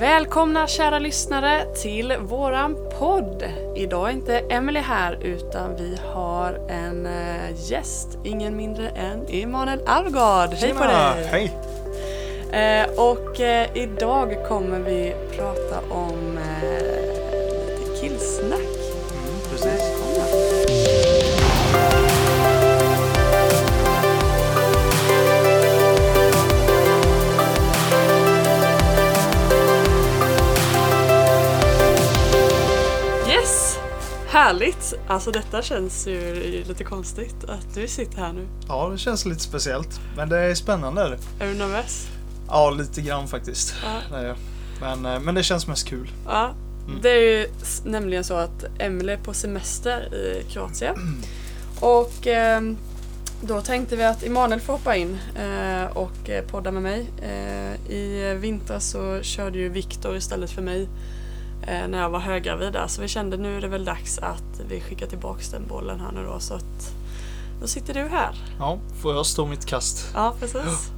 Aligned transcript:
Välkomna 0.00 0.66
kära 0.66 0.98
lyssnare 0.98 1.74
till 1.74 2.14
våran 2.20 2.76
podd. 2.98 3.44
Idag 3.76 4.08
är 4.08 4.12
inte 4.12 4.38
Emily 4.38 4.80
här 4.80 5.18
utan 5.22 5.76
vi 5.76 5.96
har 6.12 6.60
en 6.68 7.06
eh, 7.06 7.70
gäst, 7.70 8.18
ingen 8.24 8.56
mindre 8.56 8.88
än 8.88 9.26
Emanuel 9.28 9.80
Alvgard. 9.86 10.50
Hej 10.50 10.74
på 10.74 10.84
dig! 10.84 11.24
Hej! 11.30 11.52
Eh, 12.52 12.90
och 12.90 13.40
eh, 13.40 13.68
idag 13.74 14.36
kommer 14.48 14.78
vi 14.78 15.14
prata 15.36 15.94
om 15.94 16.38
eh, 16.38 16.97
Härligt! 34.38 34.94
Alltså 35.08 35.30
detta 35.30 35.62
känns 35.62 36.06
ju 36.06 36.34
lite 36.68 36.84
konstigt 36.84 37.44
att 37.48 37.74
du 37.74 37.88
sitter 37.88 38.18
här 38.18 38.32
nu. 38.32 38.46
Ja, 38.68 38.88
det 38.88 38.98
känns 38.98 39.26
lite 39.26 39.40
speciellt. 39.40 40.00
Men 40.16 40.28
det 40.28 40.38
är 40.38 40.54
spännande. 40.54 41.18
är 41.40 41.46
du 41.46 41.54
nervös? 41.54 42.08
Ja, 42.48 42.70
lite 42.70 43.00
grann 43.02 43.28
faktiskt. 43.28 43.74
Ja. 44.10 44.16
Det. 44.18 44.36
Men, 44.80 45.06
eh, 45.06 45.20
men 45.20 45.34
det 45.34 45.42
känns 45.42 45.66
mest 45.66 45.86
kul. 45.88 46.10
Ja, 46.26 46.54
Mm. 46.88 47.00
det 47.02 47.10
är 47.10 47.20
ju 47.20 47.48
nämligen 47.84 48.24
så 48.24 48.34
att 48.34 48.64
Emelie 48.78 49.12
är 49.14 49.18
på 49.18 49.34
semester 49.34 50.14
i 50.14 50.44
Kroatien. 50.52 51.22
Och 51.80 52.26
ehm, 52.26 52.76
då 53.42 53.60
tänkte 53.60 53.96
vi 53.96 54.04
att 54.04 54.22
Emanuel 54.22 54.60
får 54.60 54.72
hoppa 54.72 54.96
in 54.96 55.18
eh, 55.36 55.96
och 55.96 56.30
eh, 56.30 56.44
podda 56.44 56.70
med 56.70 56.82
mig. 56.82 57.06
Eh, 57.22 57.92
I 57.92 58.34
vintras 58.40 58.90
så 58.90 59.18
körde 59.22 59.58
ju 59.58 59.68
Viktor 59.68 60.16
istället 60.16 60.50
för 60.50 60.62
mig 60.62 60.88
när 61.66 61.98
jag 61.98 62.10
var 62.10 62.18
höggravid 62.18 62.72
där. 62.72 62.86
Så 62.86 63.02
vi 63.02 63.08
kände 63.08 63.36
nu 63.36 63.56
är 63.56 63.60
det 63.60 63.68
väl 63.68 63.84
dags 63.84 64.18
att 64.18 64.60
vi 64.68 64.80
skickar 64.80 65.06
tillbaks 65.06 65.50
den 65.50 65.66
bollen 65.66 66.00
här 66.00 66.12
nu 66.12 66.24
då. 66.24 66.38
Så 66.38 66.54
att 66.54 66.94
då 67.60 67.66
sitter 67.66 67.94
du 67.94 68.00
här. 68.00 68.34
Ja, 68.58 68.78
får 69.02 69.14
jag 69.14 69.26
stå 69.26 69.46
mitt 69.46 69.66
kast? 69.66 70.10
Ja, 70.14 70.34
precis. 70.40 70.92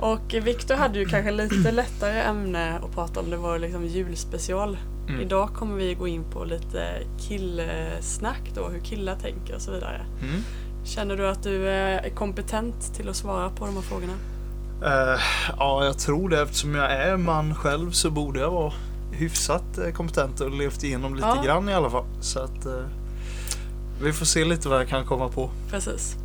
Och 0.00 0.34
Viktor 0.34 0.74
hade 0.74 0.98
ju 0.98 1.04
kanske 1.04 1.30
lite 1.30 1.72
lättare 1.72 2.20
ämne 2.20 2.78
att 2.78 2.94
prata 2.94 3.20
om. 3.20 3.30
Det 3.30 3.36
var 3.36 3.58
liksom 3.58 3.86
julspecial. 3.86 4.78
Mm. 5.08 5.20
Idag 5.20 5.48
kommer 5.54 5.76
vi 5.76 5.94
gå 5.94 6.08
in 6.08 6.24
på 6.24 6.44
lite 6.44 7.02
killsnack 7.20 8.50
då, 8.54 8.68
hur 8.68 8.80
killar 8.80 9.16
tänker 9.16 9.54
och 9.54 9.62
så 9.62 9.70
vidare. 9.70 10.00
Mm. 10.22 10.40
Känner 10.84 11.16
du 11.16 11.28
att 11.28 11.42
du 11.42 11.68
är 11.68 12.10
kompetent 12.10 12.94
till 12.94 13.08
att 13.08 13.16
svara 13.16 13.50
på 13.50 13.66
de 13.66 13.74
här 13.74 13.82
frågorna? 13.82 14.12
Eh, 14.84 15.20
ja, 15.58 15.84
jag 15.84 15.98
tror 15.98 16.28
det. 16.28 16.42
Eftersom 16.42 16.74
jag 16.74 16.92
är 16.92 17.16
man 17.16 17.54
själv 17.54 17.90
så 17.90 18.10
borde 18.10 18.40
jag 18.40 18.50
vara 18.50 18.72
hyfsat 19.14 19.78
eh, 19.78 19.92
kompetent 19.92 20.40
och 20.40 20.50
levt 20.50 20.84
igenom 20.84 21.14
lite 21.14 21.26
Ja. 21.36 21.42
grann 21.44 21.68
i 21.68 21.74
alla 21.74 21.90
fall. 21.90 22.04
Så 22.20 22.38
att 22.40 22.66
eh, 22.66 22.72
vi 24.02 24.12
får 24.12 24.26
se 24.26 24.44
lite 24.44 24.68
vad 24.68 24.80
jag 24.80 24.88
kan 24.88 25.04
komma 25.06 25.28
på. 25.28 25.50
Precis. 25.70 26.16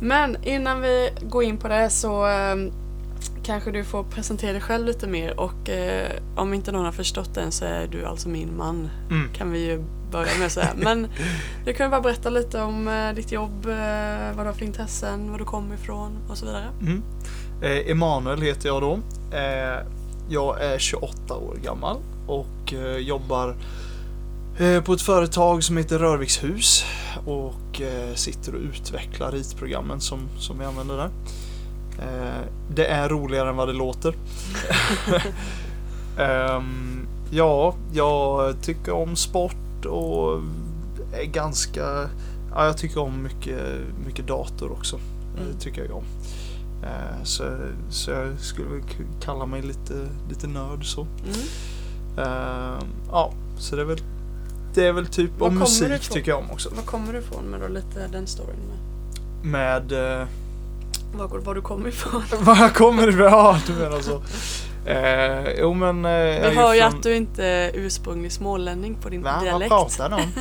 Men 0.00 0.36
innan 0.44 0.80
vi 0.80 1.10
går 1.22 1.42
in 1.42 1.56
på 1.58 1.68
det 1.68 1.90
så 1.90 2.26
eh, 2.26 2.56
kanske 3.44 3.70
du 3.70 3.84
får 3.84 4.02
presentera 4.04 4.52
dig 4.52 4.60
själv 4.60 4.86
lite 4.86 5.06
mer 5.06 5.40
och 5.40 5.68
eh, 5.68 6.10
om 6.36 6.54
inte 6.54 6.72
någon 6.72 6.84
har 6.84 6.92
förstått 6.92 7.34
det 7.34 7.40
än 7.40 7.52
så 7.52 7.64
är 7.64 7.86
du 7.86 8.04
alltså 8.04 8.28
min 8.28 8.56
man. 8.56 8.88
Mm. 9.10 9.28
Kan 9.32 9.50
vi 9.52 9.66
ju 9.66 9.84
börja 10.10 10.38
med 10.38 10.46
att 10.46 10.52
säga. 10.52 10.70
Men 10.76 11.08
du 11.64 11.72
kan 11.72 11.90
bara 11.90 12.00
berätta 12.00 12.30
lite 12.30 12.60
om 12.62 12.88
eh, 12.88 13.14
ditt 13.14 13.32
jobb, 13.32 13.66
eh, 13.66 14.36
vad 14.36 14.44
du 14.44 14.48
har 14.48 14.52
för 14.52 14.64
intressen, 14.64 15.30
var 15.30 15.38
du 15.38 15.44
kommer 15.44 15.74
ifrån 15.74 16.10
och 16.28 16.38
så 16.38 16.46
vidare. 16.46 16.64
Mm. 16.80 17.02
Emanuel 17.90 18.42
heter 18.42 18.68
jag 18.68 18.82
då. 18.82 18.98
Jag 20.28 20.62
är 20.64 20.78
28 20.78 21.34
år 21.34 21.56
gammal 21.64 21.96
och 22.26 22.72
eh, 22.72 22.96
jobbar 22.96 23.56
eh, 24.58 24.82
på 24.82 24.92
ett 24.92 25.02
företag 25.02 25.64
som 25.64 25.76
heter 25.76 25.98
Rörvikshus 25.98 26.84
och 27.26 27.80
eh, 27.80 28.14
sitter 28.14 28.54
och 28.54 28.60
utvecklar 28.60 29.32
ritprogrammen 29.32 30.00
som, 30.00 30.28
som 30.38 30.58
vi 30.58 30.64
använder 30.64 30.96
där. 30.96 31.10
Det 32.74 32.86
är 32.86 33.08
roligare 33.08 33.48
än 33.48 33.56
vad 33.56 33.68
det 33.68 33.72
låter. 33.72 34.14
Ehm, 36.18 37.06
ja, 37.30 37.74
jag 37.92 38.54
tycker 38.62 38.92
om 38.92 39.16
sport 39.16 39.86
och 39.86 40.40
är 41.12 41.24
ganska... 41.24 42.08
Ja, 42.54 42.66
jag 42.66 42.78
tycker 42.78 43.00
om 43.00 43.22
mycket, 43.22 43.62
mycket 44.06 44.26
dator 44.26 44.72
också. 44.72 44.96
Mm. 44.96 45.52
Det 45.52 45.60
tycker 45.60 45.84
jag 45.84 45.96
om. 45.96 46.04
Så, 47.24 47.44
så 47.90 48.10
jag 48.10 48.38
skulle 48.38 48.82
kalla 49.20 49.46
mig 49.46 49.62
lite, 49.62 50.08
lite 50.28 50.46
nörd 50.46 50.84
så. 50.84 51.00
Mm. 51.00 51.46
Eh, 52.18 52.84
Ja, 53.10 53.32
så 53.58 53.76
det 53.76 53.82
är 53.82 53.86
väl, 53.86 53.98
det 54.74 54.86
är 54.86 54.92
väl 54.92 55.06
typ 55.06 55.30
Var 55.38 55.48
om 55.48 55.58
musik 55.58 56.10
tycker 56.10 56.30
jag 56.30 56.38
om 56.40 56.50
också. 56.50 56.70
Var 56.74 56.82
kommer 56.82 57.12
du 57.12 57.18
ifrån 57.18 57.44
med 57.44 57.60
då 57.60 57.68
lite 57.68 58.06
den 58.12 58.26
storyn 58.26 58.56
med? 58.70 59.50
Med 59.50 59.92
eh, 60.20 60.26
Var, 61.16 61.28
var 61.38 61.54
du 61.54 61.60
kommer 61.62 61.88
ifrån? 61.88 62.22
var 62.40 62.56
jag 62.56 62.74
kommer 62.74 63.08
ifrån? 63.08 63.24
Ja, 63.24 63.58
du 63.66 63.72
menar 63.72 64.00
så. 64.00 64.22
Eh, 64.86 65.60
jo 65.60 65.74
men... 65.74 66.04
Eh, 66.04 66.10
jag 66.10 66.50
hör 66.50 66.74
ju 66.74 66.80
från- 66.80 66.96
att 66.96 67.02
du 67.02 67.14
inte 67.16 67.44
är 67.46 67.70
ursprunglig 67.74 68.32
smålänning 68.32 68.94
på 69.02 69.08
din 69.08 69.22
vad 69.22 69.42
dialekt. 69.42 69.68
pratar 69.70 70.08
du 70.08 70.14
om? 70.14 70.22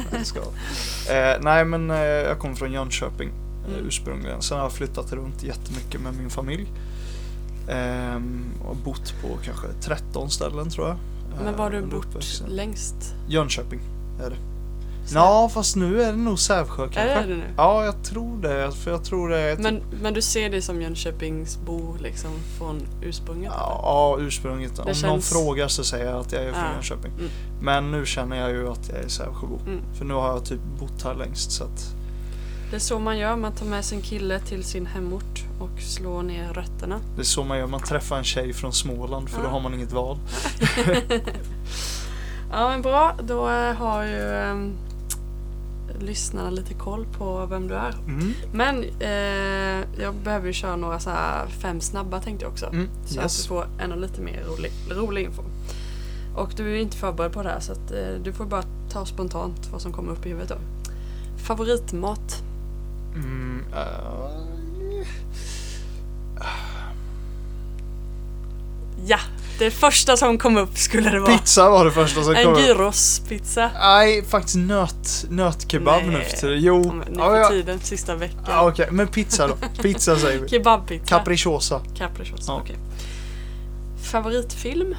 Eh, 1.09 1.37
nej 1.41 1.65
men 1.65 1.91
eh, 1.91 1.97
jag 1.99 2.39
kommer 2.39 2.55
från 2.55 2.71
Jönköping 2.71 3.29
eh, 3.29 3.73
Mm. 3.73 3.87
ursprungligen. 3.87 4.41
Sen 4.41 4.57
har 4.57 4.65
jag 4.65 4.71
flyttat 4.71 5.13
runt 5.13 5.43
jättemycket 5.43 6.01
med 6.01 6.13
min 6.15 6.29
familj. 6.29 6.67
Ehm, 7.69 8.45
och 8.69 8.75
bott 8.75 9.13
på 9.21 9.27
kanske 9.45 9.67
13 9.81 10.29
ställen 10.29 10.69
tror 10.69 10.87
jag. 10.87 10.97
Men 11.37 11.47
eh, 11.47 11.55
var 11.57 11.63
har 11.63 11.71
du 11.71 11.81
bort 11.81 12.05
uppväxten. 12.05 12.49
längst? 12.49 12.95
Jönköping 13.27 13.79
är 14.25 14.29
det. 14.29 14.35
Ja 15.13 15.49
fast 15.53 15.75
nu 15.75 16.01
är 16.01 16.11
det 16.11 16.17
nog 16.17 16.39
Sävsjö 16.39 16.83
kanske. 16.83 16.99
Är 17.01 17.21
det 17.27 17.33
det 17.33 17.37
nu? 17.39 17.43
Ja 17.57 17.85
jag 17.85 18.03
tror 18.03 18.41
det. 18.41 18.71
För 18.71 18.91
jag 18.91 19.03
tror 19.03 19.29
det 19.29 19.37
är 19.39 19.55
typ, 19.55 19.63
Men, 19.63 19.81
men 20.01 20.13
du 20.13 20.21
ser 20.21 20.49
dig 20.49 20.61
som 20.61 20.81
Jönköpingsbo 20.81 21.95
liksom 21.99 22.31
från 22.57 22.81
ursprunget? 23.01 23.51
ja, 23.55 23.79
ja 23.83 24.23
ursprunget. 24.23 24.79
Om 24.79 24.85
någon 24.85 24.93
känns- 24.95 25.29
frågar 25.29 25.67
så 25.67 25.83
säger 25.83 26.05
jag 26.05 26.19
att 26.19 26.31
jag 26.31 26.43
är 26.43 26.51
från 26.53 26.63
Ja. 26.63 26.73
Jönköping. 26.73 27.11
Mm. 27.11 27.29
Men 27.61 27.91
nu 27.91 28.05
känner 28.05 28.37
jag 28.37 28.49
ju 28.51 28.69
att 28.69 28.89
jag 28.89 28.97
är 29.03 29.07
Sävsjöbo. 29.07 29.59
Mm. 29.65 29.79
För 29.93 30.05
nu 30.05 30.13
har 30.13 30.27
jag 30.27 30.45
typ 30.45 30.59
bott 30.79 31.03
här 31.03 31.15
längst 31.15 31.51
så 31.51 31.63
att 31.63 31.95
Det 32.69 32.75
är 32.75 32.79
så 32.79 32.99
man 32.99 33.17
gör, 33.17 33.35
man 33.35 33.51
tar 33.51 33.65
med 33.65 33.85
sin 33.85 34.01
kille 34.01 34.39
till 34.39 34.63
sin 34.63 34.85
hemort 34.85 35.43
och 35.61 35.81
slår 35.81 36.23
ner 36.23 36.53
rötterna. 36.53 36.99
Det 37.16 37.22
är 37.22 37.25
så 37.25 37.44
man 37.44 37.57
gör, 37.57 37.67
man 37.67 37.79
träffar 37.81 38.17
en 38.17 38.23
tjej 38.23 38.53
från 38.53 38.73
Småland 38.73 39.29
för 39.29 39.38
då 39.41 39.47
Ja. 39.47 39.49
har 39.51 39.59
man 39.59 39.73
inget 39.73 39.91
val. 39.91 40.17
Ja 42.53 42.69
men 42.69 42.81
bra, 42.81 43.16
då 43.23 43.49
eh, 43.49 43.73
har 43.73 44.03
ju 44.03 44.22
um, 44.51 44.73
lyssnarna 45.99 46.49
lite 46.49 46.73
koll 46.73 47.05
på 47.17 47.45
vem 47.45 47.67
du 47.67 47.73
är. 47.75 47.95
Mm. 48.07 48.33
Men 48.53 48.83
eh, 48.99 50.01
jag 50.03 50.16
behöver 50.23 50.47
ju 50.47 50.53
köra 50.53 50.75
några 50.75 50.99
så 50.99 51.11
fem 51.61 51.81
snabba 51.81 52.19
tänkte 52.22 52.45
jag 52.45 52.51
också. 52.51 52.66
Mm. 52.66 52.88
Så 53.05 53.19
att 53.19 53.23
Yes. 53.23 53.41
du 53.43 53.47
får 53.47 53.66
ännu 53.79 53.95
lite 53.95 54.22
mer 54.22 54.43
rolig, 54.43 54.72
rolig 54.89 55.23
info. 55.25 55.41
Och 56.35 56.53
du 56.57 56.72
är 56.72 56.81
inte 56.81 56.97
förberedd 56.97 57.31
på 57.31 57.43
det 57.43 57.49
här 57.49 57.59
så 57.59 57.72
att 57.72 57.91
eh, 57.91 58.13
du 58.23 58.33
får 58.33 58.45
bara 58.45 58.63
ta 58.89 59.05
spontant 59.05 59.69
vad 59.72 59.81
som 59.81 59.91
kommer 59.93 60.11
upp 60.11 60.25
i 60.25 60.29
huvudet 60.29 60.49
då. 60.49 60.55
Favoritmat? 61.38 62.43
Mm, 63.16 63.63
eh, 63.73 64.31
Ja, 69.06 69.19
det 69.59 69.72
första 69.72 70.18
som 70.18 70.38
kom 70.38 70.57
upp 70.57 70.78
skulle 70.78 71.09
det 71.09 71.19
vara. 71.19 71.38
pizza 71.38 71.69
var 71.69 71.85
det 71.85 71.91
första 71.91 72.24
som 72.24 72.35
En 72.35 72.44
kom 72.44 72.53
upp. 72.53 72.59
gyrospizza. 72.59 73.72
Nej, 73.79 74.25
faktiskt 74.25 74.57
nöt, 74.57 75.25
nötkebab 75.29 76.03
nu 76.03 76.22
för 76.22 76.38
tiden. 76.38 76.62
Jo. 76.62 76.84
Ja, 76.85 76.94
Nu 77.09 77.16
ja, 77.18 77.29
för 77.29 77.38
ja. 77.38 77.50
tiden, 77.50 77.79
sista 77.79 78.16
veckan. 78.16 78.44
Ja, 78.47 78.69
Okej, 78.69 78.88
men 78.91 79.07
pizza 79.07 79.47
då. 79.47 79.56
Pizza 79.81 80.16
säger 80.18 80.40
vi. 80.40 80.50
Kebabpizza. 80.50 81.06
Capricciosa. 81.06 81.81
Capricciosa, 81.97 82.44
Ja. 82.52 82.59
okej. 82.63 82.78
Favoritfilm? 84.03 84.96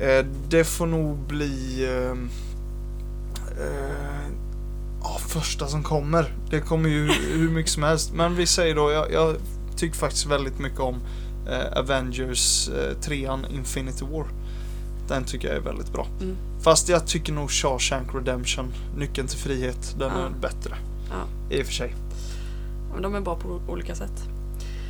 Eh, 0.00 0.24
det 0.48 0.64
får 0.64 0.86
nog 0.86 1.16
bli... 1.18 1.86
ehm, 1.86 2.30
eh, 3.60 4.30
ja, 5.02 5.18
första 5.28 5.66
som 5.66 5.82
kommer. 5.82 6.34
Det 6.50 6.60
kommer 6.60 6.88
ju 6.88 7.12
hur 7.32 7.50
mycket 7.50 7.72
som 7.72 7.82
helst. 7.82 8.12
Men 8.12 8.34
vi 8.36 8.46
säger 8.46 8.74
då, 8.74 8.90
jag, 8.92 9.12
jag 9.12 9.36
tycker 9.78 9.96
faktiskt 9.98 10.26
väldigt 10.26 10.58
mycket 10.58 10.80
om 10.80 10.94
eh, 11.48 11.78
Avengers 11.78 12.68
eh, 12.68 12.96
3 13.00 13.28
Infinity 13.50 14.04
War. 14.04 14.26
Den 15.08 15.24
tycker 15.24 15.48
jag 15.48 15.56
är 15.56 15.60
väldigt 15.60 15.92
bra. 15.92 16.06
Mm. 16.20 16.36
Fast 16.60 16.88
jag 16.88 17.06
tycker 17.06 17.32
nog 17.32 17.50
Shawshank 17.50 18.14
Redemption, 18.14 18.72
Nyckeln 18.96 19.28
till 19.28 19.38
frihet, 19.38 19.94
den 19.98 20.12
Ja. 20.16 20.26
är 20.26 20.30
bättre. 20.40 20.76
Ja. 21.10 21.56
I 21.56 21.62
och 21.62 21.66
för 21.66 21.72
sig. 21.72 21.94
De 23.02 23.14
är 23.14 23.20
bra 23.20 23.36
på 23.36 23.60
olika 23.68 23.94
sätt. 23.94 24.28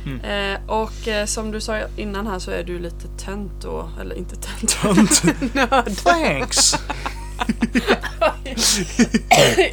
Mm. 0.05 0.19
Eh, 0.55 0.69
och 0.69 1.07
eh, 1.07 1.25
som 1.25 1.51
du 1.51 1.61
sa 1.61 1.79
innan 1.97 2.27
här 2.27 2.39
så 2.39 2.51
är 2.51 2.63
du 2.63 2.79
lite 2.79 3.07
tönt 3.17 3.51
då. 3.61 3.89
Eller 4.01 4.15
inte 4.15 4.35
tönt. 4.35 4.81
Tönt. 4.81 5.97
Thanks! 6.03 6.75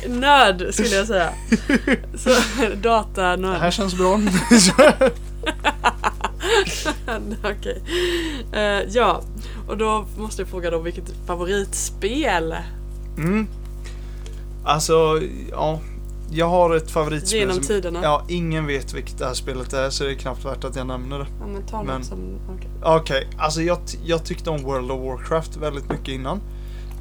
Nörd 0.09 0.75
skulle 0.75 0.89
jag 0.97 1.07
säga. 1.07 1.31
Så, 2.17 2.31
Det 2.61 2.75
datanörd. 2.83 3.61
här 3.61 3.71
känns 3.71 3.95
bra. 3.95 4.21
Okej. 7.45 7.83
Eh, 8.53 8.61
ja, 8.91 9.23
Och 9.69 9.79
då 9.79 10.07
måste 10.19 10.43
jag 10.43 10.49
fråga 10.49 10.71
då 10.71 10.79
vilket 10.79 11.13
favoritspel 11.27 12.55
Mm. 13.19 13.47
Alltså, 14.65 15.21
ja. 15.51 15.81
Jag 16.31 16.49
har 16.49 16.77
ett 16.77 16.91
favoritspel 16.91 17.39
genom 17.41 17.55
som, 17.55 17.65
tiderna? 17.65 18.01
Ja, 18.03 18.25
ingen 18.29 18.67
vet 18.67 18.95
vilket 18.95 19.19
det 19.19 19.27
här 19.27 19.35
spelet 19.35 19.73
är 19.73 19.91
så 19.91 20.05
det 20.05 20.11
är 20.11 20.15
knappt 20.15 20.45
värt 20.45 20.65
att 20.65 20.77
jag 20.77 20.87
nämner 20.87 21.19
det. 21.19 21.27
Ja, 21.41 21.47
men 21.47 21.63
ta 21.67 21.83
Men- 21.83 22.05
som... 22.05 22.19
okej. 22.57 22.69
Okej, 22.83 23.29
alltså 23.39 23.63
jag, 23.63 23.79
jag 24.05 24.25
tyckte 24.25 24.51
om 24.51 24.63
World 24.63 24.91
of 24.91 25.01
Warcraft 25.01 25.57
väldigt 25.57 25.89
mycket 25.91 26.09
innan. 26.09 26.41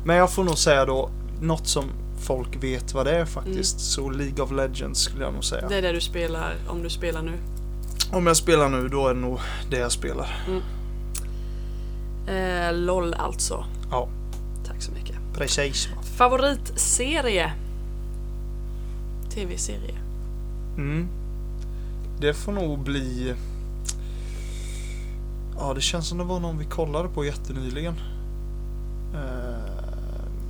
Men 0.05 0.15
jag 0.15 0.31
får 0.31 0.43
nog 0.43 0.57
säga 0.57 0.85
då, 0.85 1.09
något 1.41 1.67
som 1.67 1.83
folk 2.19 2.63
vet 2.63 2.93
vad 2.93 3.05
det 3.05 3.15
är 3.15 3.25
faktiskt. 3.25 3.79
Så 3.79 4.09
League 4.09 4.43
of 4.43 4.51
Legends 4.51 4.99
skulle 4.99 5.23
jag 5.23 5.33
nog 5.33 5.43
säga. 5.43 5.61
Mm. 5.61 5.71
Det 5.71 5.77
är 5.77 5.81
det 5.81 5.91
du 5.91 6.01
spelar 6.01 6.55
om 6.67 6.83
du 6.83 6.89
spelar 6.89 7.21
nu. 7.21 7.33
Om 8.11 8.27
jag 8.27 8.37
spelar 8.37 8.69
nu, 8.69 8.89
då 8.89 9.07
är 9.07 9.13
det 9.13 9.19
nog 9.19 9.39
det 9.69 9.77
jag 9.77 9.91
spelar. 9.91 10.45
Eh, 12.27 12.73
LOL 12.73 13.13
alltså. 13.13 13.65
Ja. 13.91 14.07
Tack 14.67 14.81
så 14.81 14.91
mycket. 14.91 15.15
Precis. 15.33 15.89
Favoritserie? 16.17 17.51
TV-serie? 19.29 19.95
Mm. 20.77 21.07
Det 22.19 22.33
får 22.33 22.51
nog 22.51 22.79
bli... 22.79 23.33
Ja, 25.57 25.73
det 25.73 25.81
känns 25.81 26.07
som 26.07 26.17
det 26.17 26.23
var 26.23 26.39
någon 26.39 26.57
vi 26.57 26.65
kollade 26.65 27.09
på 27.09 27.25
jättenyligen. 27.25 27.93
Eh, 29.13 29.54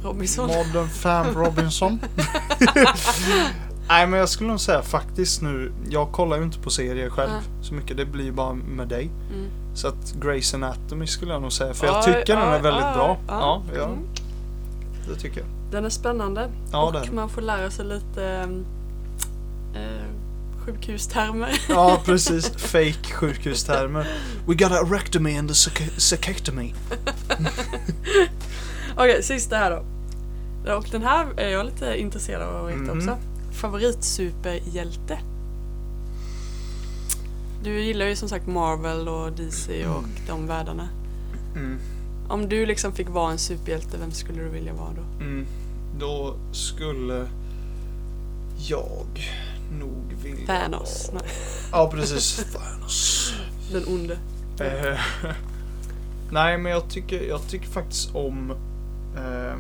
Robinson? 0.06 0.48
Modern 0.48 0.88
Fam 0.90 1.26
Robinson. 1.36 2.00
Nej 3.88 4.08
men 4.08 4.20
jag 4.20 4.30
skulle 4.30 4.50
nog 4.50 4.60
säga 4.60 4.82
faktiskt 4.82 5.42
nu, 5.42 5.72
jag 5.90 6.12
kollar 6.12 6.38
ju 6.38 6.44
inte 6.44 6.60
på 6.60 6.70
serier 6.70 7.10
själv 7.10 7.30
Ja. 7.32 7.40
så 7.64 7.74
mycket, 7.74 7.98
det 7.98 8.06
blir 8.06 8.26
ju 8.26 8.32
bara 8.32 8.54
med 8.54 8.88
dig. 8.88 9.10
Mm. 9.34 9.46
Så 9.74 9.88
att 9.88 10.14
Grey's 10.20 10.56
Anatomy 10.56 11.08
skulle 11.08 11.32
jag 11.34 11.42
nog 11.42 11.52
säga, 11.52 11.74
för 11.74 11.88
jag 11.88 12.04
tycker 12.04 12.26
den 12.36 12.38
är 12.38 12.60
väldigt 12.60 12.94
bra. 12.94 13.18
ja. 13.28 13.64
Ja, 13.76 13.86
Mm. 13.86 14.00
det 15.10 15.16
tycker 15.16 15.40
jag. 15.40 15.48
Den 15.72 15.86
är 15.86 15.90
spännande. 15.90 16.50
Ja, 16.72 16.84
och 16.86 16.94
den. 16.94 17.16
man 17.16 17.30
får 17.30 17.42
lära 17.42 17.72
sig 17.72 17.86
lite 17.86 18.50
eh, 19.76 20.06
sjukhustermer. 20.66 21.62
Ja, 21.70 22.02
precis. 22.06 22.50
Fake 22.58 23.14
sjukhustermer. 23.14 24.08
We 24.48 24.54
got 24.54 24.72
a 24.72 24.84
rectomy 24.92 25.38
and 25.38 25.52
a 25.52 25.54
sac- 25.54 25.92
sacectomy. 26.00 26.74
Okej, 28.96 29.24
sista 29.24 29.58
här 29.58 29.72
då. 29.72 29.86
Och 30.78 30.88
den 30.92 31.02
här 31.02 31.28
är 31.40 31.50
jag 31.50 31.66
lite 31.66 31.96
intresserad 32.00 32.42
av 32.42 32.66
att 32.66 32.72
veta 32.72 32.94
Mhm. 32.94 32.98
också. 32.98 33.18
Favoritsuperhjälte? 33.52 35.20
Du 37.64 37.82
gillar 37.82 38.06
ju 38.06 38.16
som 38.16 38.30
sagt 38.30 38.48
Marvel 38.48 39.08
och 39.08 39.32
DC 39.32 39.88
och 39.88 40.04
de 40.28 40.48
världarna. 40.48 40.90
Mm. 41.56 41.78
Om 42.30 42.50
du 42.50 42.66
liksom 42.66 42.92
fick 42.94 43.10
vara 43.10 43.32
en 43.32 43.38
superhjälte, 43.38 43.98
vem 43.98 44.12
skulle 44.12 44.44
du 44.44 44.50
vilja 44.50 44.74
vara 44.74 44.90
då? 44.96 45.24
Mm. 45.24 45.46
Då 46.00 46.36
skulle 46.52 47.28
jag 48.58 49.20
nog 49.80 50.14
vilja... 50.24 50.46
Thanos? 50.48 51.10
vara- 51.14 51.24
Ja, 51.72 51.92
precis. 51.94 52.46
Thanos. 52.54 53.34
den 53.72 53.84
onde. 53.88 54.14
Eh, 54.60 55.00
Nej, 56.32 56.58
men 56.58 56.72
jag 56.72 56.90
tycker, 56.90 57.22
jag 57.28 57.48
tycker 57.48 57.68
faktiskt 57.68 58.16
om... 58.16 58.52
Eh, 59.18 59.56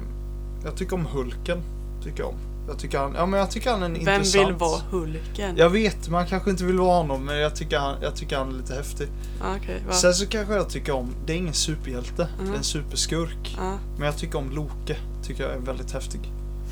jag 0.65 0.75
tycker 0.75 0.95
om 0.95 1.05
Hulken. 1.05 1.61
Tycker 2.03 2.19
jag 2.19 2.29
om. 2.29 2.35
Jag 2.67 2.79
tycker 2.79 2.97
han, 2.99 3.13
ja, 3.15 3.25
men 3.25 3.39
jag 3.39 3.51
tycker 3.51 3.71
han 3.71 3.81
är 3.81 3.85
en 3.85 3.93
Vem 3.93 4.01
intressant. 4.01 4.47
vill 4.47 4.53
vara 4.55 4.79
Hulken? 4.91 5.57
Jag 5.57 5.69
vet, 5.69 6.09
man 6.09 6.25
kanske 6.25 6.49
inte 6.49 6.63
vill 6.65 6.77
vara 6.79 6.97
honom, 6.97 7.25
men 7.25 7.37
jag 7.37 7.55
tycker 7.55 7.77
han, 7.79 7.95
jag 8.01 8.15
tycker 8.15 8.37
han 8.37 8.49
är 8.49 8.53
lite 8.53 8.73
häftig. 8.75 9.07
Ah, 9.41 9.51
va? 9.87 9.93
Sen 9.93 10.13
så 10.13 10.25
kanske 10.25 10.53
jag 10.53 10.69
tycker 10.69 10.93
om, 10.93 11.15
det 11.25 11.33
är 11.33 11.37
ingen 11.37 11.53
superhjälte, 11.53 12.27
det 12.43 12.51
är 12.51 12.57
en 12.57 12.63
superskurk. 12.63 13.55
Ja, 13.57 13.77
Men 13.97 14.05
jag 14.05 14.17
tycker 14.17 14.37
om 14.37 14.49
Loke, 14.51 14.97
tycker 15.23 15.43
jag 15.43 15.53
är 15.53 15.59
väldigt 15.59 15.91
häftig. 15.91 16.19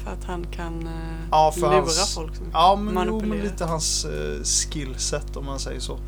för 0.03 0.11
att 0.11 0.23
han 0.23 0.45
kan 0.51 0.83
eh, 0.87 0.93
Ja, 1.31 1.51
för 1.51 1.61
lura 1.61 1.71
hans- 1.75 2.13
folk. 2.15 2.35
Som 2.35 2.45
Ja, 2.53 2.75
men, 2.75 3.07
jo, 3.07 3.21
men 3.25 3.37
lite 3.39 3.65
hans 3.65 4.05
uh, 4.05 4.43
skillset 4.43 5.35
om 5.37 5.45
man 5.45 5.59
säger 5.59 5.79
så. 5.79 5.99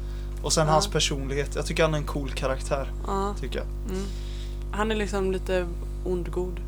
Och 0.43 0.53
sen 0.53 0.67
Ja. 0.67 0.73
hans 0.73 0.87
personlighet. 0.87 1.55
Jag 1.55 1.65
tycker 1.65 1.83
han 1.83 1.93
är 1.93 1.97
en 1.97 2.03
cool 2.05 2.29
karaktär, 2.31 2.91
Ja, 3.07 3.35
tycker 3.39 3.57
jag. 3.59 3.67
mm. 3.95 4.05
Han 4.71 4.91
är 4.91 4.95
liksom 4.95 5.31
lite 5.31 5.65
ond-god. 6.05 6.59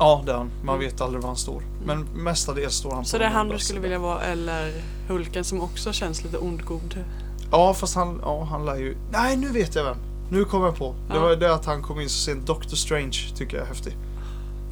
Ja, 0.00 0.22
det 0.26 0.32
är 0.32 0.36
han. 0.36 0.50
Man 0.64 0.74
Mm. 0.74 0.86
vet 0.86 1.00
aldrig 1.00 1.22
var 1.22 1.28
han 1.28 1.36
står. 1.36 1.62
Men 1.84 2.02
mestadels 2.14 2.74
står 2.74 2.90
han 2.94 3.04
Så 3.04 3.16
på 3.16 3.18
det 3.18 3.24
är 3.24 3.28
den 3.28 3.36
han 3.36 3.48
du 3.48 3.58
skulle 3.58 3.66
sidan. 3.66 3.82
vilja 3.82 3.98
vara 3.98 4.20
eller 4.22 4.72
Hulken 5.08 5.44
som 5.44 5.60
också 5.60 5.92
känns 5.92 6.24
lite 6.24 6.38
ond-god? 6.38 7.04
Ja, 7.50 7.74
fast 7.74 7.94
han, 7.94 8.18
ja, 8.22 8.44
han 8.50 8.64
lär 8.66 8.76
ju... 8.76 8.96
Nej, 9.12 9.36
nu 9.36 9.48
vet 9.48 9.74
jag 9.74 9.84
vem. 9.84 9.96
Nu 10.30 10.44
kommer 10.44 10.66
jag 10.66 10.76
på. 10.76 10.94
Det 11.08 11.14
Ja. 11.14 11.20
var 11.20 11.30
ju 11.30 11.36
det 11.36 11.54
att 11.54 11.66
han 11.66 11.82
kom 11.82 12.00
in 12.00 12.08
så 12.08 12.18
sent. 12.18 12.46
Doctor 12.46 12.76
Strange 12.76 13.16
tycker 13.36 13.56
jag 13.56 13.64
är 13.64 13.68
häftig. 13.68 13.96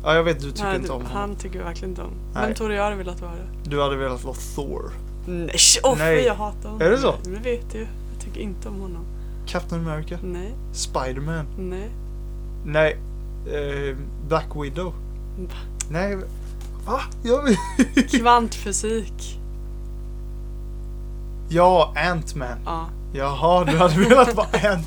Ja, 0.02 0.14
jag 0.14 0.22
vet 0.24 0.40
du 0.40 0.50
tycker 0.50 0.64
Nej, 0.64 0.76
inte 0.76 0.88
du- 0.88 0.92
om 0.92 1.00
honom. 1.02 1.16
Han 1.16 1.36
tycker 1.36 1.58
jag 1.58 1.64
verkligen 1.66 1.90
inte 1.90 2.02
om. 2.02 2.10
Nej. 2.34 2.46
Vem 2.46 2.54
tror 2.54 2.68
du 2.68 2.74
jag 2.74 2.84
hade 2.84 2.96
velat 2.96 3.20
vara? 3.20 3.32
Du 3.64 3.82
hade 3.82 3.96
velat 3.96 4.24
vara 4.24 4.36
Thor. 4.54 4.90
Nej, 5.26 5.50
fy, 5.58 5.80
Nej. 5.98 6.24
jag 6.24 6.34
hatar 6.34 6.68
honom. 6.68 6.86
Är 6.86 6.90
det 6.90 6.98
så? 6.98 7.14
Men 7.24 7.42
vet 7.42 7.72
du, 7.72 7.78
jag 7.78 8.20
tycker 8.24 8.40
inte 8.40 8.68
om 8.68 8.80
honom. 8.80 9.02
Captain 9.46 9.86
America. 9.88 10.18
Nej, 10.22 10.54
Spiderman. 10.72 11.46
nej. 11.58 11.88
Nej. 12.64 12.96
Eh, 13.46 13.96
Black 14.28 14.46
Widow. 14.56 14.92
Va? 15.46 15.54
Nej. 15.90 16.16
Va? 16.86 17.00
Jag. 17.22 17.56
Kvantfysik. 18.10 19.40
Ja, 21.48 21.92
Ant-Man. 21.96 22.58
Ja. 22.64 22.86
Jaha, 23.12 23.64
du 23.64 23.76
hade 23.76 23.94
velat 24.00 24.34
vara 24.34 24.46
Ant... 24.46 24.86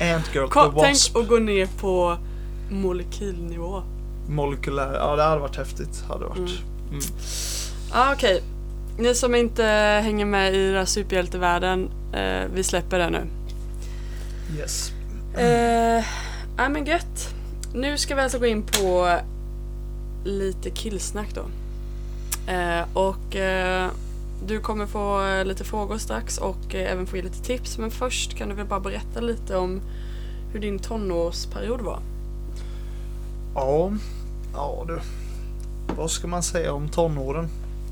Ant-Girl, 0.00 0.46
the 0.46 0.52
Kom, 0.52 0.72
tänk 0.80 0.94
Wasp. 0.94 1.16
att 1.16 1.28
gå 1.28 1.36
ner 1.38 1.68
på 1.80 2.16
molekylnivå. 2.70 3.82
Molekylär. 4.28 4.94
Ja, 4.94 5.16
det 5.16 5.22
hade 5.22 5.40
varit 5.40 5.56
häftigt. 5.56 6.04
Hade 6.08 6.24
varit. 6.24 6.38
Mm. 6.38 6.90
Mm. 6.90 7.02
Ah, 7.92 8.12
Okej, 8.12 8.42
ni 8.98 9.14
som 9.14 9.34
inte 9.34 9.64
hänger 10.02 10.24
med 10.24 10.54
i 10.54 10.66
den 10.66 10.76
här 10.76 10.84
superhjältevärlden, 10.84 11.90
eh, 12.12 12.44
vi 12.54 12.62
släpper 12.62 12.98
det 12.98 13.10
nu. 13.10 13.26
Yes. 14.58 14.92
Eh, 15.36 16.04
ja 16.56 16.68
men 16.68 16.84
gött. 16.84 17.34
Nu 17.74 17.98
ska 17.98 18.14
vi 18.14 18.20
alltså 18.22 18.38
gå 18.38 18.46
in 18.46 18.62
på 18.62 19.16
lite 20.24 20.70
killsnack 20.70 21.28
då. 21.34 21.44
Eh, 22.52 22.84
och 22.94 23.36
eh, 23.36 23.90
du 24.46 24.60
kommer 24.60 24.86
få 24.86 25.24
eh, 25.24 25.44
lite 25.44 25.64
frågor 25.64 25.98
strax 25.98 26.38
och 26.38 26.74
eh, 26.74 26.92
även 26.92 27.06
få 27.06 27.16
ge 27.16 27.22
lite 27.22 27.42
tips. 27.42 27.78
Men 27.78 27.90
först 27.90 28.34
kan 28.34 28.48
du 28.48 28.54
väl 28.54 28.66
bara 28.66 28.80
berätta 28.80 29.20
lite 29.20 29.56
om 29.56 29.80
hur 30.52 30.60
din 30.60 30.78
tonårsperiod 30.78 31.80
var. 31.80 31.98
Ja, 33.54 33.92
ja 34.54 34.84
du. 34.86 34.98
Vad 35.96 36.10
ska 36.10 36.26
man 36.26 36.42
säga 36.42 36.72
om 36.72 36.88
tonåren? 36.88 37.48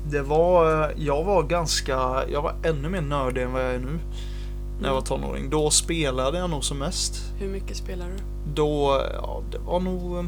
Det 0.09 0.21
var, 0.21 0.83
eh, 0.83 0.89
jag 0.97 1.23
var 1.23 1.43
ganska, 1.43 2.23
jag 2.31 2.41
var 2.41 2.55
ännu 2.63 2.89
mer 2.89 3.01
nördig 3.01 3.43
än 3.43 3.53
vad 3.53 3.63
jag 3.65 3.73
är 3.73 3.79
nu. 3.79 3.99
När 4.79 4.87
jag 4.87 4.95
var 4.95 5.01
tonåring. 5.01 5.49
Då 5.49 5.69
spelade 5.69 6.37
jag 6.37 6.49
nog 6.49 6.63
som 6.63 6.77
mest. 6.77 7.33
Hur 7.39 7.49
mycket 7.49 7.77
spelar 7.77 8.05
du? 8.05 8.13
Då, 8.53 9.01
ja 9.13 9.41
det 9.51 9.57
var 9.57 9.79
nog 9.79 10.27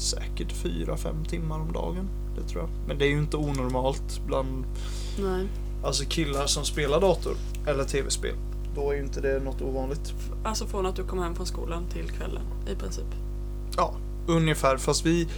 säkert 0.00 0.52
4-5 0.52 1.24
timmar 1.28 1.60
om 1.60 1.72
dagen. 1.72 2.08
Det 2.36 2.48
tror 2.48 2.62
jag. 2.62 2.70
Men 2.88 2.98
det 2.98 3.04
är 3.04 3.08
ju 3.08 3.18
inte 3.18 3.36
onormalt 3.36 4.20
bland 4.26 4.64
Nej. 5.20 5.46
alltså 5.84 6.04
killar 6.08 6.46
som 6.46 6.64
spelar 6.64 7.00
dator 7.00 7.34
eller 7.66 7.84
tv-spel. 7.84 8.34
Då 8.74 8.90
är 8.90 8.94
ju 8.94 9.02
inte 9.02 9.20
det 9.20 9.40
något 9.44 9.62
ovanligt. 9.62 10.12
Alltså 10.44 10.66
från 10.66 10.86
att 10.86 10.96
du 10.96 11.04
kom 11.04 11.18
hem 11.18 11.34
från 11.34 11.46
skolan 11.46 11.82
till 11.92 12.10
kvällen 12.10 12.42
i 12.72 12.74
princip. 12.74 13.04
Ja, 13.76 13.94
ungefär. 14.26 14.76
Fast 14.76 15.06
vi, 15.06 15.28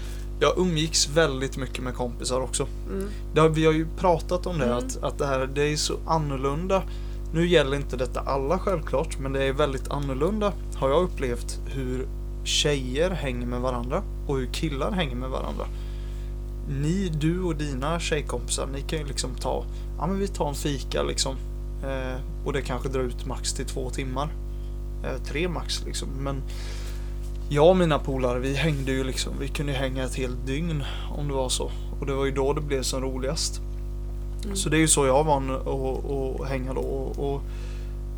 jag 0.40 0.58
umgicks 0.58 1.08
väldigt 1.08 1.56
mycket 1.56 1.84
med 1.84 1.94
kompisar 1.94 2.40
också. 2.40 2.66
Mm. 2.90 3.08
Har, 3.36 3.48
vi 3.48 3.66
har 3.66 3.72
ju 3.72 3.86
pratat 3.98 4.46
om 4.46 4.58
det, 4.58 4.64
Mm. 4.64 4.78
att, 4.78 5.02
att 5.02 5.18
det 5.18 5.26
här 5.26 5.46
det 5.54 5.72
är 5.72 5.76
så 5.76 5.94
annorlunda. 6.06 6.82
Nu 7.32 7.46
gäller 7.48 7.76
inte 7.76 7.96
detta 7.96 8.20
alla 8.20 8.58
självklart, 8.58 9.18
men 9.18 9.32
det 9.32 9.44
är 9.44 9.52
väldigt 9.52 9.88
annorlunda 9.88 10.52
har 10.74 10.88
jag 10.88 11.02
upplevt 11.02 11.60
hur 11.66 12.08
tjejer 12.48 13.10
hänger 13.10 13.46
med 13.46 13.60
varandra 13.60 14.02
och 14.26 14.36
hur 14.36 14.46
killar 14.46 14.92
hänger 14.92 15.16
med 15.16 15.30
varandra. 15.30 15.64
Ni, 16.68 17.08
du 17.08 17.42
och 17.42 17.56
dina 17.56 18.00
tjejkompisar, 18.00 18.66
ni 18.72 18.80
kan 18.80 18.98
ju 18.98 19.06
liksom 19.06 19.30
ta, 19.34 19.64
ja 19.98 20.06
men 20.06 20.18
vi 20.18 20.28
tar 20.28 20.48
en 20.48 20.54
fika 20.54 21.02
liksom. 21.02 21.36
Eh, 21.82 22.20
och 22.44 22.52
det 22.52 22.62
kanske 22.62 22.88
drar 22.88 23.00
ut 23.00 23.26
max 23.26 23.52
till 23.52 23.66
två 23.66 23.90
timmar. 23.90 24.28
Eh, 25.04 25.22
tre 25.24 25.48
max 25.48 25.84
liksom. 25.86 26.08
Men 26.08 26.42
jag 27.48 27.68
och 27.68 27.76
mina 27.76 27.98
polare, 27.98 28.38
vi 28.38 28.54
hängde 28.54 28.92
ju 28.92 29.04
liksom, 29.04 29.32
vi 29.40 29.48
kunde 29.48 29.72
ju 29.72 29.78
hänga 29.78 30.04
ett 30.04 30.14
helt 30.14 30.46
dygn 30.46 30.84
om 31.10 31.28
det 31.28 31.34
var 31.34 31.48
så. 31.48 31.70
Och 32.00 32.06
det 32.06 32.14
var 32.14 32.24
ju 32.24 32.30
då 32.30 32.52
det 32.52 32.60
blev 32.60 32.82
som 32.82 33.02
roligast. 33.02 33.60
Mm. 34.44 34.56
Så 34.56 34.68
det 34.68 34.76
är 34.76 34.80
ju 34.80 34.88
så 34.88 35.06
jag 35.06 35.24
var 35.24 35.36
att 35.36 36.40
att 36.40 36.48
hänga 36.48 36.74
då. 36.74 36.80
Och, 36.80 37.34
och, 37.34 37.42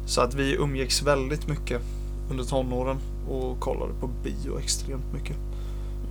så 0.06 0.20
att 0.20 0.34
vi 0.34 0.54
umgicks 0.54 1.02
väldigt 1.02 1.48
mycket 1.48 1.82
under 2.30 2.44
tonåren 2.44 2.96
och 3.28 3.60
kollade 3.60 3.92
på 4.00 4.06
bio 4.06 4.58
extremt 4.58 5.12
mycket. 5.12 5.36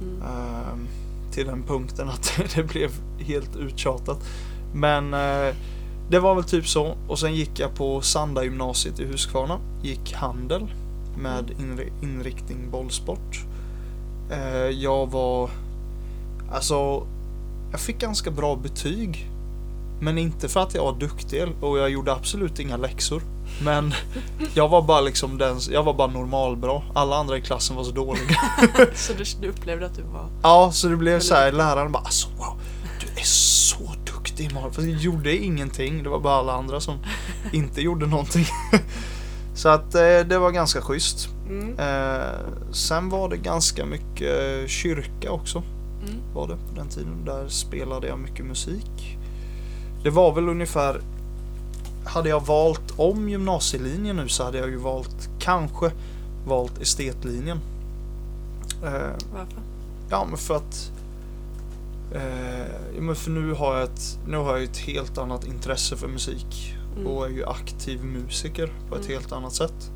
Mm. 0.01 0.21
Ehm, 0.21 0.87
till 1.31 1.45
den 1.45 1.63
punkten 1.63 2.09
att 2.09 2.39
det 2.55 2.63
blev 2.63 2.91
helt 3.19 3.55
uttjatat. 3.55 4.27
Men 4.73 5.13
eh, 5.13 5.55
det 6.09 6.19
var 6.19 6.35
väl 6.35 6.43
typ 6.43 6.67
så. 6.67 6.95
Och 7.07 7.19
sen 7.19 7.35
gick 7.35 7.59
jag 7.59 7.75
på 7.75 8.01
Sanda 8.01 8.43
gymnasiet 8.43 8.99
i 8.99 9.05
Huskvarna. 9.05 9.59
Gick 9.83 10.13
handel. 10.13 10.67
med 11.17 11.51
inri- 11.59 11.91
inriktning 12.01 12.71
bollsport. 12.71 13.45
Eh, 14.31 14.69
jag 14.69 15.11
var, 15.11 15.49
alltså, 16.51 17.07
jag 17.71 17.79
fick 17.79 17.99
ganska 17.99 18.31
bra 18.31 18.55
betyg. 18.55 19.29
Men 20.01 20.17
inte 20.17 20.49
för 20.49 20.59
att 20.59 20.75
jag 20.75 20.83
var 20.83 20.99
duktig 20.99 21.43
och 21.61 21.79
jag 21.79 21.89
gjorde 21.89 22.13
absolut 22.13 22.59
inga 22.59 22.77
läxor. 22.77 23.21
Men 23.61 23.93
jag 24.53 24.69
var 24.69 24.81
bara 24.81 25.01
liksom 25.01 25.37
den, 25.37 25.59
jag 25.71 25.83
var 25.83 25.93
bara 25.93 26.07
normalbra. 26.07 26.81
Alla 26.95 27.15
andra 27.15 27.37
i 27.37 27.41
klassen 27.41 27.75
var 27.75 27.83
så 27.83 27.91
dåliga. 27.91 28.39
Så 28.95 29.13
du, 29.13 29.23
du 29.41 29.47
upplevde 29.47 29.85
att 29.85 29.95
du 29.95 30.01
var... 30.01 30.29
Ja, 30.43 30.71
så 30.73 30.87
det 30.87 30.95
blev 30.95 31.19
så 31.19 31.35
här, 31.35 31.51
läraren 31.51 31.91
bara 31.91 32.03
alltså 32.03 32.27
wow, 32.37 32.61
du 32.99 33.21
är 33.21 33.25
så 33.25 33.93
duktig 34.05 34.53
Malin. 34.53 34.71
Fast 34.71 34.87
jag 34.87 34.97
gjorde 34.97 35.37
ingenting, 35.37 36.03
det 36.03 36.09
var 36.09 36.19
bara 36.19 36.35
alla 36.35 36.53
andra 36.53 36.79
som 36.79 36.97
inte 37.51 37.81
gjorde 37.81 38.05
någonting. 38.05 38.45
Så 39.53 39.69
att 39.69 39.95
eh, 39.95 40.19
det 40.19 40.37
var 40.39 40.51
ganska 40.51 40.81
schysst. 40.81 41.29
Mm. 41.49 41.79
Eh, 41.79 42.71
sen 42.71 43.09
var 43.09 43.29
det 43.29 43.37
ganska 43.37 43.85
mycket 43.85 44.69
kyrka 44.69 45.31
också. 45.31 45.63
Mm. 46.07 46.15
Var 46.33 46.47
det 46.47 46.55
på 46.55 46.75
den 46.75 46.89
tiden. 46.89 47.25
Där 47.25 47.47
spelade 47.47 48.07
jag 48.07 48.19
mycket 48.19 48.45
musik. 48.45 49.17
Det 50.03 50.09
var 50.09 50.35
väl 50.35 50.49
ungefär 50.49 51.01
Hade 52.09 52.29
jag 52.29 52.45
valt 52.45 52.93
om 52.99 53.29
gymnasielinjen 53.29 54.15
nu 54.15 54.27
så 54.27 54.43
hade 54.43 54.57
jag 54.57 54.69
ju 54.69 54.75
valt 54.77 55.29
kanske 55.39 55.91
valt 56.47 56.81
estetlinjen. 56.81 57.59
Eh, 58.83 58.91
Varför? 59.33 59.61
Ja, 60.09 60.25
men 60.29 60.37
för 60.37 60.55
att... 60.55 60.91
Eh, 62.15 63.01
men 63.01 63.15
för 63.15 63.31
nu 63.31 63.53
har, 63.53 63.73
jag 63.75 63.83
ett, 63.83 64.19
nu 64.27 64.37
har 64.37 64.53
jag 64.55 64.63
ett 64.63 64.77
helt 64.77 65.17
annat 65.17 65.45
intresse 65.47 65.95
för 65.97 66.07
musik. 66.07 66.75
Mm. 66.95 67.07
Och 67.07 67.25
är 67.25 67.29
ju 67.29 67.45
aktiv 67.45 68.03
musiker 68.05 68.73
på 68.89 68.95
ett 68.95 69.05
Mm. 69.05 69.13
helt 69.17 69.31
annat 69.31 69.53
sätt. 69.53 69.91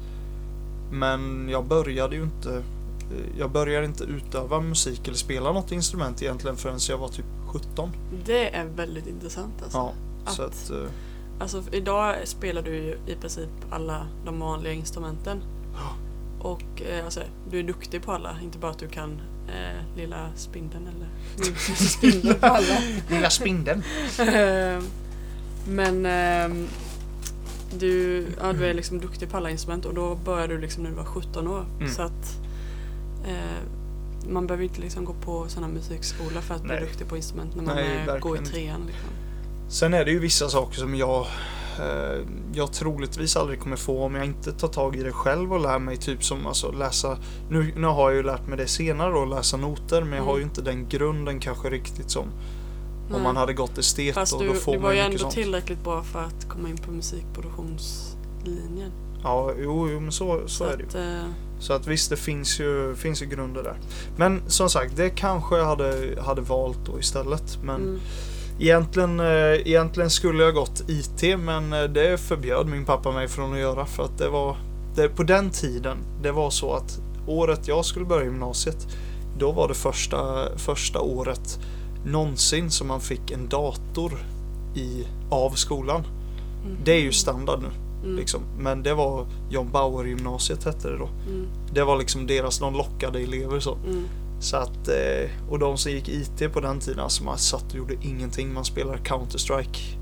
Men 0.91 1.49
jag 1.49 1.65
började 1.65 2.15
ju 2.15 2.23
inte... 2.23 2.49
eh, 2.55 3.39
Jag 3.39 3.51
började 3.51 3.85
inte 3.85 4.03
utöva 4.03 4.59
musik 4.61 5.07
eller 5.07 5.17
spela 5.17 5.51
något 5.51 5.71
instrument 5.71 6.21
egentligen 6.21 6.57
förrän 6.57 6.79
jag 6.89 6.97
var 6.97 7.07
typ 7.07 7.25
17. 7.47 7.89
Det 8.25 8.55
är 8.55 8.65
väldigt 8.65 9.07
intressant 9.07 9.53
alltså. 9.63 9.77
Ja, 9.77 9.91
så 10.31 10.41
Att- 10.43 10.49
att... 10.49 10.71
eh, 11.37 11.43
Alltså 11.43 11.63
idag 11.71 12.15
spelar 12.27 12.61
du 12.61 12.75
ju 12.75 12.97
i 13.07 13.15
princip 13.15 13.49
alla 13.69 14.07
de 14.25 14.39
vanliga 14.39 14.73
instrumenten. 14.73 15.41
Och 16.39 16.81
eh, 16.81 17.05
alltså, 17.05 17.21
du 17.51 17.59
är 17.59 17.63
duktig 17.63 18.01
på 18.01 18.11
alla, 18.11 18.37
inte 18.43 18.57
bara 18.57 18.71
att 18.71 18.79
du 18.79 18.87
kan 18.87 19.21
eh, 19.47 19.97
lilla 19.97 20.29
spindeln 20.35 20.87
eller 20.87 21.07
spindeln 21.75 22.39
på 22.39 22.45
alla. 22.45 22.77
Lilla 23.09 23.29
spindeln. 23.29 23.83
Eh, 24.19 24.83
Men 25.67 26.05
ehm, 26.05 26.67
du, 27.79 28.25
ja, 28.41 28.53
du 28.53 28.65
är 28.65 28.73
liksom 28.73 28.99
duktig 28.99 29.29
på 29.29 29.37
alla 29.37 29.49
instrument 29.49 29.85
och 29.85 29.93
då 29.93 30.15
började 30.15 30.53
du 30.53 30.61
liksom 30.61 30.83
när 30.83 30.89
du 30.89 30.95
var 30.95 31.05
17 31.05 31.47
år. 31.47 31.65
Mm. 31.79 31.91
Så 31.91 32.01
att 32.01 32.39
eh, 33.27 33.67
man 34.29 34.47
behöver 34.47 34.63
inte 34.63 34.81
liksom 34.81 35.05
gå 35.05 35.13
på 35.13 35.47
här 35.57 35.67
musikskola 35.67 36.41
för 36.41 36.55
att 36.55 36.65
Nej. 36.65 36.77
bli 36.77 36.87
duktig 36.87 37.07
på 37.07 37.17
instrument 37.17 37.55
när 37.55 37.63
man 37.63 37.75
Nej, 37.75 38.05
är, 38.07 38.19
går 38.19 38.41
i 38.41 38.45
trean. 38.45 38.81
Liksom. 38.87 39.09
Sen 39.73 39.93
är 39.93 40.05
det 40.05 40.11
ju 40.11 40.19
vissa 40.19 40.49
saker 40.49 40.77
som 40.79 40.95
jag 40.95 41.25
eh, 41.79 42.19
jag 42.53 42.73
troligtvis 42.73 43.35
aldrig 43.35 43.59
kommer 43.59 43.75
få 43.75 44.03
om 44.03 44.15
jag 44.15 44.25
inte 44.25 44.51
tar 44.51 44.67
tag 44.67 44.95
i 44.95 45.03
det 45.03 45.11
själv 45.11 45.53
och 45.53 45.59
lär 45.59 45.79
mig 45.79 45.97
typ 45.97 46.23
som 46.23 46.47
alltså 46.47 46.71
läsa 46.71 47.17
nu, 47.49 47.73
nu 47.75 47.87
har 47.87 48.09
jag 48.09 48.17
ju 48.17 48.23
lärt 48.23 48.47
mig 48.47 48.57
det 48.57 48.67
senare 48.67 49.11
då, 49.13 49.25
läsa 49.25 49.57
noter 49.57 50.01
men 50.01 50.09
jag 50.09 50.17
Mm. 50.17 50.27
har 50.27 50.37
ju 50.37 50.43
inte 50.43 50.61
den 50.61 50.89
grunden 50.89 51.39
kanske 51.39 51.69
riktigt 51.69 52.09
som 52.11 52.25
Nej. 52.27 52.35
om 53.17 53.23
man 53.23 53.35
hade 53.37 53.53
gått 53.53 53.77
estet 53.77 54.15
Fast 54.15 54.33
och 54.33 54.41
du, 54.41 54.47
då 54.47 54.53
får 54.53 54.71
du 54.73 54.77
man 54.77 54.83
var 54.85 54.91
ju 54.93 54.97
ju 54.97 55.03
mycket 55.03 55.21
ändå 55.21 55.31
sånt. 55.31 55.43
tillräckligt 55.43 55.83
bra 55.83 56.03
för 56.03 56.19
att 56.23 56.49
komma 56.49 56.69
in 56.69 56.77
på 56.77 56.91
musikproduktionslinjen. 56.91 58.91
Ja, 59.23 59.51
jo, 59.59 59.89
jo 59.91 59.99
men 59.99 60.11
så, 60.11 60.41
så, 60.47 60.63
är 60.63 60.77
det 60.77 60.83
ju. 60.83 60.87
att, 60.89 60.95
eh, 60.95 61.23
Så 61.59 61.73
att 61.73 61.87
visst, 61.87 62.09
det 62.09 62.17
finns 62.17 62.59
ju, 62.59 62.95
finns 62.95 63.21
ju 63.21 63.25
grunder 63.25 63.63
där. 63.63 63.77
Men 64.17 64.41
som 64.47 64.69
sagt, 64.69 64.95
det 64.97 65.09
kanske 65.09 65.57
jag 65.57 65.65
hade, 65.65 66.17
hade 66.21 66.41
valt 66.41 66.79
då 66.85 66.99
istället. 66.99 67.57
Men 67.63 67.75
mm, 67.81 67.99
Egentligen, 68.63 69.19
eh, 69.19 69.67
egentligen 69.67 70.09
skulle 70.09 70.43
jag 70.43 70.53
gått 70.53 70.83
IT 70.87 71.39
men 71.39 71.73
eh, 71.73 71.83
det 71.83 72.17
förbjöd 72.17 72.67
min 72.67 72.85
pappa 72.85 73.11
mig 73.11 73.27
från 73.27 73.53
att 73.53 73.59
göra 73.59 73.85
för 73.85 74.03
att 74.03 74.17
det 74.17 74.29
var 74.29 74.57
det, 74.95 75.09
på 75.09 75.23
den 75.23 75.49
tiden 75.49 75.97
det 76.21 76.31
var 76.31 76.49
så 76.49 76.73
att 76.73 76.99
året 77.27 77.67
jag 77.67 77.85
skulle 77.85 78.05
börja 78.05 78.23
gymnasiet 78.25 78.87
då 79.39 79.51
var 79.51 79.67
det 79.67 79.73
första, 79.73 80.47
första 80.57 80.99
året 80.99 81.59
någonsin 82.05 82.71
som 82.71 82.87
man 82.87 83.01
fick 83.01 83.31
en 83.31 83.49
dator 83.49 84.13
i, 84.75 85.07
av 85.29 85.49
skolan. 85.49 86.03
mm, 86.65 86.77
Det 86.83 86.91
är 86.91 87.01
ju 87.01 87.11
standard 87.11 87.59
nu 87.61 87.69
mm, 88.03 88.17
liksom. 88.17 88.41
Men 88.57 88.83
det 88.83 88.93
var 88.93 89.25
John 89.49 89.69
Bauer 89.71 90.05
gymnasiet 90.05 90.63
hette 90.63 90.89
det 90.89 90.97
då. 90.97 91.09
mm, 91.27 91.47
Det 91.73 91.83
var 91.83 91.97
liksom 91.97 92.27
deras, 92.27 92.59
de 92.59 92.73
lockade 92.73 93.19
elever 93.19 93.59
så. 93.59 93.77
Mm, 94.43 94.49
Så 94.49 94.57
att, 94.57 94.87
eh, 94.87 95.29
och 95.49 95.59
de 95.59 95.77
som 95.77 95.91
gick 95.91 96.09
IT 96.09 96.53
på 96.53 96.59
den 96.59 96.79
tiden, 96.79 96.99
alltså 96.99 97.23
man 97.23 97.37
satt 97.37 97.71
och 97.71 97.75
gjorde 97.77 97.93
ingenting. 98.01 98.53
Man 98.53 98.65
spelade 98.65 98.97
Counter-Strike 98.97 99.97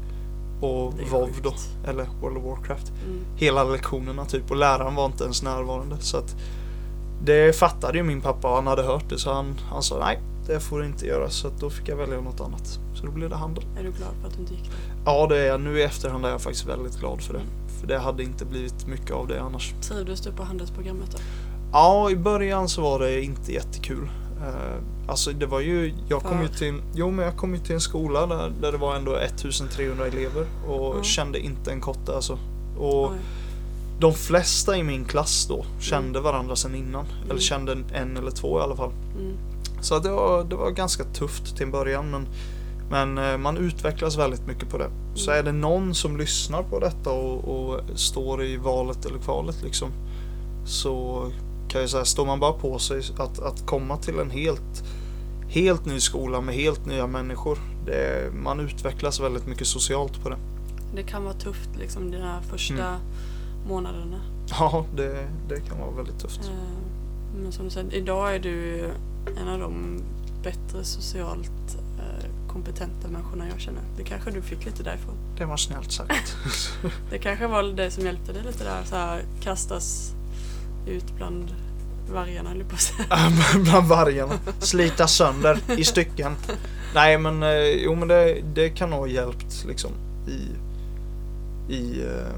och 0.61 0.93
Det 0.97 1.03
WoW 1.11 1.29
då, 1.43 1.53
eller 1.87 2.07
World 2.21 2.37
of 2.37 2.43
Warcraft. 2.43 2.89
mm. 2.89 3.19
Hela 3.35 3.63
lektionerna 3.63 4.25
typ 4.25 4.51
och 4.51 4.57
läraren 4.57 4.95
var 4.95 5.05
inte 5.05 5.23
ens 5.23 5.43
närvarande. 5.43 5.95
Så 5.99 6.17
att 6.17 6.35
det 7.23 7.55
fattade 7.55 7.97
ju 7.97 8.03
min 8.03 8.21
pappa 8.21 8.49
och 8.49 8.55
han 8.55 8.67
hade 8.67 8.83
hört 8.83 9.09
det 9.09 9.17
så 9.19 9.33
han, 9.33 9.55
han 9.69 9.83
sa 9.83 9.99
nej, 9.99 10.19
det 10.47 10.59
får 10.59 10.79
du 10.79 10.85
inte 10.85 11.05
göra. 11.05 11.29
Så 11.29 11.47
att 11.47 11.59
då 11.59 11.69
fick 11.69 11.87
jag 11.89 11.95
välja 11.95 12.21
något 12.21 12.41
annat. 12.41 12.79
Så 12.93 13.05
då 13.05 13.11
blev 13.11 13.29
det 13.29 13.35
handel. 13.35 13.63
Är 13.79 13.83
du 13.83 13.91
glad 13.91 14.09
för 14.21 14.27
att 14.27 14.33
du 14.33 14.39
inte 14.41 14.53
gick 14.53 14.63
där? 14.63 15.01
Ja, 15.05 15.27
det 15.27 15.39
är 15.39 15.47
jag. 15.47 15.61
Nu 15.61 15.79
i 15.79 15.83
efterhand 15.83 16.25
är 16.25 16.29
jag 16.29 16.41
faktiskt 16.41 16.65
väldigt 16.65 16.99
glad 16.99 17.21
för 17.21 17.33
det. 17.33 17.41
För 17.79 17.87
det 17.87 17.99
hade 17.99 18.23
inte 18.23 18.45
blivit 18.45 18.87
mycket 18.87 19.11
av 19.11 19.27
det 19.27 19.41
annars. 19.41 19.73
Trivdes 19.81 20.21
du 20.21 20.31
på 20.31 20.43
handelsprogrammet 20.43 21.11
då? 21.11 21.17
Ja, 21.71 22.09
i 22.11 22.15
början 22.15 22.69
så 22.69 22.81
var 22.81 22.99
det 22.99 23.23
inte 23.23 23.53
jättekul. 23.53 24.09
Eh, 24.41 24.81
alltså 25.07 25.31
det 25.31 25.45
var 25.45 25.59
ju, 25.59 25.93
jag 26.09 26.21
kom 26.23 26.41
ju 26.41 26.47
till, 26.47 26.81
jo 26.93 27.11
men 27.11 27.25
jag 27.25 27.37
kom 27.37 27.53
ju 27.53 27.59
till 27.59 27.75
en 27.75 27.81
skola 27.81 28.25
där, 28.25 28.51
där 28.61 28.71
det 28.71 28.77
var 28.77 28.95
ändå 28.95 29.15
1300 29.15 30.07
elever 30.07 30.45
och 30.67 30.91
Mm. 30.91 31.03
kände 31.03 31.39
inte 31.39 31.71
en 31.71 31.81
kotte 31.81 32.15
alltså. 32.15 32.39
Och 32.79 33.11
Oj. 33.11 33.17
de 33.99 34.13
flesta 34.13 34.77
i 34.77 34.83
min 34.83 35.05
klass 35.05 35.45
då 35.49 35.65
kände 35.79 36.19
varandra 36.19 36.55
sedan 36.55 36.75
innan. 36.75 37.05
Eller 37.21 37.25
Mm. 37.31 37.39
kände 37.39 37.71
en, 37.71 37.85
en 37.93 38.17
eller 38.17 38.31
två 38.31 38.59
i 38.59 38.61
alla 38.61 38.75
fall. 38.75 38.91
Mm. 39.19 39.33
Så 39.81 39.99
det 39.99 40.09
var, 40.09 40.43
det 40.43 40.55
var 40.55 40.69
ganska 40.71 41.03
tufft 41.03 41.55
till 41.55 41.65
en 41.65 41.71
början 41.71 42.11
men, 42.11 42.27
men 42.89 43.31
eh, 43.31 43.37
man 43.37 43.57
utvecklas 43.57 44.17
väldigt 44.17 44.47
mycket 44.47 44.69
på 44.69 44.77
det. 44.77 44.89
Så 45.15 45.31
Mm. 45.31 45.39
är 45.39 45.51
det 45.51 45.57
någon 45.59 45.93
som 45.95 46.17
lyssnar 46.17 46.63
på 46.63 46.79
detta 46.79 47.09
och, 47.11 47.43
och 47.71 47.81
står 47.95 48.43
i 48.43 48.57
valet 48.57 49.05
eller 49.05 49.19
kvalet 49.19 49.63
liksom. 49.63 49.89
Så 50.65 51.25
kan 51.71 51.81
jag 51.81 51.89
säga, 51.89 52.05
står 52.05 52.25
man 52.25 52.39
bara 52.39 52.53
på 52.53 52.79
sig 52.79 53.01
att, 53.17 53.39
att 53.39 53.65
komma 53.65 53.97
till 53.97 54.19
en 54.19 54.29
helt, 54.31 54.83
helt 55.49 55.85
ny 55.85 55.99
skola 55.99 56.41
med 56.41 56.55
helt 56.55 56.85
nya 56.85 57.07
människor. 57.07 57.57
Det, 57.85 58.31
man 58.33 58.59
utvecklas 58.59 59.19
väldigt 59.19 59.47
mycket 59.47 59.67
socialt 59.67 60.23
på 60.23 60.29
det. 60.29 60.37
Det 60.95 61.03
kan 61.03 61.23
vara 61.23 61.33
tufft 61.33 61.69
liksom 61.79 62.11
de 62.11 62.17
här 62.17 62.41
första 62.41 62.73
Mm. 62.87 62.99
månaderna. 63.67 64.21
Ja, 64.59 64.85
det, 64.95 65.27
det 65.49 65.59
kan 65.61 65.79
vara 65.79 65.91
väldigt 65.91 66.19
tufft. 66.19 66.41
Eh, 66.43 67.41
Men 67.43 67.51
som 67.51 67.65
du 67.65 67.71
säger, 67.71 67.93
idag 67.93 68.35
är 68.35 68.39
du 68.39 68.85
en 69.41 69.47
av 69.47 69.59
de 69.59 70.01
bättre 70.43 70.83
socialt 70.83 71.77
eh, 71.99 72.29
kompetenta 72.53 73.07
människorna 73.07 73.45
jag 73.51 73.59
känner. 73.59 73.81
Det 73.97 74.03
kanske 74.03 74.31
du 74.31 74.41
fick 74.41 74.65
lite 74.65 74.83
därifrån. 74.83 75.15
Det 75.37 75.45
var 75.45 75.57
snällt 75.57 75.91
sagt. 75.91 76.35
Det 77.09 77.17
kanske 77.17 77.47
var 77.47 77.63
det 77.63 77.91
som 77.91 78.05
hjälpte 78.05 78.33
dig 78.33 78.43
lite 78.43 78.63
där, 78.63 78.83
så 78.85 78.95
här 78.95 79.21
kastas 79.41 80.13
ut 80.87 81.15
bland 81.17 81.55
vargarna 82.11 82.49
höll 82.49 82.63
på 82.63 82.75
att. 82.75 82.93
Bland 83.63 83.87
vargarna. 83.87 84.33
Slita 84.59 85.07
sönder 85.07 85.59
i 85.77 85.83
stycken. 85.83 86.35
Nej 86.95 87.17
men, 87.17 87.43
eh, 87.43 87.59
jo 87.59 87.95
men 87.95 88.07
det, 88.07 88.41
det 88.53 88.69
kan 88.69 88.89
nog 88.89 88.99
ha 88.99 89.07
hjälpt 89.07 89.65
liksom 89.67 89.91
i, 90.27 90.39
i 91.73 92.01
eh, 92.01 92.35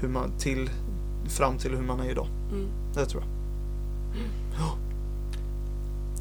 hur 0.00 0.08
man, 0.08 0.32
till, 0.38 0.70
fram 1.28 1.58
till 1.58 1.70
hur 1.70 1.82
man 1.82 2.00
är 2.00 2.10
idag. 2.10 2.28
Mm. 2.52 2.66
Det 2.94 3.06
tror 3.06 3.22
jag. 3.22 3.30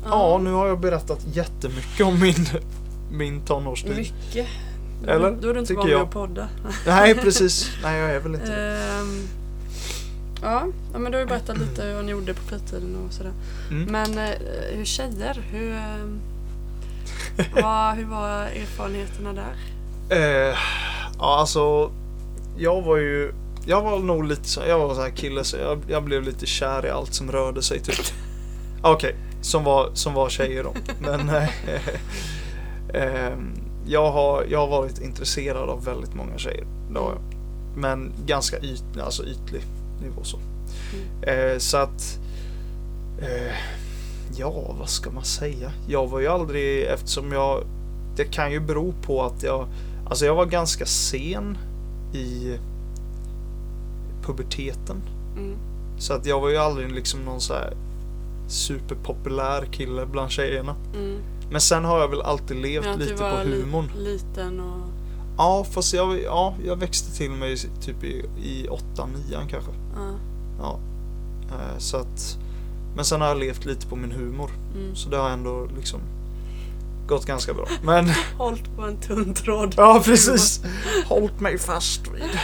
Ja, 0.06 0.40
nu 0.44 0.52
har 0.52 0.68
jag 0.68 0.80
berättat 0.80 1.26
jättemycket 1.34 2.06
om 2.06 2.20
min, 2.20 2.46
min 3.12 3.42
tonårstid. 3.42 3.96
Mycket. 3.96 4.48
Eller? 5.08 5.38
Då 5.42 5.50
är 5.50 5.54
du 5.54 5.60
inte 5.60 5.74
van 5.74 5.90
jag. 5.90 6.02
att 6.02 6.12
podda. 6.12 6.50
Nej 6.86 7.16
precis, 7.16 7.72
nej 7.84 8.00
jag 8.00 8.12
är 8.12 8.20
väl 8.20 8.36
inte 8.36 8.56
det. 8.56 8.78
Ehm, 8.78 9.28
ja, 10.42 10.68
ja, 10.94 11.00
men 11.00 11.12
du 11.12 11.18
har 11.18 11.24
ju 11.24 11.30
berättat 11.30 11.58
lite 11.58 11.94
vad 11.94 12.06
ni 12.06 12.12
gjorde 12.12 12.34
på 12.34 12.42
fritiden 12.42 12.96
och 13.08 13.14
sådär. 13.14 13.32
Mm. 13.72 13.92
Men 13.92 14.18
eh, 14.18 14.36
hur 14.72 14.86
tjejer, 14.86 15.44
hur, 15.52 15.72
ehm, 15.72 16.20
vad, 17.54 17.96
hur 17.96 18.06
var 18.06 18.42
erfarenheterna 18.42 19.34
där? 19.34 19.56
Eh, 20.10 20.58
ja, 21.20 21.40
alltså. 21.40 21.92
Jag 22.58 22.82
var 22.82 22.98
ju. 22.98 23.34
Jag 23.66 23.82
var 23.82 24.00
nog 24.00 24.24
lite 24.24 24.50
så. 24.50 24.62
Jag 24.68 24.80
var 24.80 24.96
så 24.96 25.02
här 25.02 25.10
kille 25.10 25.44
så 25.44 25.58
jag, 25.58 25.80
jag 25.88 26.04
blev 26.04 26.24
lite 26.24 26.46
kär 26.46 26.86
i 26.86 26.90
allt 26.90 27.14
som 27.14 27.32
rörde 27.32 27.62
sig 27.62 27.80
typ. 27.80 28.06
Okej, 28.82 29.16
som 29.42 29.64
var 29.64 29.90
som 29.94 30.14
var 30.14 30.30
tjejer 30.30 30.64
då. 30.64 30.74
Men 31.00 31.30
eh, 31.30 31.50
eh, 33.04 33.34
jag 33.86 34.12
har 34.12 34.46
jag 34.50 34.60
har 34.60 34.68
varit 34.68 35.02
intresserad 35.02 35.70
av 35.70 35.86
väldigt 35.86 36.16
många 36.16 36.38
tjejer. 36.38 36.66
Jag. 36.94 37.18
Men 37.76 38.12
ganska 38.26 38.58
yt, 38.60 38.84
alltså 39.04 39.24
ytlig 39.24 39.64
nivå 40.02 40.24
så. 40.24 40.38
Eh, 41.22 41.58
så 41.58 41.78
att... 41.78 42.20
Eh, 43.22 43.56
ja, 44.38 44.76
vad 44.80 44.90
ska 44.90 45.12
man 45.12 45.24
säga? 45.24 45.72
Jag 45.88 46.08
var 46.08 46.20
ju 46.20 46.28
aldrig, 46.28 46.84
eftersom 46.84 47.32
jag... 47.32 47.64
Det 48.16 48.26
kan 48.26 48.52
ju 48.52 48.60
bero 48.60 48.94
på 49.02 49.24
att 49.24 49.44
jag... 49.44 49.68
Alltså 50.10 50.26
jag 50.26 50.36
var 50.36 50.46
ganska 50.46 50.86
sen 50.86 51.58
i 52.14 52.58
puberteten. 54.22 55.02
Mm. 55.38 55.56
Så 55.98 56.14
att 56.14 56.26
jag 56.26 56.40
var 56.40 56.50
ju 56.50 56.58
aldrig 56.58 56.92
liksom 56.92 57.20
någon 57.20 57.42
så 57.42 57.54
här 57.54 57.74
superpopulär 58.48 59.66
kille 59.72 60.06
bland 60.06 60.32
tjejerna. 60.32 60.76
Mm. 60.96 61.18
Men 61.52 61.62
sen 61.62 61.86
har 61.86 62.00
jag 62.00 62.08
väl 62.08 62.22
alltid 62.22 62.58
levt 62.58 63.00
lite 63.00 63.14
på 63.14 63.26
humorn. 63.26 63.92
liten 63.98 64.60
och... 64.60 64.99
Ja, 65.40 65.66
fast 65.72 65.94
jag, 65.94 66.22
ja, 66.24 66.56
jag 66.66 66.76
växte 66.76 67.18
till 67.18 67.32
mig 67.32 67.58
typ 67.82 68.04
i, 68.04 68.26
i 68.44 68.68
8 68.68 68.84
9 69.28 69.38
kanske. 69.50 69.72
Ja. 69.96 70.12
Ja. 70.60 70.80
Eh, 71.52 71.78
Så 71.78 71.98
att, 71.98 72.38
men 72.96 73.06
sen 73.06 73.22
har 73.22 73.28
jag 73.28 73.40
levt 73.40 73.66
lite 73.66 73.88
på 73.88 73.96
min 73.96 74.12
humor. 74.12 74.52
Mm. 74.76 74.96
Så 74.96 75.10
det 75.10 75.18
har 75.18 75.30
ändå 75.30 75.68
liksom 75.78 76.00
gått 77.08 77.26
ganska 77.26 77.54
bra. 77.54 77.66
Men 77.84 78.10
Hållt 78.38 78.76
på 78.76 78.82
en 78.82 78.98
tunn 78.98 79.34
tråd. 79.34 79.74
ja, 79.78 80.02
precis. 80.06 80.62
Hållt 81.06 81.40
mig 81.40 81.58
fast 81.58 82.08
vid. 82.08 82.40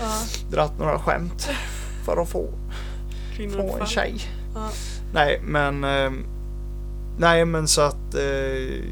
Ja. 0.00 0.12
Dratt 0.50 0.78
några 0.78 0.98
skämt 0.98 1.48
för 2.04 2.16
att 2.22 2.28
få, 2.28 2.48
få 3.56 3.78
en 3.80 3.86
tjej. 3.86 4.20
Ja. 4.54 4.68
Nej, 5.14 5.40
men 5.44 5.84
ehm, 5.84 6.24
Nej, 7.18 7.44
men 7.44 7.68
så 7.68 7.80
att 7.80 8.14
eh, 8.14 8.84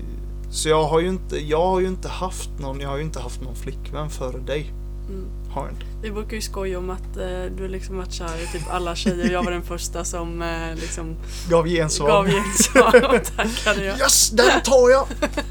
Så 0.54 0.68
jag 0.68 0.84
har 0.84 1.00
ju 1.00 1.08
inte 1.08 1.38
Jag 1.38 1.66
har 1.66 1.80
ju 1.80 1.86
inte 1.86 2.08
haft 2.08 2.50
någon 2.58 2.80
Jag 2.80 2.88
har 2.88 2.96
ju 2.96 3.02
inte 3.02 3.20
haft 3.20 3.42
någon 3.42 3.54
flickvän 3.54 4.10
före 4.10 4.38
dig. 4.38 4.72
Mm. 5.08 5.24
Har 5.50 5.68
inte. 5.68 5.84
Vi 6.02 6.10
brukar 6.10 6.34
ju 6.34 6.40
skoja 6.40 6.78
om 6.78 6.90
att 6.90 7.16
eh, 7.16 7.42
du 7.56 7.68
liksom 7.68 7.96
varit 7.96 8.12
kär 8.12 8.42
i 8.44 8.58
typ 8.58 8.70
alla 8.70 8.94
tjejer. 8.94 9.32
Jag 9.32 9.44
var 9.44 9.50
den 9.50 9.62
första 9.62 10.04
som 10.04 10.42
eh, 10.42 10.74
liksom 10.74 11.16
Gav 11.50 11.66
gensvar. 11.66 12.08
gav 12.08 12.26
gensvar 12.26 13.14
och 13.14 13.24
tackade 13.24 13.84
jag. 13.84 13.98
Yes, 13.98 14.30
den 14.30 14.62
tar 14.64 14.90
jag! 14.90 15.06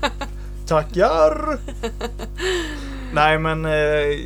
Tackar! 0.67 1.59
nej 3.13 3.39
men 3.39 3.65
eh, 3.65 4.19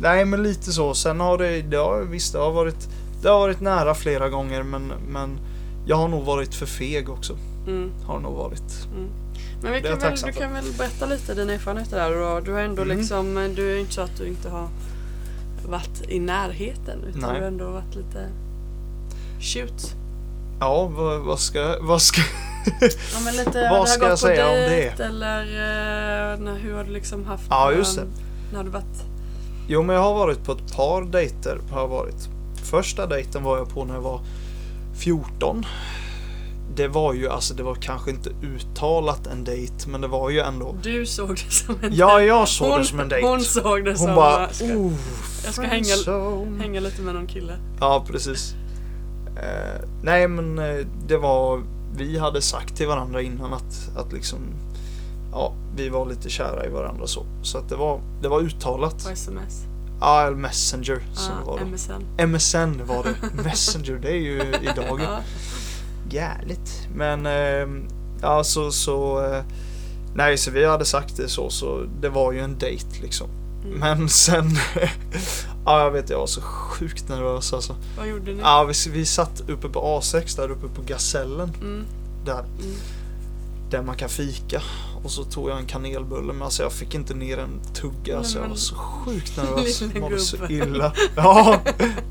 Nej 0.00 0.24
men 0.24 0.42
lite 0.42 0.72
så. 0.72 0.94
Sen 0.94 1.20
har 1.20 1.38
det, 1.38 1.62
det 1.62 1.76
har, 1.76 2.00
visst 2.02 2.32
det 2.32 2.38
har 2.38 2.52
varit 2.52 2.88
Det 3.22 3.28
har 3.28 3.38
varit 3.38 3.60
nära 3.60 3.94
flera 3.94 4.28
gånger 4.28 4.62
men, 4.62 4.92
men 5.08 5.38
Jag 5.86 5.96
har 5.96 6.08
nog 6.08 6.24
varit 6.24 6.54
för 6.54 6.66
feg 6.66 7.08
också. 7.08 7.36
Mm. 7.66 7.90
Har 8.06 8.20
nog 8.20 8.34
varit. 8.36 8.86
Mm. 8.96 9.08
Men 9.62 9.72
vi 9.72 9.82
kan 9.82 9.98
väl, 9.98 10.14
du 10.24 10.32
kan 10.32 10.52
väl 10.52 10.64
berätta 10.78 11.06
lite 11.06 11.34
dina 11.34 11.52
erfarenheter 11.52 11.96
där 11.96 12.16
och 12.16 12.42
du 12.42 12.52
har 12.52 12.60
ändå 12.60 12.82
Mm. 12.82 12.98
liksom, 12.98 13.38
eh, 13.38 13.48
du 13.50 13.72
är 13.72 13.78
inte 13.80 13.92
så 13.92 14.00
att 14.00 14.16
du 14.18 14.26
inte 14.26 14.48
har 14.48 14.68
varit 15.68 16.02
i 16.08 16.18
närheten 16.18 17.04
utan 17.08 17.20
Nej. 17.20 17.30
du 17.34 17.40
har 17.40 17.46
ändå 17.46 17.70
varit 17.70 17.94
lite 17.94 18.28
shoot. 19.40 19.94
Ja 20.60 20.86
vad, 20.86 21.20
vad 21.20 21.38
ska 21.40 21.76
vad 21.80 22.02
ska 22.02 22.20
Ja 23.12 23.20
men 23.24 23.36
lite, 23.36 23.68
Vad 23.70 23.88
ska 23.88 24.08
jag 24.08 24.18
säga 24.18 24.46
om 24.48 24.54
det? 24.54 25.00
eller 25.00 25.40
eh, 25.42 26.38
när, 26.38 26.58
hur 26.58 26.74
har 26.74 26.84
du 26.84 26.90
liksom 26.92 27.24
haft 27.24 27.44
Ja, 27.50 27.72
just 27.72 27.96
det. 27.96 28.04
När 28.52 28.64
du 28.64 28.70
varit? 28.70 29.04
Jo 29.68 29.82
men 29.82 29.96
jag 29.96 30.02
har 30.02 30.14
varit 30.14 30.44
på 30.44 30.52
ett 30.52 30.76
par 30.76 31.02
dejter. 31.02 31.58
Har 31.70 31.88
varit. 31.88 32.28
Första 32.62 33.06
dejten 33.06 33.42
var 33.42 33.58
jag 33.58 33.68
på 33.68 33.84
när 33.84 33.94
jag 33.94 34.00
var 34.00 34.20
14. 34.98 35.64
Det 36.76 36.88
var 36.88 37.12
ju 37.12 37.28
alltså 37.28 37.54
det 37.54 37.62
var 37.62 37.74
kanske 37.74 38.10
inte 38.10 38.30
uttalat 38.42 39.26
en 39.26 39.44
dejt 39.44 39.88
men 39.88 40.00
det 40.00 40.08
var 40.08 40.30
ju 40.30 40.40
ändå. 40.40 40.74
Du 40.82 41.06
såg 41.06 41.28
det 41.28 41.50
som 41.52 41.74
en 41.82 41.94
Ja 41.94 42.20
jag 42.22 42.48
såg 42.48 42.68
hon, 42.70 42.78
det 42.78 42.84
som 42.84 43.00
en 43.00 43.08
dejt. 43.08 43.28
Hon 43.28 43.40
såg 43.40 43.84
det 43.84 43.96
som 43.96 44.06
Hon 44.06 44.16
bara 44.16 44.40
jag 44.40 44.54
ska 44.54 44.64
oh, 44.64 44.92
jag 45.44 45.54
ska 45.54 45.62
hänga- 45.62 45.84
friendzone." 45.84 46.62
hänga 46.62 46.80
lite 46.80 47.02
med 47.02 47.14
någon 47.14 47.26
kille. 47.26 47.52
Ja 47.80 48.04
precis. 48.08 48.54
Eh, 49.36 49.88
nej 50.02 50.28
men 50.28 50.58
eh, 50.58 50.86
det 51.08 51.16
var 51.16 51.62
vi 51.96 52.18
hade 52.18 52.42
sagt 52.42 52.76
till 52.76 52.86
varandra 52.86 53.22
innan 53.22 53.52
att, 53.54 53.90
att 53.96 54.12
liksom 54.12 54.38
Ja, 55.32 55.52
vi 55.76 55.88
var 55.88 56.06
lite 56.06 56.30
kära 56.30 56.66
i 56.66 56.68
varandra 56.68 57.06
så. 57.06 57.26
Så 57.42 57.58
att 57.58 57.68
det 57.68 57.76
var, 57.76 58.00
det 58.22 58.28
var 58.28 58.40
uttalat. 58.40 59.04
På 59.04 59.10
sms. 59.10 59.64
Ja, 60.00 60.22
eller 60.26 60.36
Messenger 60.36 61.00
som 61.14 61.34
det 61.34 61.40
Ja, 61.46 61.50
var 61.52 61.58
då. 61.58 61.66
MSN. 61.66 62.26
MSN 62.28 62.86
var 62.86 63.04
det. 63.04 63.42
Messenger, 63.44 63.98
det 64.02 64.10
är 64.10 64.16
ju 64.20 64.40
idag. 64.62 65.00
Jävligt. 66.10 66.88
Men 66.94 67.26
eh, 67.26 67.68
ja, 68.22 68.44
så, 68.44 68.70
så 68.72 69.24
eh, 69.24 69.42
Nej, 70.14 70.38
så 70.38 70.50
vi 70.50 70.64
hade 70.66 70.84
sagt 70.84 71.16
det 71.16 71.28
så, 71.28 71.50
så 71.50 71.86
det 72.00 72.08
var 72.08 72.32
ju 72.32 72.40
en 72.40 72.58
dejt 72.58 72.86
liksom. 73.02 73.26
Mm. 73.64 73.78
Men 73.78 74.08
sen, 74.24 74.50
ja 75.64 75.80
jag 75.82 75.90
vet 75.90 76.10
jag 76.10 76.18
var 76.18 76.26
så 76.26 76.40
sjukt 76.40 77.08
nervös 77.08 77.52
alltså. 77.52 77.76
Vad 77.98 78.08
gjorde 78.08 78.32
ni? 78.34 78.40
Ja, 78.40 78.64
vi, 78.64 78.90
vi 78.90 79.06
satt 79.06 79.40
uppe 79.48 79.68
på 79.68 79.80
A6 79.80 80.36
där 80.36 80.50
uppe 80.50 80.68
på 80.68 80.82
Gasellen. 80.86 81.52
Mm, 81.60 81.84
Där, 82.24 82.38
mm. 82.38 82.76
där 83.70 83.82
man 83.82 83.96
kan 83.96 84.08
fika. 84.08 84.62
Och 85.04 85.10
så 85.10 85.24
tog 85.24 85.50
jag 85.50 85.58
en 85.58 85.66
kanelbulle 85.66 86.32
men 86.32 86.42
alltså 86.42 86.62
jag 86.62 86.72
fick 86.72 86.94
inte 86.94 87.14
ner 87.14 87.38
en 87.38 87.60
tugga. 87.74 88.18
Alltså 88.18 88.34
jag 88.36 88.40
men- 88.42 88.50
var 88.50 88.56
så 88.56 88.74
sjukt 88.74 89.36
nervös. 89.36 89.80
Lilla 89.94 90.00
Mådde 90.00 90.18
så 90.18 90.36
illa. 90.48 90.92
Ja, 91.16 91.60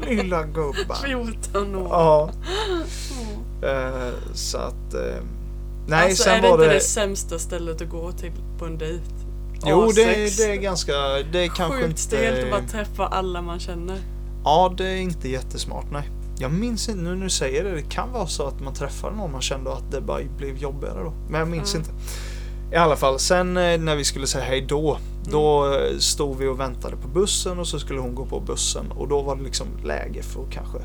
lilla 0.08 0.44
gubben. 0.44 0.96
14 1.06 1.76
år. 1.76 1.88
Ja. 1.92 2.30
Eh, 3.72 4.14
så 4.34 4.58
att... 4.58 4.94
Eh, 4.94 5.24
nej, 5.88 6.06
alltså, 6.06 6.24
sen 6.24 6.34
är 6.34 6.42
det 6.42 6.48
var 6.48 6.56
inte 6.56 6.68
det... 6.68 6.74
det 6.74 6.80
sämsta 6.80 7.40
stället 7.40 7.82
att 7.82 7.90
gå 7.90 8.12
till 8.12 8.32
på 8.60 8.66
en 8.66 8.78
dejt? 8.78 9.04
Jo, 9.66 9.92
det, 9.96 10.02
A6. 10.02 10.38
det 10.38 10.52
är 10.52 10.56
ganska... 10.56 10.94
Det 11.32 11.44
är 11.44 11.48
kanske 11.48 11.78
Sjukt 11.78 11.88
inte... 11.90 12.02
stelt 12.02 12.44
att 12.44 12.52
bara 12.52 12.68
träffa 12.68 13.08
alla 13.08 13.42
man 13.42 13.60
känner. 13.60 13.98
Ja, 14.44 14.74
det 14.78 14.88
är 14.88 14.98
inte 14.98 15.30
jättesmart, 15.30 15.86
nej. 15.92 16.10
Jag 16.40 16.52
minns 16.52 16.90
inte, 16.90 17.02
nu 17.02 17.16
när 17.16 17.24
du 17.24 17.30
säger 17.30 17.64
det, 17.64 17.72
det 17.72 17.82
kan 17.82 18.12
vara 18.12 18.28
så 18.28 18.48
att 18.48 18.62
man 18.62 18.74
träffar 18.74 19.12
någon 19.12 19.32
man 19.32 19.42
kände 19.42 19.74
att 19.74 19.92
det 19.92 20.02
bara 20.02 20.22
blev 20.38 20.58
jobbigare 20.58 21.04
då. 21.04 21.14
Men 21.30 21.40
jag 21.40 21.48
minns 21.48 21.76
Mm. 21.76 21.88
inte. 21.88 22.04
I 22.76 22.78
alla 22.78 22.96
fall, 22.96 23.20
sen 23.20 23.58
eh, 23.58 23.80
när 23.80 23.96
vi 23.96 24.04
skulle 24.04 24.28
säga 24.28 24.46
hej 24.46 24.62
då, 24.62 24.98
då 25.32 25.74
eh, 25.74 25.98
stod 25.98 26.38
vi 26.38 26.48
och 26.48 26.60
väntade 26.60 26.96
på 26.96 27.08
bussen 27.08 27.60
och 27.60 27.68
så 27.68 27.80
skulle 27.80 28.00
hon 28.00 28.16
gå 28.16 28.26
på 28.26 28.40
bussen 28.40 28.92
och 28.92 29.08
då 29.08 29.22
var 29.22 29.36
det 29.36 29.44
liksom 29.44 29.68
läge 29.84 30.24
för 30.24 30.44
att 30.44 30.52
kanske 30.52 30.78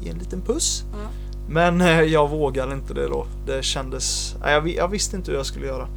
ge 0.00 0.10
en 0.10 0.18
liten 0.18 0.42
puss. 0.42 0.84
Ja. 0.92 0.98
Men 1.48 1.80
eh, 1.80 2.00
jag 2.00 2.28
vågade 2.30 2.74
inte 2.74 2.94
det 2.94 3.08
då. 3.08 3.26
Det 3.46 3.62
kändes, 3.64 4.36
jag, 4.42 4.68
jag 4.68 4.88
visste 4.88 5.16
inte 5.16 5.30
hur 5.30 5.38
jag 5.38 5.46
skulle 5.46 5.66
göra. 5.66 5.88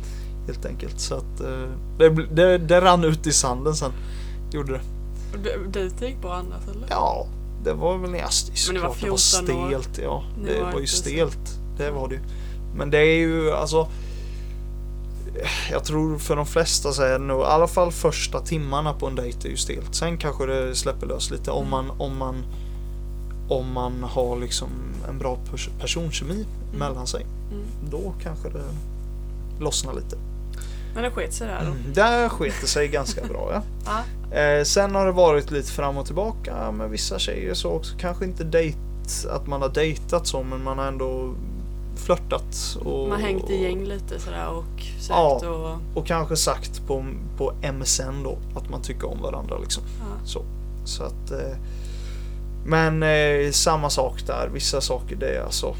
Helt 0.47 0.65
enkelt. 0.65 0.99
Så 0.99 1.15
att 1.15 1.41
eh, 1.41 1.69
det, 1.97 2.09
det, 2.09 2.57
det 2.57 2.81
rann 2.81 3.03
ut 3.03 3.27
i 3.27 3.31
sanden 3.33 3.75
sen. 3.75 3.91
Gjorde 4.51 4.71
det. 4.73 4.81
Dejten 5.73 6.07
gick 6.07 6.21
bra 6.21 6.33
annars 6.33 6.67
eller? 6.75 6.87
Ja, 6.89 7.27
det 7.63 7.73
var 7.73 7.97
väl 7.97 8.13
ja, 8.13 8.27
Men 8.67 8.75
det 8.75 8.81
var 8.81 8.89
såklart 8.93 9.01
det 9.01 9.09
var 9.09 9.17
14 9.17 9.55
år. 9.55 9.79
stelt. 9.81 9.99
Ja, 10.03 10.23
Det 10.45 10.53
det 10.53 10.63
var 10.63 10.71
var 10.71 10.79
ju 10.79 10.87
stelt. 10.87 11.59
Det 11.77 11.91
var 11.91 12.07
det 12.07 12.15
ju. 12.15 12.21
Men 12.75 12.89
det 12.91 12.97
är 12.97 13.17
ju 13.17 13.51
alltså. 13.51 13.87
Jag 15.71 15.83
tror 15.83 16.17
för 16.17 16.35
de 16.35 16.45
flesta 16.45 16.91
så 16.91 17.01
är 17.03 17.11
det 17.11 17.17
nog 17.25 17.41
i 17.41 17.45
alla 17.45 17.67
fall 17.67 17.91
första 17.91 18.39
timmarna 18.39 18.93
på 18.93 19.07
en 19.07 19.15
dejt 19.15 19.47
är 19.47 19.51
ju 19.51 19.57
stelt. 19.57 19.95
Sen 19.95 20.17
kanske 20.17 20.45
det 20.45 20.75
släpper 20.75 21.07
lös 21.07 21.31
lite 21.31 21.51
om 21.51 21.59
Mm. 21.67 21.69
man 21.71 21.91
om 21.99 22.17
man 22.17 22.35
om 23.49 23.71
man 23.73 24.03
har 24.03 24.39
liksom 24.39 24.69
en 25.09 25.17
bra 25.19 25.37
pers- 25.51 25.69
personkemi 25.79 26.45
mellan 26.77 27.07
sig. 27.07 27.25
Mm. 27.51 27.65
Då 27.91 28.13
kanske 28.23 28.49
det 28.49 28.63
lossnar 29.59 29.93
lite. 29.93 30.17
Men 30.93 31.03
det 31.03 31.11
sket 31.11 31.33
sig 31.33 31.47
där 31.47 31.59
då. 31.65 31.71
Mm. 31.71 31.93
Där 31.93 32.29
sket 32.29 32.53
det 32.61 32.67
sig 32.67 32.87
ganska 32.87 33.25
bra 33.25 33.49
ja. 33.53 33.61
Ja. 34.31 34.37
Eh, 34.37 34.63
sen 34.63 34.95
har 34.95 35.05
det 35.05 35.11
varit 35.11 35.51
lite 35.51 35.71
fram 35.71 35.97
och 35.97 36.05
tillbaka 36.05 36.71
med 36.71 36.89
vissa 36.89 37.19
tjejer 37.19 37.53
så 37.53 37.69
också. 37.69 37.97
Kanske 37.99 38.25
inte 38.25 38.43
dejt, 38.43 38.77
att 39.29 39.47
man 39.47 39.61
har 39.61 39.69
dejtat 39.69 40.27
så 40.27 40.43
men 40.43 40.63
man 40.63 40.77
har 40.77 40.85
ändå 40.87 41.33
flörtat. 41.95 42.77
Och, 42.85 43.09
Man 43.09 43.21
har 43.21 43.27
hängt 43.27 43.49
i 43.49 43.63
gäng 43.63 43.83
lite 43.85 44.19
sådär 44.19 44.47
och 44.47 44.81
sökt 44.99 45.09
Ja. 45.09 45.41
och... 45.93 45.97
Och 46.01 46.07
kanske 46.07 46.35
sagt 46.35 46.87
på, 46.87 47.05
på 47.37 47.53
MSN 47.73 48.23
då 48.23 48.37
att 48.55 48.69
man 48.69 48.81
tycker 48.81 49.09
om 49.11 49.21
varandra 49.21 49.57
liksom. 49.57 49.83
Ja. 49.99 50.25
Så, 50.25 50.41
så 50.85 51.03
att... 51.03 51.31
Eh, 51.31 51.57
men 52.65 53.03
eh, 53.03 53.51
samma 53.51 53.89
sak 53.89 54.23
där. 54.27 54.49
Vissa 54.53 54.81
saker 54.81 55.15
det 55.15 55.35
är 55.35 55.43
alltså 55.43 55.75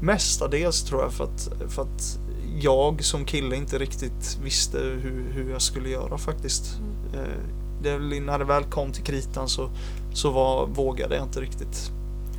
mestadels 0.00 0.84
tror 0.84 1.02
jag 1.02 1.12
för 1.12 1.24
att, 1.24 1.50
för 1.68 1.82
att 1.82 2.18
jag 2.60 3.04
som 3.04 3.24
kille 3.24 3.56
inte 3.56 3.78
riktigt 3.78 4.38
visste 4.44 4.78
hur, 4.78 5.32
hur 5.32 5.50
jag 5.50 5.62
skulle 5.62 5.88
göra 5.88 6.18
faktiskt. 6.18 6.78
Mm. 6.78 7.24
Eh, 7.24 7.36
det, 7.82 8.20
när 8.20 8.38
det 8.38 8.44
väl 8.44 8.64
kom 8.64 8.92
till 8.92 9.02
kritan 9.02 9.48
så, 9.48 9.70
så 10.14 10.30
var, 10.30 10.66
vågade 10.66 11.14
jag 11.16 11.24
inte 11.24 11.40
riktigt. 11.40 11.90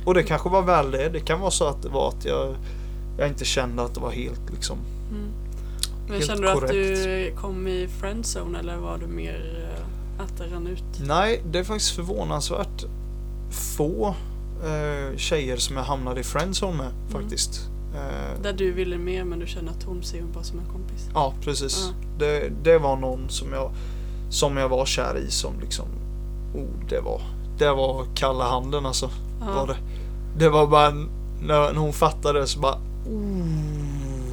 Och 0.04 0.14
det 0.14 0.22
kanske 0.22 0.48
var 0.48 0.62
väl 0.62 0.90
det. 0.90 1.08
Det 1.08 1.20
kan 1.20 1.40
vara 1.40 1.50
så 1.50 1.64
att 1.64 1.82
det 1.82 1.88
var 1.88 2.08
att 2.08 2.24
jag, 2.24 2.54
jag 3.18 3.28
inte 3.28 3.44
kände 3.44 3.82
att 3.82 3.94
det 3.94 4.00
var 4.00 4.10
helt 4.10 4.50
liksom. 4.50 4.78
Mm. 5.10 5.28
Men 6.06 6.12
Helt 6.12 6.26
kände 6.26 6.42
du 6.42 6.50
att 6.50 6.68
du 6.68 7.34
kom 7.36 7.68
i 7.68 7.88
friendzone 8.00 8.58
eller 8.58 8.76
var 8.76 8.98
du 8.98 9.06
mer 9.06 9.68
eh, 9.70 10.24
att 10.24 10.38
det 10.38 10.54
rann 10.54 10.66
ut? 10.66 10.84
Nej, 11.06 11.42
det 11.50 11.58
är 11.58 11.64
faktiskt 11.64 11.90
förvånansvärt 11.90 12.84
få 13.54 14.14
eh, 14.64 15.16
tjejer 15.16 15.56
som 15.56 15.76
jag 15.76 15.84
hamnade 15.84 16.20
i 16.20 16.24
friendzone 16.24 16.76
med 16.76 16.90
faktiskt. 17.08 17.68
Eh, 17.94 18.42
Där 18.42 18.52
du 18.52 18.72
ville 18.72 18.98
mer 18.98 19.24
men 19.24 19.38
du 19.38 19.46
kände 19.46 19.70
att 19.70 19.82
hon 19.82 20.02
ser 20.02 20.22
bara 20.22 20.44
som 20.44 20.58
en 20.58 20.66
kompis? 20.66 21.08
ja, 21.14 21.34
precis. 21.40 21.88
Ja. 21.90 22.08
Det, 22.18 22.52
det 22.62 22.78
var 22.78 22.96
någon 22.96 23.28
som 23.28 23.52
jag, 23.52 23.70
som 24.30 24.56
jag 24.56 24.68
var 24.68 24.86
kär 24.86 25.18
i 25.18 25.30
som 25.30 25.60
liksom, 25.60 25.86
oh, 26.54 26.88
det 26.88 27.00
var, 27.00 27.20
det 27.58 27.72
var 27.72 28.04
kalla 28.14 28.44
handen 28.44 28.86
alltså. 28.86 29.10
Ja. 29.40 29.46
Var 29.54 29.66
det. 29.66 29.76
Det 30.38 30.48
var 30.48 30.66
bara 30.66 30.90
när, 31.42 31.74
hon 31.74 31.92
fattade 31.92 32.46
så 32.46 32.60
bara 32.60 32.78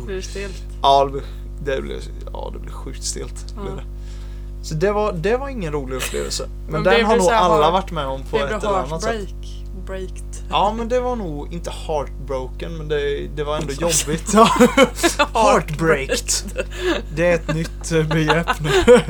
Blir 0.05 0.15
det 0.15 0.21
stelt? 0.21 0.63
Ja, 0.81 1.11
det 1.63 1.81
blev, 1.81 1.99
ja, 2.33 2.49
det 2.53 2.59
blev 2.59 2.71
sjukt 2.71 3.03
stelt. 3.03 3.55
Blev 3.61 3.75
det. 3.75 3.83
Så 4.61 4.73
det 4.75 4.91
var, 4.91 5.13
det 5.13 5.37
var 5.37 5.49
ingen 5.49 5.73
rolig 5.73 5.95
upplevelse. 5.95 6.47
Men, 6.63 6.71
Men 6.81 6.83
den 6.93 7.05
har 7.05 7.17
nog 7.17 7.29
alla 7.31 7.55
heart- 7.65 7.71
varit 7.73 7.91
med 7.91 8.05
om 8.05 8.23
på 8.23 8.37
ett 8.37 8.63
eller 8.63 8.77
annat 8.79 9.01
sätt. 9.03 9.27
Breaked? 9.85 10.23
Ja, 10.49 10.73
men 10.77 10.87
det 10.89 10.99
var 10.99 11.15
nog 11.15 11.53
inte 11.53 11.71
heartbroken, 11.87 12.77
men 12.77 12.87
det, 12.87 13.27
det 13.35 13.43
var 13.43 13.57
ändå 13.57 13.73
jobbigt. 13.79 14.33
Heartbreaked. 15.33 16.29
Det 17.15 17.27
är 17.27 17.35
ett 17.35 17.53
nytt 17.55 17.91
eh, 17.91 18.07
begrepp 18.07 18.47
nu. 18.61 19.01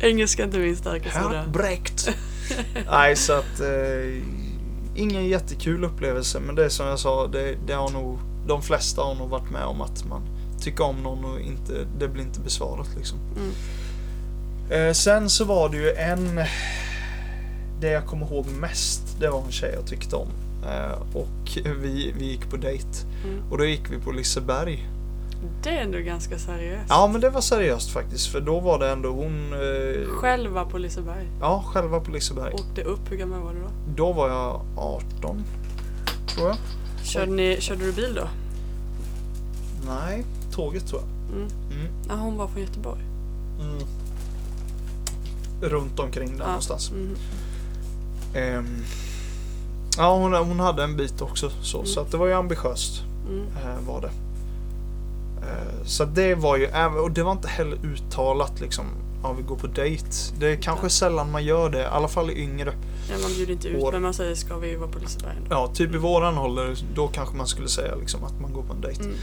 Engelska 0.08 0.42
är 0.42 0.46
inte 0.46 0.58
min 0.58 0.76
starka 0.76 1.10
sida. 1.10 1.28
Heartbreaked. 1.28 2.14
Nej, 2.90 3.16
så 3.16 3.32
att 3.32 3.60
eh, 3.60 4.22
ingen 4.96 5.26
jättekul 5.28 5.84
upplevelse, 5.84 6.40
men 6.40 6.54
det 6.54 6.64
är 6.64 6.68
som 6.68 6.86
jag 6.86 6.98
sa, 6.98 7.26
det, 7.26 7.56
det 7.66 7.72
har 7.72 7.88
nog 7.90 8.18
de 8.46 8.62
flesta 8.62 9.02
har 9.02 9.14
nog 9.14 9.28
varit 9.28 9.50
med 9.50 9.64
om 9.64 9.80
att 9.80 10.04
man 10.04 10.20
tycker 10.60 10.84
om 10.84 10.96
någon 11.02 11.24
och 11.24 11.40
inte, 11.40 11.72
det 11.98 12.08
blir 12.08 12.22
inte 12.22 12.40
besvarat 12.40 12.88
liksom. 12.96 13.18
Mm. 13.36 13.50
Eh, 14.70 14.92
sen 14.92 15.30
så 15.30 15.44
var 15.44 15.68
det 15.68 15.76
ju 15.76 15.92
en, 15.92 16.40
det 17.80 17.90
jag 17.90 18.06
kommer 18.06 18.26
ihåg 18.26 18.46
mest, 18.60 19.16
det 19.20 19.30
var 19.30 19.42
en 19.42 19.52
tjej 19.52 19.72
jag 19.74 19.86
tyckte 19.86 20.16
om. 20.16 20.28
Eh, 20.66 21.16
och 21.16 21.58
vi, 21.82 22.14
vi 22.18 22.24
gick 22.26 22.50
på 22.50 22.56
dejt. 22.56 22.88
Mm. 23.24 23.42
Och 23.50 23.58
då 23.58 23.64
gick 23.64 23.90
vi 23.90 23.98
på 23.98 24.12
Liseberg. 24.12 24.88
Det 25.62 25.70
är 25.70 25.82
ändå 25.82 25.98
ganska 25.98 26.38
seriöst. 26.38 26.86
Ja 26.88 27.06
men 27.12 27.20
det 27.20 27.30
var 27.30 27.40
seriöst 27.40 27.90
faktiskt 27.90 28.26
för 28.26 28.40
då 28.40 28.60
var 28.60 28.78
det 28.78 28.88
ändå 28.90 29.08
hon... 29.08 29.52
Eh, 29.52 30.08
Själva 30.08 30.64
på 30.64 30.78
Liseberg. 30.78 31.26
Ja, 31.40 31.64
själva 31.66 32.00
på 32.00 32.10
Liseberg. 32.10 32.54
Åkte 32.54 32.82
upp, 32.82 33.00
hur 33.10 33.16
gammal 33.16 33.40
var 33.42 33.52
du 33.52 33.60
då? 33.60 33.68
Då 33.96 34.12
var 34.12 34.28
jag 34.28 34.60
18. 34.76 35.44
Tror 36.26 36.48
jag. 36.48 36.56
Körde, 37.04 37.32
ni, 37.32 37.56
körde 37.60 37.84
du 37.84 37.92
bil 37.92 38.14
då? 38.14 38.28
Nej, 39.86 40.24
tåget 40.52 40.86
tror 40.86 41.00
jag. 41.00 41.36
Mm. 41.36 41.48
Mm. 41.70 41.92
Ja, 42.08 42.14
hon 42.14 42.36
var 42.36 42.48
från 42.48 42.62
Göteborg. 42.62 43.00
Mm. 43.60 43.82
Runt 45.60 45.98
omkring 45.98 46.36
där 46.36 46.44
Ja. 46.44 46.46
någonstans. 46.46 46.90
Mm. 46.90 47.16
Ehm, 48.34 48.84
ja, 49.98 50.14
hon, 50.16 50.34
hon 50.34 50.60
hade 50.60 50.84
en 50.84 50.96
bit 50.96 51.22
också 51.22 51.50
så, 51.62 51.76
Mm. 51.78 51.86
så 51.86 52.00
att 52.00 52.10
det 52.10 52.16
var 52.16 52.26
ju 52.26 52.32
ambitiöst. 52.32 53.02
Mm. 53.28 53.40
eh, 53.46 53.86
var 53.86 54.00
det. 54.00 54.10
Eh, 55.46 55.84
så 55.84 56.04
det 56.04 56.34
var 56.34 56.56
ju, 56.56 56.68
och 57.02 57.10
det 57.10 57.22
var 57.22 57.32
inte 57.32 57.48
heller 57.48 57.78
uttalat 57.84 58.60
liksom, 58.60 58.84
ja 59.22 59.32
vi 59.32 59.42
går 59.42 59.56
på 59.56 59.66
dejt. 59.66 60.06
Det 60.38 60.46
är 60.52 60.56
kanske 60.56 60.90
sällan 60.90 61.30
man 61.30 61.44
gör 61.44 61.70
det, 61.70 61.80
i 61.82 61.84
alla 61.84 62.08
fall 62.08 62.30
i 62.30 62.38
yngre. 62.42 62.72
Ja, 63.10 63.14
man 63.22 63.30
bjuder 63.36 63.52
inte 63.52 63.68
ut 63.68 63.82
År. 63.82 63.92
men 63.92 64.02
man 64.02 64.14
säger 64.14 64.34
ska 64.34 64.56
vi 64.56 64.76
vara 64.76 64.88
på 64.90 64.98
Liseberg 64.98 65.36
ändå? 65.36 65.48
Ja, 65.50 65.66
typ 65.74 65.94
i 65.94 65.98
våran 65.98 66.38
ålder, 66.38 66.76
då 66.94 67.08
kanske 67.08 67.36
man 67.36 67.46
skulle 67.46 67.68
säga 67.68 67.94
liksom 67.94 68.24
att 68.24 68.40
man 68.40 68.52
går 68.52 68.62
på 68.62 68.72
en 68.72 68.80
dejt. 68.80 69.02
Mm. 69.04 69.16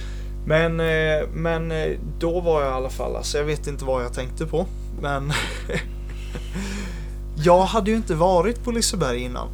Men, 0.46 0.80
eh, 0.80 1.28
men 1.34 1.72
eh, 1.72 1.98
då 2.20 2.40
var 2.40 2.62
jag 2.62 2.72
i 2.72 2.74
alla 2.74 2.90
fall, 2.90 3.16
alltså 3.16 3.38
jag 3.38 3.46
vet 3.46 3.68
inte 3.68 3.86
vad 3.86 4.04
jag 4.04 4.14
tänkte 4.14 4.46
på. 4.46 4.66
Men 5.02 5.34
jag 7.44 7.62
hade 7.66 7.92
ju 7.92 7.98
inte 7.98 8.16
varit 8.16 8.64
på 8.64 8.72
Liseberg 8.72 9.20
innan. 9.20 9.48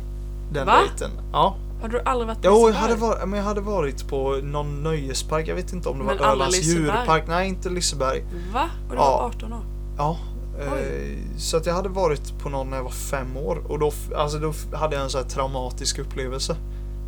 Den 0.52 0.65
Va? 0.67 0.80
dejten. 0.80 1.12
Ja. 1.32 1.56
Har 1.82 1.88
du 1.89 2.00
aldrig 2.06 2.28
varit 2.28 2.41
på 2.41 2.48
Jo, 2.48 2.52
jag 2.54 2.67
Liseberg? 2.67 2.82
hade, 2.82 2.96
varit, 3.02 3.30
men 3.30 3.39
jag 3.39 3.46
hade 3.46 3.62
varit 3.62 4.08
på 4.08 4.39
någon 4.44 4.84
nöjespark. 4.84 5.48
Jag 5.48 5.56
vet 5.56 5.74
inte 5.74 5.89
om 5.89 5.98
det 6.00 6.04
Men 6.04 6.17
var 6.17 6.26
Ölands 6.26 6.56
Liseberg? 6.58 6.84
djurpark. 6.84 7.24
Nej, 7.28 7.48
inte 7.48 7.70
Liseberg. 7.70 8.24
Va? 8.54 8.70
Och 8.89 8.96
du 8.96 9.02
Ja. 9.02 9.17
var 9.17 9.26
18 9.28 9.54
år? 9.54 9.60
Ja. 9.98 10.17
Oj. 10.60 10.63
Eh, 10.67 11.38
så 11.38 11.58
att 11.58 11.65
jag 11.65 11.74
hade 11.74 11.89
varit 11.89 12.39
på 12.39 12.50
någon 12.50 12.70
när 12.70 12.78
jag 12.78 12.84
var 12.84 12.91
fem 12.91 13.38
år. 13.38 13.62
Och 13.67 13.80
då, 13.80 13.91
alltså 14.15 14.39
då 14.39 14.54
hade 14.78 14.96
jag 14.96 15.04
en 15.04 15.10
sån 15.10 15.22
här 15.22 15.30
traumatisk 15.30 16.00
upplevelse. 16.00 16.56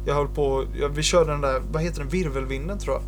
Jag 0.06 0.16
höll 0.16 0.28
på, 0.28 0.64
ja, 0.80 0.88
vi 0.88 1.04
körde 1.04 1.32
den 1.32 1.42
där, 1.42 1.62
vad 1.72 1.82
heter 1.82 2.00
den, 2.00 2.10
virvelvinden 2.10 2.80
tror 2.80 2.96
jag. 2.96 3.04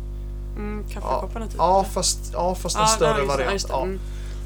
Mm, 0.62 0.84
kaffekopparna 0.90 1.46
typ? 1.46 1.54
Ja, 1.58 1.84
fast, 1.92 2.30
ja, 2.32 2.54
fast 2.54 2.76
en 2.76 2.82
Ja, 2.82 2.88
större 2.88 3.10
ja, 3.10 3.18
ja, 3.18 3.26
variant. 3.26 3.66
Ja. 3.68 3.82
Mm. 3.82 3.98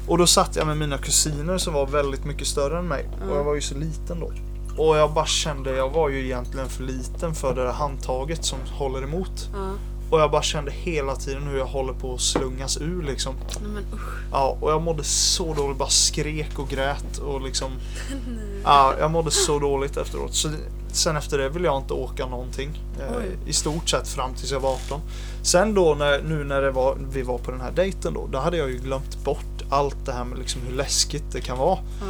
Och 0.07 0.17
då 0.17 0.27
satt 0.27 0.55
jag 0.55 0.67
med 0.67 0.77
mina 0.77 0.97
kusiner 0.97 1.57
som 1.57 1.73
var 1.73 1.87
väldigt 1.87 2.25
mycket 2.25 2.47
större 2.47 2.79
än 2.79 2.87
mig. 2.87 3.09
Ja. 3.19 3.31
Och 3.31 3.37
jag 3.37 3.43
var 3.43 3.55
ju 3.55 3.61
så 3.61 3.75
liten 3.75 4.19
då. 4.19 4.31
Och 4.77 4.97
jag 4.97 5.13
bara 5.13 5.25
kände, 5.25 5.75
jag 5.75 5.89
var 5.89 6.09
ju 6.09 6.25
egentligen 6.25 6.69
för 6.69 6.83
liten 6.83 7.35
för 7.35 7.55
det 7.55 7.63
där 7.63 7.71
handtaget 7.71 8.45
som 8.45 8.59
håller 8.65 9.03
emot. 9.03 9.49
Ja. 9.53 9.71
Och 10.11 10.19
jag 10.19 10.31
bara 10.31 10.41
kände 10.41 10.71
hela 10.71 11.15
tiden 11.15 11.43
hur 11.47 11.57
jag 11.57 11.65
håller 11.65 11.93
på 11.93 12.13
att 12.13 12.21
slungas 12.21 12.77
ur 12.81 13.03
liksom. 13.03 13.35
Nej, 13.61 13.71
men 13.71 13.83
usch. 13.93 14.17
Ja, 14.31 14.57
och 14.61 14.71
jag 14.71 14.81
mådde 14.81 15.03
så 15.03 15.53
dåligt, 15.53 15.77
bara 15.77 15.89
skrek 15.89 16.59
och 16.59 16.69
grät 16.69 17.17
och 17.17 17.41
liksom. 17.41 17.71
Ja, 18.63 18.93
jag 18.99 19.11
mådde 19.11 19.31
så 19.31 19.59
dåligt 19.59 19.97
efteråt. 19.97 20.35
Så 20.35 20.49
sen 20.91 21.17
efter 21.17 21.37
det 21.37 21.49
ville 21.49 21.65
jag 21.65 21.77
inte 21.77 21.93
åka 21.93 22.25
någonting. 22.25 22.69
Eh. 22.99 23.49
I 23.49 23.53
stort 23.53 23.89
sett 23.89 24.07
fram 24.07 24.33
tills 24.33 24.51
jag 24.51 24.59
var 24.59 24.69
18. 24.73 25.01
Sen 25.43 25.73
då 25.73 25.95
när, 25.95 26.21
nu 26.23 26.43
när 26.43 26.61
det 26.61 26.71
var, 26.71 26.97
vi 27.11 27.21
var 27.21 27.37
på 27.37 27.51
den 27.51 27.61
här 27.61 27.71
dejten 27.71 28.13
då, 28.13 28.27
då 28.31 28.39
hade 28.39 28.57
jag 28.57 28.69
ju 28.69 28.77
glömt 28.77 29.23
bort 29.23 29.61
allt 29.69 30.05
det 30.05 30.11
här 30.11 30.23
med 30.25 30.39
liksom 30.39 30.61
hur 30.67 30.75
läskigt 30.75 31.23
det 31.31 31.41
kan 31.41 31.57
vara. 31.57 31.79
Ja. 32.01 32.05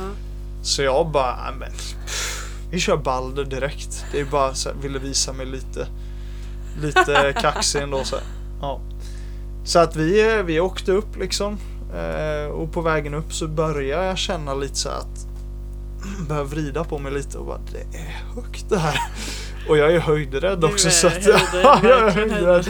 Så 0.63 0.81
jag 0.81 1.07
bara, 1.11 1.35
"Nej, 1.35 1.53
men 1.59 1.71
vi 2.71 2.79
kör 2.79 2.97
Balder 2.97 3.43
direkt. 3.45 4.05
Det 4.11 4.19
är 4.19 4.25
bara 4.25 4.53
så 4.53 4.69
här, 4.69 4.75
ville 4.81 4.99
visa 4.99 5.33
mig 5.33 5.45
lite, 5.45 5.87
lite 6.79 7.33
kaxig 7.41 7.81
ändå 7.81 8.03
så. 8.03 8.15
Ja. 8.61 8.79
Så 9.63 9.79
att 9.79 9.95
vi, 9.95 10.41
vi 10.45 10.59
åkte 10.59 10.91
upp 10.91 11.17
liksom. 11.17 11.57
Eh, 11.95 12.51
och 12.51 12.71
på 12.71 12.81
vägen 12.81 13.13
upp 13.13 13.33
så 13.33 13.47
började 13.47 14.05
jag 14.05 14.17
känna 14.17 14.53
lite 14.53 14.75
så 14.75 14.89
att 14.89 15.27
börja 16.27 16.43
vrida 16.43 16.83
på 16.83 16.99
mig 16.99 17.11
lite 17.11 17.37
och 17.37 17.45
bara 17.45 17.59
det 17.71 17.97
är 17.97 18.23
högt 18.35 18.69
det 18.69 18.77
här. 18.77 18.99
Och 19.69 19.77
jag 19.77 19.93
är 19.95 19.99
höjdrädd 19.99 20.63
också 20.63 20.87
är 20.87 20.91
så 20.91 21.07
att 21.07 21.13
höjdrädd, 21.13 21.41
ja, 21.63 21.79
jag 21.83 22.07
är 22.07 22.11
höjdrädd. 22.11 22.67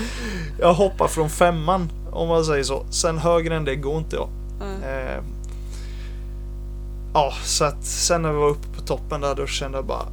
Jag 0.60 0.74
hoppar 0.74 1.08
från 1.08 1.30
femman 1.30 1.92
om 2.12 2.28
man 2.28 2.46
säger 2.46 2.64
så. 2.64 2.86
Sen 2.90 3.18
högre 3.18 3.56
än 3.56 3.66
det 3.66 3.76
går 3.76 3.98
inte 3.98 4.16
jag. 4.16 4.30
Ja. 4.60 4.88
Eh, 4.88 5.24
ja, 7.14 7.34
så 7.44 7.66
att 7.66 7.86
sen 7.86 8.22
när 8.22 8.32
vi 8.32 8.38
var 8.38 8.50
uppe 8.50 8.68
på 8.76 8.82
toppen 8.82 9.22
där 9.22 9.36
då 9.36 9.48
kände 9.48 9.78
jag 9.78 9.86
bara 9.86 10.06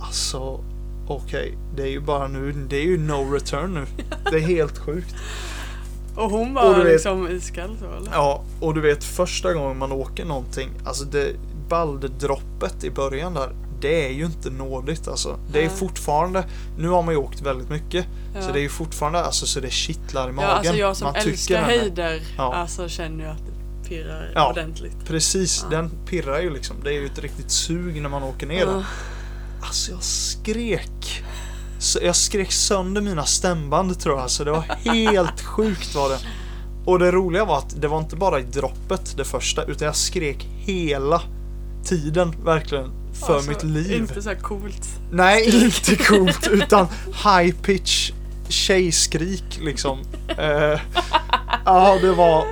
Alltså 0.00 0.64
okej, 1.06 1.58
det 1.76 1.82
är 1.82 1.86
ju 1.90 2.00
bara 2.00 2.28
nu, 2.28 2.52
det 2.52 2.76
är 2.76 2.82
ju 2.84 2.98
no 2.98 3.32
return 3.32 3.74
nu. 3.74 3.86
Det 4.30 4.36
är 4.36 4.40
helt 4.40 4.78
sjukt. 4.78 5.14
Och 6.16 6.30
hon 6.30 6.56
Och 6.56 6.64
var 6.64 6.74
vet- 6.84 6.92
liksom 6.92 7.28
iskall 7.28 7.76
så 7.80 7.96
eller? 7.96 8.12
Ja, 8.12 8.44
och 8.60 8.74
du 8.74 8.80
vet 8.80 9.04
första 9.04 9.52
gången 9.54 9.78
man 9.78 9.92
åker 9.92 10.24
någonting, 10.24 10.70
alltså 10.84 11.04
det 11.04 11.32
Balderdroppet 11.68 12.84
i 12.84 12.90
början 12.90 13.34
där, 13.34 13.50
det 13.80 14.06
är 14.06 14.10
ju 14.12 14.24
inte 14.24 14.50
nådigt 14.50 15.08
alltså. 15.08 15.38
Det 15.52 15.58
är 15.58 15.66
Nej. 15.66 15.76
fortfarande, 15.76 16.44
nu 16.78 16.88
har 16.88 17.02
man 17.02 17.14
ju 17.14 17.20
åkt 17.20 17.40
väldigt 17.42 17.68
mycket, 17.70 18.06
Ja. 18.34 18.42
så 18.42 18.52
det 18.52 18.58
är 18.58 18.62
ju 18.62 18.68
fortfarande 18.68 19.24
alltså 19.24 19.46
så 19.46 19.60
det 19.60 19.70
kittlar 19.72 20.28
i 20.28 20.32
magen. 20.32 20.48
Ja, 20.50 20.56
alltså 20.56 20.74
jag 20.76 20.96
som 20.96 21.06
man 21.06 21.16
älskar 21.16 21.62
höjder, 21.62 22.22
Ja. 22.36 22.54
alltså 22.54 22.88
känner 22.88 23.24
jag 23.24 23.32
att 23.32 23.42
det 23.46 23.88
pirrar 23.88 24.32
Ja. 24.34 24.50
ordentligt. 24.50 24.96
Precis, 25.06 25.66
Ja. 25.70 25.76
den 25.76 25.90
pirrar 26.06 26.40
ju 26.40 26.50
liksom. 26.50 26.76
Det 26.84 26.90
är 26.90 27.00
ju 27.00 27.06
ett 27.06 27.18
riktigt 27.18 27.50
sug 27.50 28.02
när 28.02 28.08
man 28.08 28.22
åker 28.22 28.46
ner. 28.46 28.60
Ja. 28.66 28.82
Alltså 29.66 29.90
jag 29.92 30.02
skrek. 30.02 31.22
Så 31.78 31.98
jag 32.02 32.16
skrek 32.16 32.52
sönder 32.52 33.00
mina 33.00 33.24
stämband 33.24 34.00
tror 34.00 34.18
jag. 34.18 34.30
Så 34.30 34.44
det 34.44 34.50
var 34.50 34.62
helt 34.92 35.40
sjukt 35.44 35.94
var 35.94 36.08
det. 36.08 36.18
Och 36.84 36.98
det 36.98 37.12
roliga 37.12 37.44
var 37.44 37.58
att 37.58 37.80
det 37.80 37.88
var 37.88 37.98
inte 37.98 38.16
bara 38.16 38.40
i 38.40 38.42
droppet 38.42 39.16
det 39.16 39.24
första. 39.24 39.64
Utan 39.64 39.86
jag 39.86 39.96
skrek 39.96 40.48
hela 40.56 41.22
tiden 41.84 42.34
verkligen. 42.44 42.90
För 43.26 43.34
Alltså, 43.34 43.50
mitt 43.50 43.62
liv. 43.62 43.92
Inte 43.92 44.22
så 44.22 44.28
här 44.28 44.36
coolt. 44.36 44.88
Nej, 45.10 45.64
inte 45.64 45.96
coolt. 45.96 46.46
Utan 46.50 46.86
high 47.24 47.54
pitch 47.62 48.12
tjejskrik 48.48 49.60
liksom. 49.60 49.98
Eh, 50.38 50.80
ja, 51.64 51.98
det 52.02 52.12
var... 52.12 52.44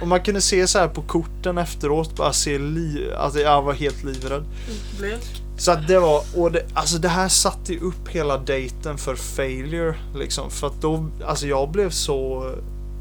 Och 0.00 0.08
man 0.08 0.20
kunde 0.20 0.40
se 0.40 0.66
så 0.66 0.78
här 0.78 0.88
på 0.88 1.02
korten 1.02 1.58
efteråt. 1.58 2.16
Bara 2.16 2.32
se 2.32 2.58
liv... 2.58 3.12
Alltså 3.18 3.40
jag 3.40 3.62
var 3.62 3.72
helt 3.72 4.04
livrädd. 4.04 4.44
Blek. 4.98 5.37
Så 5.58 5.72
att 5.72 5.88
det 5.88 5.98
var, 5.98 6.22
och 6.36 6.52
det, 6.52 6.66
alltså 6.74 6.98
det 6.98 7.08
här 7.08 7.28
satte 7.28 7.72
ju 7.72 7.80
upp 7.80 8.08
hela 8.08 8.38
dejten 8.38 8.98
för 8.98 9.14
failure 9.14 9.94
liksom. 10.14 10.50
För 10.50 10.66
att 10.66 10.80
då, 10.80 11.06
alltså 11.26 11.46
jag 11.46 11.70
blev 11.70 11.90
så, 11.90 12.50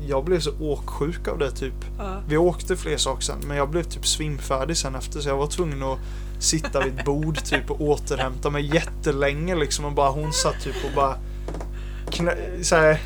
jag 0.08 0.24
blev 0.24 0.40
så 0.40 0.52
åksjuk 0.60 1.28
av 1.28 1.38
det 1.38 1.52
typ. 1.52 1.74
Ja. 1.98 2.22
Vi 2.28 2.38
åkte 2.38 2.78
fler 2.78 2.98
saker 2.98 3.22
sen, 3.22 3.40
men 3.48 3.58
jag 3.58 3.70
blev 3.70 3.84
typ 3.84 4.08
svimfärdig 4.08 4.78
sen 4.78 4.96
efter 4.96 5.20
så 5.20 5.30
jag 5.30 5.38
var 5.38 5.48
tvungen 5.48 5.84
att 5.84 6.00
sitta 6.40 6.84
vid 6.84 7.00
ett 7.00 7.06
bord 7.06 7.44
typ 7.44 7.72
och 7.72 7.82
återhämta 7.82 8.50
mig 8.50 8.76
jättelänge 8.76 9.56
liksom 9.56 9.86
och 9.86 9.94
bara 9.94 10.10
hon 10.10 10.34
satt 10.34 10.64
typ 10.64 10.76
och 10.90 10.96
bara 10.96 11.16
knä, 12.12 12.36
så 12.62 12.76
här, 12.76 13.02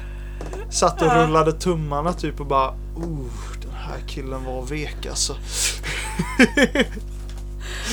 satt 0.69 1.01
och 1.01 1.15
rullade 1.15 1.51
tummarna 1.51 2.13
typ 2.13 2.39
och 2.39 2.45
bara 2.45 2.69
oh, 2.95 3.55
den 3.61 3.75
här 3.75 3.99
killen 4.07 4.45
var 4.45 4.61
vek 4.61 5.05
alltså. 5.05 5.35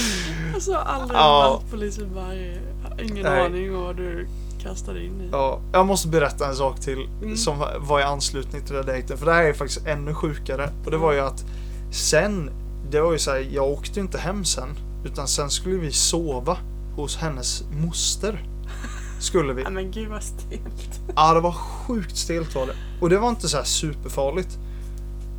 Alltså 0.54 0.74
aldrig 0.74 1.18
Ja. 1.18 1.60
Jag 1.72 2.90
har 2.90 3.02
Ingen 3.02 3.22
Nej. 3.22 3.40
aning 3.46 3.76
om 3.76 3.82
vad 3.82 3.96
du 3.96 4.26
kastade 4.62 5.04
in 5.04 5.20
i. 5.20 5.28
Ja, 5.32 5.60
jag 5.72 5.86
måste 5.86 6.08
berätta 6.08 6.48
en 6.48 6.54
sak 6.54 6.80
till 6.80 7.08
Mm. 7.22 7.36
som 7.36 7.64
var 7.78 8.00
i 8.00 8.02
anslutning 8.02 8.62
till 8.62 8.74
den 8.74 8.86
dejten. 8.86 9.18
För 9.18 9.26
det 9.26 9.32
här 9.32 9.44
är 9.44 9.52
faktiskt 9.52 9.86
ännu 9.86 10.14
sjukare. 10.14 10.70
Och 10.84 10.90
det 10.90 10.96
var 10.96 11.12
ju 11.12 11.20
att 11.20 11.44
sen, 11.92 12.50
det 12.90 13.00
var 13.00 13.12
ju 13.12 13.18
så 13.18 13.30
här, 13.30 13.48
jag 13.52 13.64
åkte 13.66 14.00
inte 14.00 14.18
hem 14.18 14.44
sen. 14.44 14.68
Utan 15.04 15.28
sen 15.28 15.50
skulle 15.50 15.76
vi 15.76 15.92
sova 15.92 16.56
hos 16.96 17.16
hennes 17.16 17.64
moster. 17.70 18.44
skulle 19.20 19.52
vi. 19.52 19.62
Ja, 19.64 19.70
men 19.70 19.90
gud 19.90 20.08
vad 20.08 20.22
stelt. 20.22 21.00
Ja, 21.16 21.34
det 21.34 21.40
var 21.40 21.52
sjukt 21.52 22.16
stelt 22.16 22.54
var 22.54 22.66
det. 22.66 22.74
Och 23.00 23.10
det 23.10 23.18
var 23.18 23.28
inte 23.28 23.48
så 23.48 23.56
här 23.56 23.64
superfarligt. 23.64 24.58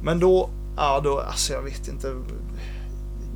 Men 0.03 0.19
då, 0.19 0.49
ja 0.77 0.99
då, 1.03 1.19
alltså 1.19 1.53
jag 1.53 1.61
vet 1.61 1.87
inte. 1.87 2.15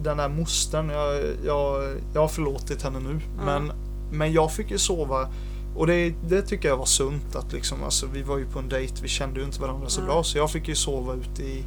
Den 0.04 0.18
där 0.18 0.30
mostern, 0.30 0.90
jag, 0.90 1.22
jag, 1.46 1.84
jag 2.14 2.22
har 2.22 2.28
förlåtit 2.28 2.82
henne 2.84 3.00
nu. 3.00 3.20
Ja. 3.38 3.46
Men, 3.46 3.72
men 4.12 4.34
jag 4.34 4.52
fick 4.52 4.72
ju 4.72 4.78
sova. 4.78 5.28
Och 5.76 5.88
det, 5.88 6.14
det 6.30 6.42
tycker 6.42 6.70
jag 6.70 6.78
var 6.78 6.86
sunt 6.86 7.36
att 7.36 7.54
liksom, 7.54 7.84
alltså 7.84 8.06
vi 8.14 8.22
var 8.22 8.38
ju 8.38 8.46
på 8.46 8.60
en 8.60 8.70
dejt, 8.70 8.94
vi 9.02 9.08
kände 9.08 9.40
ju 9.40 9.46
inte 9.46 9.62
varandra 9.62 9.90
så 9.90 10.02
Ja. 10.02 10.06
bra. 10.06 10.24
Så 10.24 10.38
jag 10.38 10.52
fick 10.52 10.68
ju 10.68 10.76
sova 10.76 11.14
ute 11.14 11.44
i, 11.44 11.64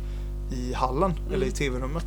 i 0.53 0.73
hallen, 0.75 1.13
eller 1.27 1.47
i 1.47 1.49
Mm. 1.49 1.53
tv-rummet. 1.55 2.05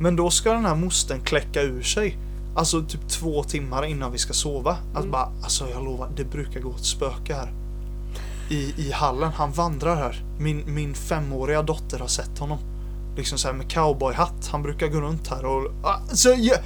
Men 0.00 0.16
då 0.16 0.30
ska 0.30 0.52
den 0.52 0.64
här 0.64 0.74
mostern 0.74 1.20
kläcka 1.20 1.62
ur 1.62 1.82
sig. 1.82 2.16
Alltså 2.56 2.82
typ 2.82 3.08
två 3.08 3.42
timmar 3.42 3.84
innan 3.84 4.12
vi 4.12 4.18
ska 4.18 4.32
sova. 4.32 4.76
Att 4.92 4.98
Mm. 4.98 5.10
bara, 5.10 5.32
alltså 5.42 5.68
jag 5.70 5.84
lovar, 5.84 6.08
det 6.16 6.24
brukar 6.24 6.60
gå 6.60 6.70
ett 6.70 6.84
spöke 6.84 7.34
här. 7.34 7.52
I, 8.50 8.74
i 8.88 8.92
hallen, 8.92 9.32
han 9.32 9.52
vandrar 9.52 9.96
här. 9.96 10.24
Min, 10.38 10.62
min 10.74 10.94
femåriga 10.94 11.62
dotter 11.62 11.98
har 11.98 12.06
sett 12.06 12.38
honom. 12.38 12.58
Liksom 13.16 13.38
så 13.38 13.48
här 13.48 13.54
med 13.54 13.70
cowboyhatt. 13.70 14.48
Han 14.52 14.62
brukar 14.62 14.88
gå 14.88 15.00
runt 15.00 15.28
här 15.28 15.44
och... 15.44 15.70
Alltså, 15.84 16.28
jag, 16.28 16.58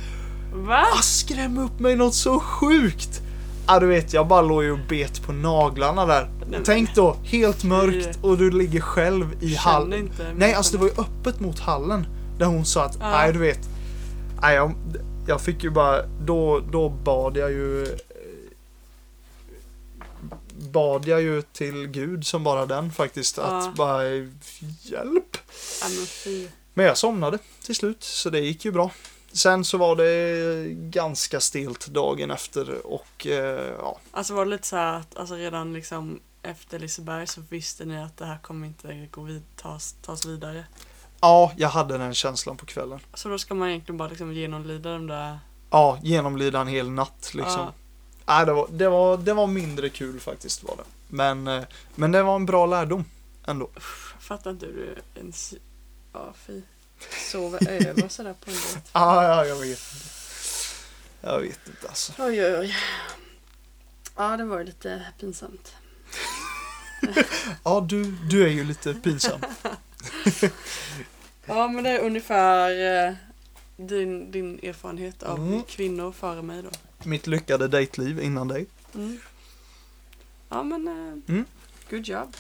Va? 0.54 0.86
ah, 0.94 1.02
skräm 1.02 1.58
upp 1.58 1.80
mig 1.80 1.96
något 1.96 2.14
så 2.14 2.40
sjukt! 2.40 3.22
Ja 3.66 3.80
du 3.80 3.86
vet, 3.86 4.12
jag 4.12 4.26
bara 4.28 4.42
låg 4.42 4.62
ju 4.64 4.72
och 4.72 4.78
bet 4.88 5.22
på 5.22 5.32
naglarna 5.32 6.06
där. 6.06 6.30
men- 6.50 6.62
Tänk 6.64 6.94
då, 6.94 7.16
helt 7.24 7.64
mörkt 7.64 8.18
och 8.22 8.38
du 8.38 8.50
ligger 8.50 8.80
själv 8.80 9.26
i 9.40 9.54
hallen. 9.54 9.98
inte. 9.98 10.26
Nej, 10.36 10.54
alltså 10.54 10.72
det 10.72 10.78
var 10.78 10.86
ju 10.86 10.92
öppet 11.02 11.40
mot 11.40 11.58
hallen. 11.60 12.06
Där 12.38 12.46
hon 12.46 12.64
sa 12.64 12.84
att, 12.84 12.98
nej 13.00 13.32
du 13.32 13.38
vet. 13.38 13.68
Nej, 14.42 14.54
jag, 14.54 14.74
jag 15.26 15.40
fick 15.40 15.64
ju 15.64 15.70
bara, 15.70 16.02
då, 16.26 16.60
då 16.72 16.88
bad 16.88 17.36
jag 17.36 17.50
ju. 17.50 17.86
Bad 20.60 21.08
jag 21.08 21.22
ju 21.22 21.42
till 21.42 21.86
Gud 21.86 22.26
som 22.26 22.44
bara 22.44 22.66
den 22.66 22.92
faktiskt. 22.92 23.36
Ja. 23.36 23.42
Att 23.42 23.74
bara, 23.74 24.04
hjälp. 24.82 25.36
Ja, 25.80 25.88
men 25.88 26.06
fy. 26.06 26.48
Men 26.74 26.86
jag 26.86 26.98
somnade 26.98 27.38
till 27.64 27.74
slut, 27.74 28.02
så 28.02 28.30
det 28.30 28.40
gick 28.40 28.64
ju 28.64 28.72
bra. 28.72 28.90
Sen 29.32 29.64
så 29.64 29.78
var 29.78 29.96
det 29.96 30.74
ganska 30.74 31.40
stelt 31.40 31.86
dagen 31.86 32.30
efter 32.30 32.86
och 32.86 33.26
eh, 33.26 33.74
ja. 33.78 33.98
Alltså 34.10 34.34
var 34.34 34.44
det 34.44 34.50
lite 34.50 34.66
så 34.66 34.76
här 34.76 34.94
att 34.94 35.16
alltså 35.16 35.34
redan 35.34 35.72
liksom 35.72 36.20
efter 36.42 36.78
Liseberg 36.78 37.26
så 37.26 37.40
visste 37.48 37.84
ni 37.84 38.02
att 38.02 38.16
det 38.16 38.24
här 38.24 38.38
kommer 38.38 38.66
inte 38.66 39.08
gå 39.10 39.22
vid, 39.22 39.42
tas, 39.56 39.94
tas 40.02 40.26
vidare. 40.26 40.64
Ja, 41.20 41.52
jag 41.56 41.68
hade 41.68 41.98
den 41.98 42.14
känslan 42.14 42.56
på 42.56 42.66
kvällen. 42.66 43.00
Så 43.14 43.28
då 43.28 43.38
ska 43.38 43.54
man 43.54 43.68
egentligen 43.68 43.96
bara 43.96 44.08
liksom 44.08 44.32
genomlida 44.32 44.92
de 44.92 45.06
där... 45.06 45.38
Ja, 45.70 45.98
genomlida 46.02 46.60
en 46.60 46.68
hel 46.68 46.90
natt 46.90 47.30
liksom. 47.34 47.60
Ja. 47.60 47.72
Nej, 48.30 48.46
det, 48.46 48.52
var, 48.52 48.68
det, 48.70 48.88
var, 48.88 49.16
det 49.16 49.32
var 49.34 49.46
mindre 49.46 49.88
kul 49.88 50.20
faktiskt 50.20 50.62
var 50.64 50.76
det. 50.76 50.84
Men, 51.08 51.46
eh, 51.48 51.62
men 51.94 52.12
det 52.12 52.22
var 52.22 52.36
en 52.36 52.46
bra 52.46 52.66
lärdom 52.66 53.04
ändå. 53.46 53.70
Fattar 54.20 54.50
inte 54.50 54.66
hur 54.66 54.72
du 55.14 55.20
ens... 55.20 55.54
Ja, 56.12 56.32
fy. 56.46 56.62
Sover 57.30 57.68
över 57.70 58.08
sådär 58.08 58.34
på 58.44 58.50
en. 58.50 58.56
Ah, 58.92 59.24
ja, 59.24 59.44
jag 59.46 59.56
vet 59.56 59.68
inte. 59.68 60.06
Jag 61.20 61.40
vet 61.40 61.60
inte 61.68 61.88
alltså. 61.88 62.12
Oj, 62.18 62.44
oj, 62.44 62.56
oj. 62.58 62.76
Ja, 64.16 64.36
det 64.36 64.44
var 64.44 64.64
lite 64.64 65.06
pinsamt. 65.20 65.74
Ja, 67.64 67.86
du, 67.88 68.04
du 68.30 68.44
är 68.44 68.48
ju 68.48 68.64
lite 68.64 68.94
pinsam. 68.94 69.40
Ja, 71.46 71.68
men 71.68 71.84
det 71.84 71.90
är 71.90 72.00
ungefär 72.00 72.70
eh, 73.08 73.14
din, 73.76 74.30
din 74.30 74.58
erfarenhet 74.62 75.22
av 75.22 75.38
Mm. 75.38 75.62
kvinnor 75.62 76.12
före 76.12 76.42
mig 76.42 76.62
då. 76.62 76.70
Mitt 77.04 77.26
lyckade 77.26 77.68
dejtliv 77.68 78.20
innan 78.20 78.48
dig. 78.48 78.66
Mm. 78.94 79.18
Ja, 80.48 80.62
men... 80.62 80.88
Eh, 80.88 81.34
Mm. 81.34 81.44
Good 81.90 82.06
job. 82.08 82.36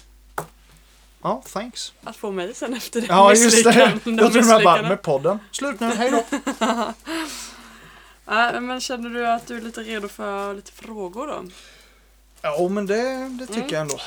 Ja, 1.22 1.42
thanks. 1.52 1.92
Att 2.04 2.16
få 2.16 2.30
mig 2.30 2.54
sen 2.54 2.74
efter 2.74 3.00
det 3.00 3.06
Ja, 3.06 3.34
just 3.34 3.64
det. 3.64 3.70
Jag 3.74 3.88
misslyckan- 3.92 4.00
de 4.04 4.10
du 4.10 4.16
bara 4.22 4.28
misslyckandena. 4.32 4.88
med 4.88 5.02
podden. 5.02 5.38
Slut 5.50 5.80
nu, 5.80 5.86
hej 5.86 6.10
då. 6.10 6.24
Ja, 8.24 8.60
men 8.60 8.80
känner 8.80 9.10
du 9.10 9.26
att 9.26 9.46
du 9.46 9.56
är 9.56 9.60
lite 9.60 9.80
redo 9.80 10.08
för 10.08 10.54
lite 10.54 10.72
frågor 10.72 11.26
då? 11.26 11.44
Ja, 12.42 12.68
men 12.68 12.86
det, 12.86 13.28
det 13.38 13.46
tycker 13.46 13.58
Mm. 13.60 13.68
jag 13.72 13.80
ändå. 13.80 13.98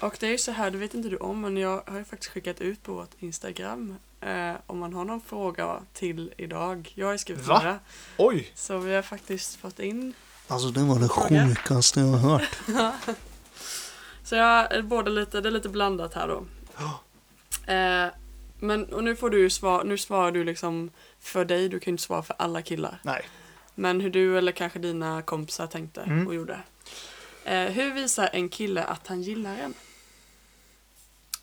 Och 0.00 0.16
det 0.20 0.26
är 0.26 0.30
ju 0.30 0.38
så 0.38 0.52
här, 0.52 0.70
det 0.70 0.78
vet 0.78 0.94
inte 0.94 1.08
du 1.08 1.16
om, 1.16 1.40
men 1.40 1.56
jag 1.56 1.82
har 1.86 1.98
ju 1.98 2.04
faktiskt 2.04 2.32
skickat 2.32 2.60
ut 2.60 2.82
på 2.82 2.92
vårt 2.92 3.10
Instagram 3.18 3.94
eh, 4.20 4.52
om 4.66 4.78
man 4.78 4.92
har 4.94 5.04
någon 5.04 5.20
fråga 5.20 5.80
till 5.92 6.34
idag. 6.36 6.92
Jag 6.94 7.06
har 7.06 7.12
ju 7.12 7.18
skrivit 7.18 7.46
Va? 7.46 7.58
några. 7.62 7.78
Oj! 8.16 8.52
Så 8.54 8.78
vi 8.78 8.94
har 8.94 9.02
faktiskt 9.02 9.56
fått 9.56 9.78
in. 9.78 10.14
Alltså 10.48 10.68
det 10.68 10.80
var 10.80 10.98
det 10.98 11.08
Fråga. 11.08 11.46
sjukaste 11.48 12.00
jag 12.00 12.06
har 12.06 12.18
hört. 12.18 12.48
Så 14.24 14.34
jag 14.36 14.72
är 14.72 14.82
både 14.82 15.10
lite, 15.10 15.40
det 15.40 15.48
är 15.48 15.50
lite 15.52 15.68
blandat 15.68 16.14
här 16.14 16.28
då. 16.28 16.44
Ja. 16.78 17.00
Eh, 17.74 18.08
men 18.58 18.84
och 18.92 19.04
nu 19.04 19.16
får 19.16 19.30
du 19.30 19.38
ju 19.40 19.50
svara, 19.50 19.82
nu 19.82 19.98
svarar 19.98 20.32
du 20.32 20.44
liksom 20.44 20.90
för 21.20 21.44
dig, 21.44 21.68
du 21.68 21.80
kan 21.80 21.90
ju 21.90 21.92
inte 21.94 22.02
svara 22.02 22.22
för 22.22 22.36
alla 22.38 22.62
killar. 22.62 22.98
Nej. 23.02 23.22
Men 23.74 24.00
hur 24.00 24.10
du 24.10 24.38
eller 24.38 24.52
kanske 24.52 24.78
dina 24.78 25.22
kompisar 25.22 25.66
tänkte 25.66 26.00
Mm. 26.00 26.26
och 26.26 26.34
gjorde. 26.34 26.60
Eh, 27.44 27.60
hur 27.64 27.94
visar 27.94 28.30
en 28.32 28.48
kille 28.48 28.84
att 28.84 29.06
han 29.06 29.22
gillar 29.22 29.56
en? 29.56 29.74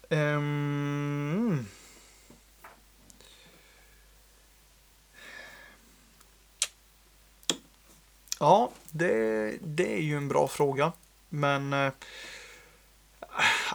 Ehm. 0.10 1.66
Ja, 8.40 8.72
det, 8.92 9.58
det 9.62 9.94
är 9.94 10.02
ju 10.02 10.18
en 10.18 10.28
bra 10.28 10.48
fråga. 10.48 10.92
Men 11.30 11.74
eh, 11.74 11.92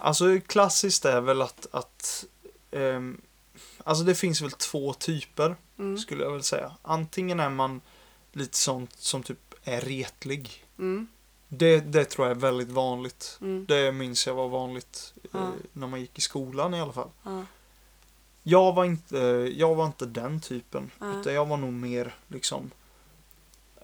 alltså 0.01 0.41
klassiskt 0.47 1.05
är 1.05 1.21
väl 1.21 1.43
att, 1.43 1.67
att 1.73 2.25
ehm, 2.71 3.21
alltså 3.85 4.05
det 4.05 4.15
finns 4.15 4.41
väl 4.43 4.51
två 4.51 4.93
typer 4.95 5.57
Mm. 5.79 5.99
skulle 5.99 6.25
jag 6.25 6.33
väl 6.33 6.43
säga. 6.43 6.73
Antingen 6.83 7.41
är 7.41 7.49
man 7.51 7.81
lite 8.33 8.57
sånt 8.57 8.97
som 8.99 9.23
typ 9.23 9.55
är 9.65 9.81
retlig. 9.81 10.65
Mm. 10.79 11.09
Det, 11.49 11.81
det 11.81 12.05
tror 12.05 12.27
jag 12.29 12.37
är 12.37 12.41
väldigt 12.41 12.69
vanligt. 12.69 13.39
Mm. 13.41 13.67
Det 13.69 13.93
minns 13.93 14.27
jag 14.27 14.35
var 14.35 14.49
vanligt 14.49 15.15
eh, 15.25 15.29
Ja. 15.33 15.53
när 15.73 15.87
man 15.87 16.01
gick 16.01 16.19
i 16.19 16.21
skolan 16.21 16.75
i 16.75 16.81
alla 16.81 16.93
fall. 16.93 17.11
Ja. 17.23 17.45
Jag 18.43 18.73
var 18.73 18.85
inte, 18.85 19.19
jag 19.57 19.75
var 19.75 19.87
inte 19.87 20.07
den 20.07 20.41
typen. 20.41 20.91
Nej. 20.99 21.17
Utan 21.21 21.35
jag 21.35 21.47
var 21.47 21.57
nog 21.57 21.73
mer 21.73 22.15
liksom 22.29 22.71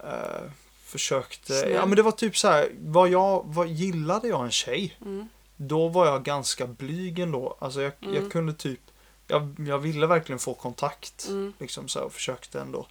eh, 0.04 0.50
Försökte, 0.88 1.46
Snäll. 1.60 1.72
ja 1.72 1.86
men 1.86 1.96
det 1.96 2.02
var 2.02 2.12
typ 2.12 2.36
så 2.36 2.48
här, 2.48 2.72
vad 2.80 3.08
jag, 3.08 3.42
vad 3.46 3.68
gillade 3.68 4.28
jag 4.28 4.44
en 4.44 4.50
tjej? 4.50 4.98
Mm. 5.00 5.28
Då 5.56 5.88
var 5.88 6.06
jag 6.06 6.22
ganska 6.24 6.66
blyg 6.66 7.18
ändå. 7.18 7.56
Alltså 7.58 7.80
jag, 7.82 7.92
Mm. 8.02 8.14
jag 8.14 8.32
kunde 8.32 8.52
typ, 8.52 8.80
jag, 9.26 9.54
jag 9.68 9.78
ville 9.78 10.06
verkligen 10.06 10.38
få 10.38 10.54
kontakt. 10.54 11.26
Mm. 11.28 11.52
Liksom 11.58 11.88
så 11.88 11.98
här, 11.98 12.06
och 12.06 12.12
försökte 12.12 12.60
ändå. 12.60 12.86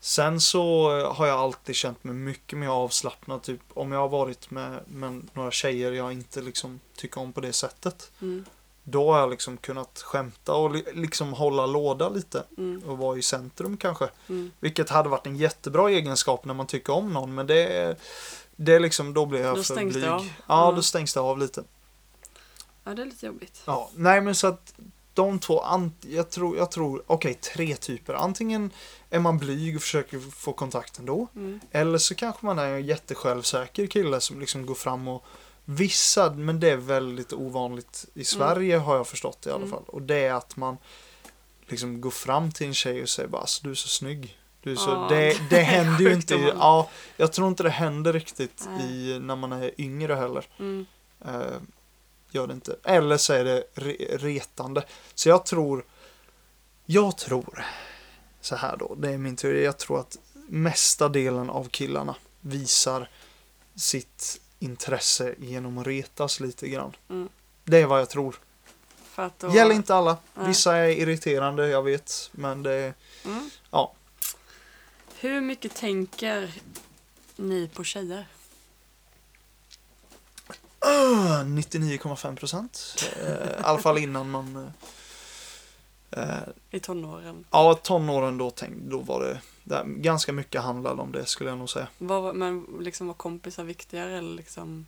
Sen 0.00 0.40
så 0.40 0.90
har 1.06 1.26
jag 1.26 1.38
alltid 1.38 1.74
känt 1.74 2.04
mig 2.04 2.14
mycket 2.14 2.58
mer 2.58 2.68
avslappnad. 2.68 3.42
Typ 3.42 3.60
om 3.74 3.92
jag 3.92 3.98
har 4.00 4.08
varit 4.08 4.50
med, 4.50 4.80
med 4.86 5.22
några 5.32 5.50
tjejer 5.50 5.92
jag 5.92 6.12
inte 6.12 6.40
liksom 6.42 6.80
tycker 6.96 7.20
om 7.20 7.32
på 7.32 7.40
det 7.40 7.52
sättet. 7.52 8.10
Mm. 8.88 8.90
Då 9.04 9.12
har 9.12 9.20
jag 9.20 9.30
liksom 9.30 9.56
kunnat 9.56 9.98
skämta 9.98 10.54
och 10.54 10.70
li- 10.70 10.84
liksom 10.94 11.32
hålla 11.32 11.66
låda 11.66 12.08
lite. 12.08 12.44
Mm. 12.58 12.82
Och 12.88 12.98
vara 12.98 13.18
i 13.18 13.22
centrum 13.22 13.76
kanske. 13.76 14.08
Mm. 14.28 14.50
Vilket 14.60 14.90
hade 14.90 15.08
varit 15.08 15.26
en 15.26 15.36
jättebra 15.36 15.90
egenskap 15.90 16.44
när 16.44 16.54
man 16.54 16.66
tycker 16.66 16.92
om 16.92 17.12
någon. 17.12 17.34
Men 17.34 17.46
det, 17.46 17.96
det 18.56 18.74
är 18.74 18.80
liksom, 18.80 19.14
då 19.14 19.26
blir 19.26 19.40
jag 19.40 19.50
Då 19.56 19.62
för 19.62 19.74
stängs 19.74 19.94
det 19.94 20.00
blyg. 20.00 20.10
av. 20.10 20.26
Ja, 20.26 20.66
Ja. 20.66 20.72
då 20.72 20.82
stängs 20.82 21.14
det 21.14 21.20
av 21.20 21.38
lite. 21.38 21.64
Ja, 22.84 22.94
det 22.94 23.02
är 23.02 23.06
lite 23.06 23.26
jobbigt. 23.26 23.62
Ja, 23.64 23.90
nej 23.94 24.20
men 24.20 24.34
så 24.34 24.46
att 24.46 24.74
de 25.14 25.38
två, 25.38 25.62
jag 26.00 26.30
tror, 26.30 26.56
jag 26.56 26.70
tror, 26.70 27.02
okej 27.06 27.34
tre 27.34 27.76
typer. 27.76 28.14
Antingen 28.14 28.70
är 29.10 29.18
man 29.18 29.38
blyg 29.38 29.76
och 29.76 29.82
försöker 29.82 30.18
få 30.30 30.52
kontakt 30.52 30.98
ändå. 30.98 31.26
Mm. 31.36 31.60
Eller 31.70 31.98
så 31.98 32.14
kanske 32.14 32.46
man 32.46 32.58
är 32.58 32.66
en 32.72 32.86
jättesjälvsäker 32.86 33.86
kille 33.86 34.20
som 34.20 34.40
liksom 34.40 34.66
går 34.66 34.74
fram 34.74 35.08
och 35.08 35.24
Vissa, 35.70 36.30
men 36.32 36.60
det 36.60 36.70
är 36.70 36.76
väldigt 36.76 37.32
ovanligt 37.32 38.06
i 38.14 38.24
Sverige 38.24 38.76
har 38.76 38.96
jag 38.96 39.06
förstått 39.06 39.46
i 39.46 39.50
alla 39.50 39.56
Mm. 39.58 39.70
fall. 39.70 39.84
Och 39.86 40.02
det 40.02 40.16
är 40.24 40.34
att 40.34 40.56
man 40.56 40.76
liksom 41.66 42.00
går 42.00 42.10
fram 42.10 42.52
till 42.52 42.66
en 42.66 42.74
tjej 42.74 43.02
och 43.02 43.08
säger 43.08 43.28
bara 43.28 43.40
alltså, 43.40 43.60
du 43.64 43.70
är 43.70 43.74
så 43.74 43.88
snygg. 43.88 44.38
Du 44.60 44.72
är 44.72 44.76
så, 44.76 44.90
Ja, 44.90 45.06
det, 45.10 45.36
det 45.50 45.60
händer 45.62 46.00
ju 46.04 46.12
inte. 46.12 46.34
i-. 46.34 46.52
Ja, 46.58 46.88
jag 47.16 47.32
tror 47.32 47.48
inte 47.48 47.62
det 47.62 47.70
händer 47.70 48.12
riktigt 48.12 48.68
Nej. 48.68 48.86
i, 49.10 49.18
när 49.18 49.36
man 49.36 49.52
är 49.52 49.80
yngre 49.80 50.14
heller. 50.14 50.46
Mm. 50.58 50.86
Eh, 51.24 51.56
gör 52.30 52.46
det 52.46 52.52
inte. 52.54 52.76
Eller 52.84 53.16
så 53.16 53.32
är 53.32 53.44
det 53.44 53.64
re- 53.74 54.18
retande. 54.18 54.84
Så 55.14 55.28
jag 55.28 55.46
tror, 55.46 55.84
jag 56.86 57.18
tror 57.18 57.64
så 58.40 58.56
här 58.56 58.76
då, 58.76 58.94
det 58.94 59.10
är 59.10 59.18
min 59.18 59.36
teori. 59.36 59.64
Jag 59.64 59.78
tror 59.78 60.00
att 60.00 60.16
mesta 60.48 61.08
delen 61.08 61.50
av 61.50 61.64
killarna 61.68 62.14
visar 62.40 63.10
sitt 63.74 64.40
intresse 64.58 65.34
genom 65.38 65.78
att 65.78 65.86
retas 65.86 66.40
lite 66.40 66.68
grann. 66.68 66.96
Mm. 67.08 67.28
Det 67.64 67.78
är 67.78 67.86
vad 67.86 68.00
jag 68.00 68.10
tror. 68.10 68.36
För 69.02 69.30
då... 69.38 69.54
Gäller 69.54 69.74
inte 69.74 69.94
alla. 69.94 70.16
Nej. 70.34 70.48
Vissa 70.48 70.76
är 70.76 70.88
irriterande, 70.88 71.68
jag 71.68 71.82
vet. 71.82 72.30
Men 72.32 72.62
det 72.62 72.94
Mm. 73.24 73.50
Ja. 73.70 73.92
Hur 75.20 75.40
mycket 75.40 75.74
tänker 75.74 76.54
ni 77.36 77.68
på 77.68 77.84
tjejer? 77.84 78.26
Uh, 80.86 81.44
99,5 81.44 82.36
procent. 82.36 83.04
Uh, 83.22 83.30
I 83.30 83.62
alla 83.62 83.78
fall 83.78 83.98
innan 83.98 84.30
man... 84.30 84.72
Uh, 86.16 86.24
I 86.70 86.80
tonåren? 86.80 87.44
Ja, 87.50 87.74
tonåren 87.74 88.38
då, 88.38 88.50
tänk, 88.50 88.74
då 88.76 88.98
var 88.98 89.20
det, 89.20 89.40
det 89.68 89.84
ganska 89.86 90.32
mycket 90.32 90.62
handlade 90.62 91.02
om 91.02 91.12
det 91.12 91.26
skulle 91.26 91.50
jag 91.50 91.58
nog 91.58 91.70
säga. 91.70 91.88
Var, 91.98 92.32
men 92.32 92.66
liksom 92.80 93.06
var 93.06 93.14
kompisar 93.14 93.64
viktigare 93.64 94.18
eller 94.18 94.34
liksom? 94.34 94.86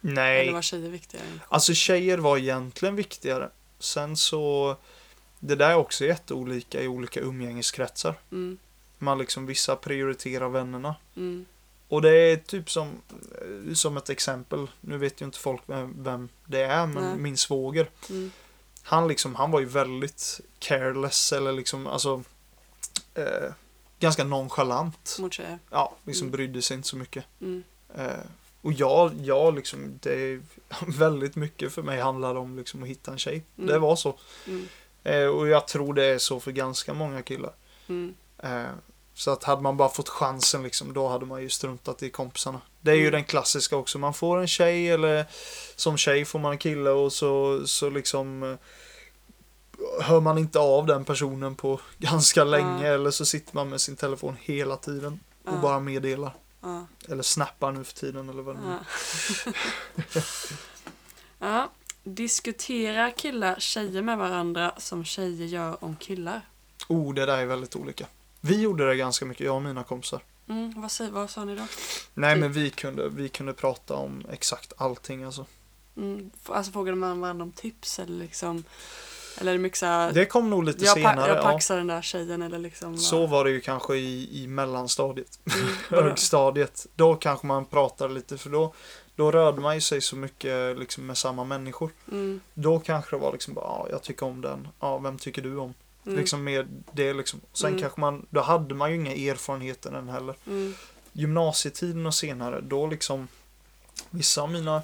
Nej. 0.00 0.40
Eller 0.40 0.52
var 0.52 0.62
tjejer 0.62 0.90
viktigare? 0.90 1.26
Alltså 1.48 1.74
tjejer 1.74 2.18
var 2.18 2.38
egentligen 2.38 2.96
viktigare. 2.96 3.50
Sen 3.78 4.16
så, 4.16 4.76
det 5.38 5.54
där 5.54 5.70
är 5.70 5.76
också 5.76 6.04
jätteolika 6.04 6.82
i 6.82 6.88
olika 6.88 7.20
umgängeskretsar. 7.20 8.14
Mm. 8.32 8.58
Man 8.98 9.18
liksom, 9.18 9.46
vissa 9.46 9.76
prioriterar 9.76 10.48
vännerna. 10.48 10.94
Mm. 11.16 11.46
Och 11.88 12.02
det 12.02 12.16
är 12.16 12.36
typ 12.36 12.70
som, 12.70 12.88
eh, 13.10 13.74
som 13.74 13.96
ett 13.96 14.10
exempel, 14.10 14.66
nu 14.80 14.98
vet 14.98 15.20
ju 15.20 15.24
inte 15.24 15.38
folk 15.38 15.62
vem, 15.66 16.02
vem 16.02 16.28
det 16.46 16.60
är, 16.60 16.86
men 16.86 17.04
Nej. 17.04 17.16
min 17.18 17.36
svåger. 17.36 17.90
Mm. 18.10 18.30
Han 18.82 19.08
liksom, 19.08 19.34
han 19.34 19.50
var 19.50 19.60
ju 19.60 19.66
väldigt 19.66 20.40
careless 20.58 21.32
eller 21.32 21.52
liksom, 21.52 21.86
alltså 21.86 22.22
eh, 23.14 23.52
ganska 24.00 24.24
nonchalant. 24.24 25.16
Mot 25.20 25.32
tjejer? 25.32 25.58
Ja, 25.70 25.96
liksom 26.04 26.24
Mm. 26.26 26.32
brydde 26.36 26.62
sig 26.62 26.76
inte 26.76 26.88
så 26.88 26.96
mycket. 26.96 27.24
Mm. 27.40 27.62
Eh, 27.96 28.06
och 28.62 28.72
jag, 28.72 29.12
jag 29.20 29.54
liksom, 29.54 29.98
det 30.02 30.12
är 30.14 30.40
väldigt 30.98 31.36
mycket 31.36 31.72
för 31.72 31.82
mig 31.82 32.00
handlade 32.00 32.38
om 32.38 32.56
liksom 32.58 32.82
att 32.82 32.88
hitta 32.88 33.10
en 33.12 33.18
tjej. 33.18 33.42
Mm. 33.58 33.66
Det 33.70 33.78
var 33.78 33.96
så. 33.96 34.18
Mm. 34.46 34.68
Eh, 35.04 35.26
och 35.26 35.48
jag 35.48 35.68
tror 35.68 35.94
det 35.94 36.04
är 36.04 36.18
så 36.18 36.40
för 36.40 36.52
ganska 36.52 36.94
många 36.94 37.22
killar. 37.22 37.52
Mm. 37.88 38.14
Eh, 38.38 38.70
så 39.14 39.30
att 39.30 39.44
hade 39.44 39.62
man 39.62 39.76
bara 39.76 39.88
fått 39.88 40.08
chansen 40.08 40.62
liksom, 40.62 40.92
då 40.92 41.08
hade 41.08 41.26
man 41.26 41.42
ju 41.42 41.48
struntat 41.48 42.02
i 42.02 42.10
kompisarna. 42.10 42.60
Det 42.80 42.90
är 42.90 42.94
ju 42.94 43.00
Mm. 43.00 43.12
den 43.12 43.24
klassiska 43.24 43.76
också. 43.76 43.98
Man 43.98 44.14
får 44.14 44.38
en 44.38 44.48
tjej 44.48 44.90
eller 44.90 45.24
som 45.76 45.96
tjej 45.96 46.24
får 46.24 46.38
man 46.38 46.52
en 46.52 46.58
kille 46.58 46.90
och 46.90 47.12
så, 47.12 47.62
så 47.66 47.90
liksom 47.90 48.42
eh, 48.42 48.56
hör 50.02 50.20
man 50.20 50.38
inte 50.38 50.58
av 50.58 50.86
den 50.86 51.04
personen 51.04 51.54
på 51.54 51.80
ganska 51.98 52.44
länge 52.44 52.88
eller 52.88 53.10
så 53.10 53.24
sitter 53.26 53.54
man 53.54 53.68
med 53.68 53.80
sin 53.80 53.96
telefon 53.96 54.36
hela 54.40 54.76
tiden 54.76 55.20
och 55.44 55.52
Ja. 55.54 55.58
bara 55.62 55.80
meddelar. 55.80 56.34
Ja. 56.60 56.86
Eller 57.08 57.22
snappar 57.22 57.72
nu 57.72 57.84
för 57.84 57.94
tiden 57.94 58.28
eller 58.28 58.42
vad 58.42 58.56
det 58.56 58.60
nu. 58.60 58.76
Ja. 61.38 61.70
Diskutera 62.04 63.10
killar 63.10 63.56
tjejer 63.60 64.02
med 64.02 64.18
varandra 64.18 64.72
som 64.78 65.04
tjejer 65.04 65.46
gör 65.46 65.84
om 65.84 65.96
killar. 65.96 66.40
Oh, 66.88 67.14
det 67.14 67.26
där 67.26 67.38
är 67.38 67.46
väldigt 67.46 67.76
olika. 67.76 68.06
Vi 68.40 68.60
gjorde 68.60 68.88
det 68.88 68.96
ganska 68.96 69.24
mycket, 69.24 69.46
jag 69.46 69.54
och 69.56 69.62
mina 69.62 69.84
kompisar. 69.84 70.20
Mm, 70.48 70.80
vad, 70.80 70.90
säger, 70.92 71.10
vad 71.10 71.30
sa 71.30 71.44
ni 71.44 71.56
då? 71.56 71.66
Nej, 72.14 72.34
Typ. 72.34 72.40
men 72.40 72.52
vi 72.52 72.70
kunde, 72.70 73.08
vi 73.08 73.28
kunde 73.28 73.52
prata 73.52 73.94
om 73.94 74.24
exakt 74.32 74.72
allting 74.76 75.24
alltså. 75.24 75.46
Mm, 75.96 76.30
alltså 76.46 76.72
frågade 76.72 76.96
man 76.96 77.20
varandra 77.20 77.42
om 77.42 77.52
tips 77.52 77.98
eller 77.98 78.18
liksom 78.18 78.64
Eller 79.38 79.50
är 79.50 79.54
det 79.54 80.24
kom 80.26 80.50
nog 80.50 80.64
lite 80.64 80.84
jag, 80.84 80.94
senare. 80.94 81.28
jag 81.28 81.36
ja. 81.38 81.42
paxar 81.42 81.76
den 81.76 81.86
där 81.86 82.02
tjejen 82.02 82.42
eller 82.42 82.58
liksom 82.58 82.98
Så 82.98 83.26
var 83.26 83.44
det 83.44 83.50
ju 83.50 83.60
kanske 83.60 83.96
i, 83.96 84.42
i 84.42 84.46
mellanstadiet. 84.46 85.38
Mm? 85.54 85.74
Högstadiet. 86.04 86.86
Då 86.96 87.14
kanske 87.14 87.46
man 87.46 87.64
pratar 87.64 88.08
lite 88.08 88.38
för 88.38 88.50
då, 88.50 88.74
då 89.16 89.30
rörde 89.30 89.60
man 89.60 89.74
ju 89.74 89.80
sig 89.80 90.00
så 90.00 90.16
mycket 90.16 90.78
liksom, 90.78 91.06
med 91.06 91.18
samma 91.18 91.44
människor. 91.44 91.90
mm, 92.12 92.40
Då 92.54 92.78
kanske 92.80 93.16
det 93.16 93.20
var 93.20 93.32
liksom 93.32 93.54
bara, 93.54 93.64
ja, 93.64 93.86
jag 93.90 94.02
tycker 94.02 94.26
om 94.26 94.40
den. 94.40 94.68
Ja, 94.80 94.98
vem 94.98 95.18
tycker 95.18 95.42
du 95.42 95.56
om? 95.56 95.74
mm, 96.06 96.18
Liksom 96.18 96.44
med 96.44 96.82
det 96.92 97.12
liksom. 97.14 97.40
Sen 97.52 97.68
Mm. 97.68 97.80
kanske 97.80 98.00
man, 98.00 98.26
då 98.30 98.40
hade 98.40 98.74
man 98.74 98.90
ju 98.90 98.96
inga 98.96 99.12
erfarenheter 99.32 99.92
än 99.92 100.08
heller. 100.08 100.34
mm, 100.46 100.74
Gymnasietiden 101.12 102.06
och 102.06 102.14
senare, 102.14 102.60
då 102.60 102.86
liksom 102.86 103.28
Vissa 104.10 104.42
av 104.42 104.50
mina 104.50 104.82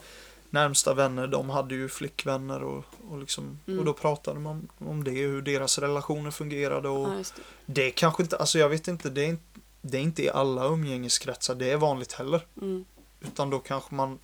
närmsta 0.60 0.94
vänner, 0.94 1.26
de 1.26 1.50
hade 1.50 1.74
ju 1.74 1.88
flickvänner 1.88 2.62
och, 2.62 2.84
och 3.10 3.18
liksom, 3.18 3.58
Mm. 3.66 3.78
och 3.78 3.84
då 3.84 3.92
pratade 3.92 4.40
man 4.40 4.68
om 4.78 5.04
det, 5.04 5.10
hur 5.10 5.42
deras 5.42 5.78
relationer 5.78 6.30
fungerade 6.30 6.88
och 6.88 7.08
ja, 7.08 7.14
det. 7.16 7.42
det 7.66 7.90
kanske 7.90 8.22
inte, 8.22 8.36
alltså 8.36 8.58
jag 8.58 8.68
vet 8.68 8.88
inte, 8.88 9.10
det 9.10 9.22
är, 9.24 9.28
inte- 9.28 9.60
det 9.82 9.98
är 9.98 10.02
inte 10.02 10.22
i 10.22 10.30
alla 10.30 10.64
umgängeskretsar 10.66 11.54
det 11.54 11.70
är 11.70 11.76
vanligt 11.76 12.12
heller. 12.12 12.40
Mm, 12.62 12.84
Utan 13.20 13.50
då 13.50 13.58
kanske 13.58 13.94
man 13.94 14.18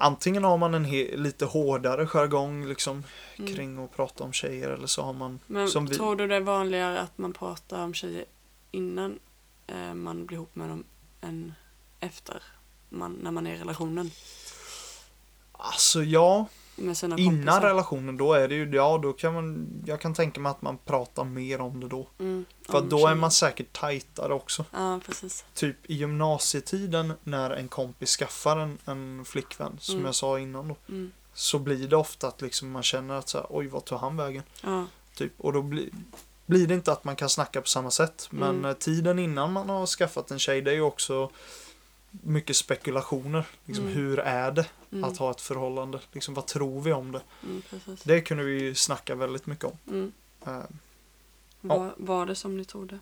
Antingen 0.00 0.44
har 0.44 0.58
man 0.58 0.74
en 0.74 0.84
he, 0.84 1.16
lite 1.16 1.44
hårdare 1.44 2.06
jargong 2.06 2.66
liksom 2.68 3.04
mm. 3.38 3.54
kring 3.54 3.84
att 3.84 3.96
prata 3.96 4.24
om 4.24 4.32
tjejer 4.32 4.70
eller 4.70 4.86
så 4.86 5.02
har 5.02 5.12
man 5.12 5.38
Men 5.46 5.68
som 5.68 5.86
vi- 5.86 5.94
tror 5.96 6.16
du 6.16 6.26
det 6.26 6.36
är 6.36 6.40
vanligare 6.40 7.00
att 7.00 7.18
man 7.18 7.32
pratar 7.32 7.84
om 7.84 7.94
tjejer 7.94 8.24
innan 8.70 9.18
eh, 9.66 9.94
man 9.94 10.26
blir 10.26 10.36
ihop 10.36 10.54
med 10.56 10.68
dem 10.68 10.84
än 11.20 11.54
efter 12.00 12.42
man, 12.88 13.12
när 13.12 13.30
man 13.30 13.46
är 13.46 13.54
i 13.54 13.58
relationen 13.58 14.10
Alltså 15.60 16.02
ja, 16.02 16.46
innan 17.16 17.62
relationen 17.62 18.16
då 18.16 18.32
är 18.32 18.48
det 18.48 18.54
ju, 18.54 18.70
ja 18.74 18.98
då 19.02 19.12
kan 19.12 19.34
man 19.34 19.68
Jag 19.86 20.00
kan 20.00 20.14
tänka 20.14 20.40
mig 20.40 20.50
att 20.50 20.62
man 20.62 20.78
pratar 20.84 21.24
mer 21.24 21.60
om 21.60 21.80
det 21.80 21.88
då. 21.88 22.08
Mm, 22.18 22.44
För 22.66 22.80
då 22.80 23.06
är 23.06 23.14
man 23.14 23.30
säkert 23.30 23.72
tajtare 23.80 24.34
också. 24.34 24.64
Ja, 24.72 25.00
precis. 25.06 25.44
Typ 25.54 25.76
i 25.86 25.94
gymnasietiden 25.94 27.12
när 27.24 27.50
en 27.50 27.68
kompis 27.68 28.16
skaffar 28.16 28.56
en, 28.56 28.78
en 28.84 29.24
flickvän 29.24 29.76
som 29.80 29.94
Mm. 29.94 30.06
jag 30.06 30.14
sa 30.14 30.38
innan 30.38 30.68
då. 30.68 30.76
Mm, 30.88 31.12
Så 31.34 31.58
blir 31.58 31.88
det 31.88 31.96
ofta 31.96 32.28
att 32.28 32.40
liksom 32.42 32.70
man 32.70 32.82
känner 32.82 33.14
att 33.14 33.28
så 33.28 33.38
här, 33.38 33.46
oj 33.50 33.66
vad 33.66 33.84
tog 33.84 33.98
han 33.98 34.16
vägen? 34.16 34.42
ja, 34.62 34.86
Typ. 35.14 35.32
Och 35.40 35.52
då 35.52 35.62
blir, 35.62 35.88
blir 36.46 36.66
det 36.66 36.74
inte 36.74 36.92
att 36.92 37.04
man 37.04 37.16
kan 37.16 37.28
snacka 37.28 37.60
på 37.60 37.66
samma 37.68 37.90
sätt. 37.90 38.28
Men 38.30 38.50
Mm. 38.50 38.64
eh, 38.64 38.72
tiden 38.72 39.18
innan 39.18 39.52
man 39.52 39.68
har 39.68 39.86
skaffat 39.86 40.30
en 40.30 40.38
tjej 40.38 40.62
det 40.62 40.70
är 40.70 40.74
ju 40.74 40.80
också 40.82 41.30
mycket 42.22 42.56
spekulationer. 42.56 43.46
Liksom, 43.64 43.84
Mm. 43.84 43.96
Hur 43.96 44.18
är 44.18 44.52
det 44.52 44.66
mm, 44.92 45.04
att 45.04 45.16
ha 45.18 45.30
ett 45.30 45.40
förhållande? 45.40 46.00
Liksom, 46.12 46.34
vad 46.34 46.46
tror 46.46 46.80
vi 46.80 46.92
om 46.92 47.12
det? 47.12 47.22
mm. 47.42 47.62
Det 48.04 48.20
kunde 48.20 48.44
vi 48.44 48.60
ju 48.62 48.74
snacka 48.74 49.14
väldigt 49.14 49.46
mycket 49.46 49.64
om. 49.64 49.78
Mm. 49.88 50.12
Eh, 50.46 50.62
Var, 51.60 51.94
var 51.96 52.26
det 52.26 52.34
som 52.34 52.56
ni 52.56 52.64
trodde? 52.64 52.98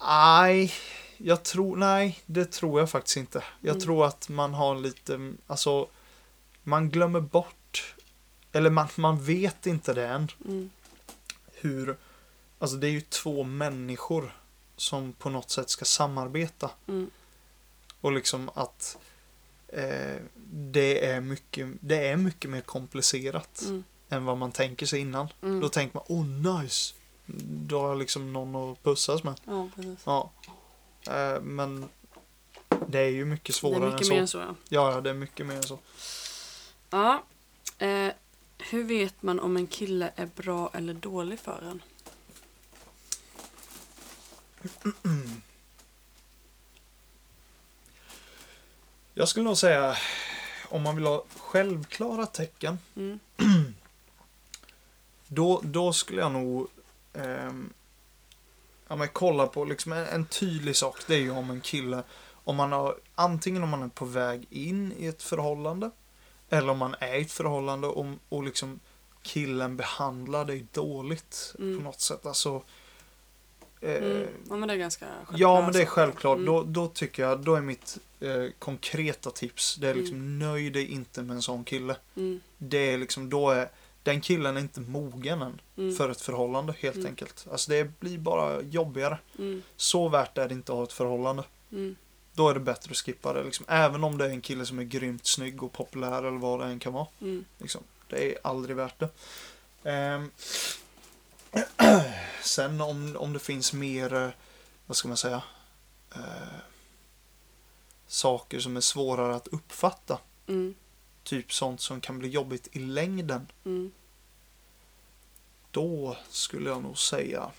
Nej, 0.00 0.72
jag 1.18 1.42
tror, 1.42 1.76
nej, 1.76 2.20
det 2.26 2.44
tror 2.52 2.80
jag 2.80 2.90
faktiskt 2.90 3.16
inte. 3.16 3.44
Jag 3.60 3.70
Mm. 3.74 3.80
tror 3.80 4.06
att 4.06 4.28
man 4.28 4.54
har 4.54 4.74
lite, 4.76 5.32
alltså, 5.46 5.88
man 6.62 6.90
glömmer 6.90 7.20
bort, 7.20 7.94
eller 8.52 8.70
man, 8.70 8.88
man 8.96 9.24
vet 9.24 9.66
inte 9.66 9.94
det 9.94 10.06
än, 10.08 10.28
Mm, 10.44 10.70
hur, 11.52 11.96
alltså 12.58 12.76
det 12.76 12.86
är 12.86 12.90
ju 12.90 13.00
två 13.00 13.42
människor 13.42 14.34
som 14.76 15.12
på 15.12 15.30
något 15.30 15.50
sätt 15.50 15.70
ska 15.70 15.84
samarbeta. 15.84 16.70
mm, 16.88 17.10
Och 18.00 18.12
liksom 18.12 18.50
att 18.54 18.98
eh, 19.68 20.16
det, 20.52 21.06
är 21.06 21.20
mycket, 21.20 21.68
det 21.80 22.08
är 22.08 22.16
mycket 22.16 22.50
mer 22.50 22.60
komplicerat 22.60 23.62
mm, 23.66 23.84
än 24.08 24.24
vad 24.24 24.38
man 24.38 24.52
tänker 24.52 24.86
sig 24.86 25.00
innan. 25.00 25.28
mm. 25.42 25.60
Då 25.60 25.68
tänker 25.68 25.94
man, 25.96 26.04
oh 26.08 26.26
nice, 26.62 26.94
då 27.66 27.80
har 27.80 27.88
jag 27.88 27.98
liksom 27.98 28.32
någon 28.32 28.72
att 28.72 28.82
pussas 28.82 29.22
med. 29.24 29.40
Ja, 29.44 29.68
precis. 29.76 29.98
Ja. 30.04 30.30
Eh, 31.08 31.40
men 31.40 31.88
det 32.88 32.98
är 32.98 33.08
ju 33.08 33.24
mycket 33.24 33.46
Det 33.46 33.52
svårare 33.52 33.86
är 33.88 33.92
mycket 33.92 34.06
än 34.06 34.08
mer 34.08 34.16
så. 34.16 34.20
än 34.20 34.28
så, 34.28 34.38
ja. 34.38 34.54
Ja, 34.68 34.92
ja, 34.92 35.00
det 35.00 35.10
är 35.10 35.14
mycket 35.14 35.46
mer 35.46 35.56
än 35.56 35.62
så. 35.62 35.78
ja. 36.90 37.22
Eh, 37.78 38.12
hur 38.70 38.84
vet 38.84 39.22
man 39.22 39.40
om 39.40 39.56
en 39.56 39.66
kille 39.66 40.12
är 40.16 40.26
bra 40.26 40.70
eller 40.74 40.94
dålig 40.94 41.38
för 41.40 41.62
en? 41.70 41.82
Jag 49.14 49.28
skulle 49.28 49.44
nog 49.44 49.56
säga, 49.56 49.96
om 50.68 50.82
man 50.82 50.96
vill 50.96 51.06
ha 51.06 51.24
självklara 51.36 52.26
tecken, 52.26 52.78
Mm, 52.96 53.18
då, 55.28 55.60
då 55.64 55.92
skulle 55.92 56.20
jag 56.20 56.32
nog 56.32 56.68
ehm, 57.12 57.72
ja, 58.88 58.96
men 58.96 59.08
kolla 59.08 59.46
på 59.46 59.64
liksom 59.64 59.92
en, 59.92 60.06
en 60.06 60.26
tydlig 60.26 60.76
sak. 60.76 60.96
Det 61.06 61.14
är 61.14 61.18
ju 61.18 61.30
om 61.30 61.50
en 61.50 61.60
kille, 61.60 62.02
om 62.44 62.56
man 62.56 62.72
har, 62.72 62.96
antingen 63.14 63.62
om 63.62 63.68
man 63.68 63.82
är 63.82 63.88
på 63.88 64.04
väg 64.04 64.46
in 64.50 64.92
i 64.98 65.06
ett 65.06 65.22
förhållande, 65.22 65.90
eller 66.48 66.68
om 66.68 66.78
man 66.78 66.94
är 67.00 67.14
i 67.14 67.22
ett 67.22 67.32
förhållande 67.32 67.86
och, 67.86 68.06
och 68.28 68.42
liksom 68.42 68.80
killen 69.22 69.76
behandlar 69.76 70.44
dig 70.44 70.66
dåligt 70.72 71.54
Mm. 71.58 71.78
på 71.78 71.84
något 71.84 72.00
sätt. 72.00 72.26
Alltså, 72.26 72.54
eh, 72.56 72.62
mm. 73.84 74.26
Ja, 74.48 74.56
men 74.56 74.68
det 74.68 74.74
är 74.74 74.78
ganska 74.78 75.06
självklart. 75.06 75.40
Ja, 75.40 75.60
men 75.62 75.72
det 75.72 75.82
är 75.82 75.86
självklart. 75.86 76.36
Mm. 76.36 76.46
Då, 76.46 76.62
då 76.62 76.88
tycker 76.88 77.22
jag, 77.22 77.40
då 77.40 77.54
är 77.54 77.60
mitt 77.60 77.98
eh, 78.20 78.44
konkreta 78.58 79.30
tips, 79.30 79.76
det 79.76 79.88
är 79.88 79.94
liksom 79.94 80.38
nöj 80.38 80.70
dig 80.70 80.86
inte 80.92 81.22
med 81.22 81.36
en 81.36 81.42
sån 81.42 81.64
kille. 81.64 81.96
Mm, 82.16 82.40
Det 82.58 82.92
är 82.92 82.98
liksom, 82.98 83.30
då 83.30 83.50
är, 83.50 83.68
den 84.02 84.20
killen 84.20 84.56
är 84.56 84.60
inte 84.60 84.80
mogen 84.80 85.42
än 85.42 85.60
mm, 85.76 85.96
för 85.96 86.08
ett 86.10 86.20
förhållande 86.20 86.74
helt 86.78 86.96
Mm. 86.96 87.06
enkelt. 87.06 87.46
Alltså 87.52 87.70
det 87.70 88.00
blir 88.00 88.18
bara 88.18 88.62
jobbigare. 88.62 89.18
mm, 89.38 89.62
Så 89.76 90.08
värt 90.08 90.38
är 90.38 90.48
det 90.48 90.54
inte 90.54 90.72
att 90.72 90.76
ha 90.78 90.84
ett 90.84 90.92
förhållande. 90.92 91.42
mm, 91.72 91.96
Då 92.32 92.48
är 92.48 92.54
det 92.54 92.60
bättre 92.60 92.90
att 92.90 92.96
skippa 92.96 93.32
det 93.32 93.44
liksom. 93.44 93.66
Även 93.68 94.04
om 94.04 94.18
det 94.18 94.24
är 94.24 94.30
en 94.30 94.40
kille 94.40 94.66
som 94.66 94.78
är 94.78 94.82
grymt 94.84 95.26
snygg 95.26 95.62
och 95.62 95.72
populär 95.72 96.18
eller 96.22 96.38
vad 96.38 96.60
det 96.60 96.66
än 96.66 96.78
kan 96.78 96.92
vara. 96.92 97.06
mm, 97.20 97.44
Liksom. 97.58 97.82
Det 98.08 98.32
är 98.32 98.38
aldrig 98.42 98.76
värt 98.76 98.98
det. 99.00 99.08
Ehm. 99.90 100.30
Sen 102.42 102.80
om, 102.80 103.16
om 103.16 103.32
det 103.32 103.38
finns 103.38 103.72
mer, 103.72 104.14
eh, 104.14 104.30
vad 104.86 104.96
ska 104.96 105.08
man 105.08 105.16
säga, 105.16 105.42
eh, 106.14 106.58
saker 108.06 108.60
som 108.60 108.76
är 108.76 108.80
svårare 108.80 109.34
att 109.34 109.48
uppfatta. 109.48 110.18
Mm. 110.46 110.74
Typ 111.22 111.52
sånt 111.52 111.80
som 111.80 112.00
kan 112.00 112.18
bli 112.18 112.28
jobbigt 112.28 112.68
i 112.72 112.78
längden. 112.78 113.46
Mm. 113.64 113.92
Då 115.70 116.16
skulle 116.30 116.70
jag 116.70 116.82
nog 116.82 116.98
säga 116.98 117.50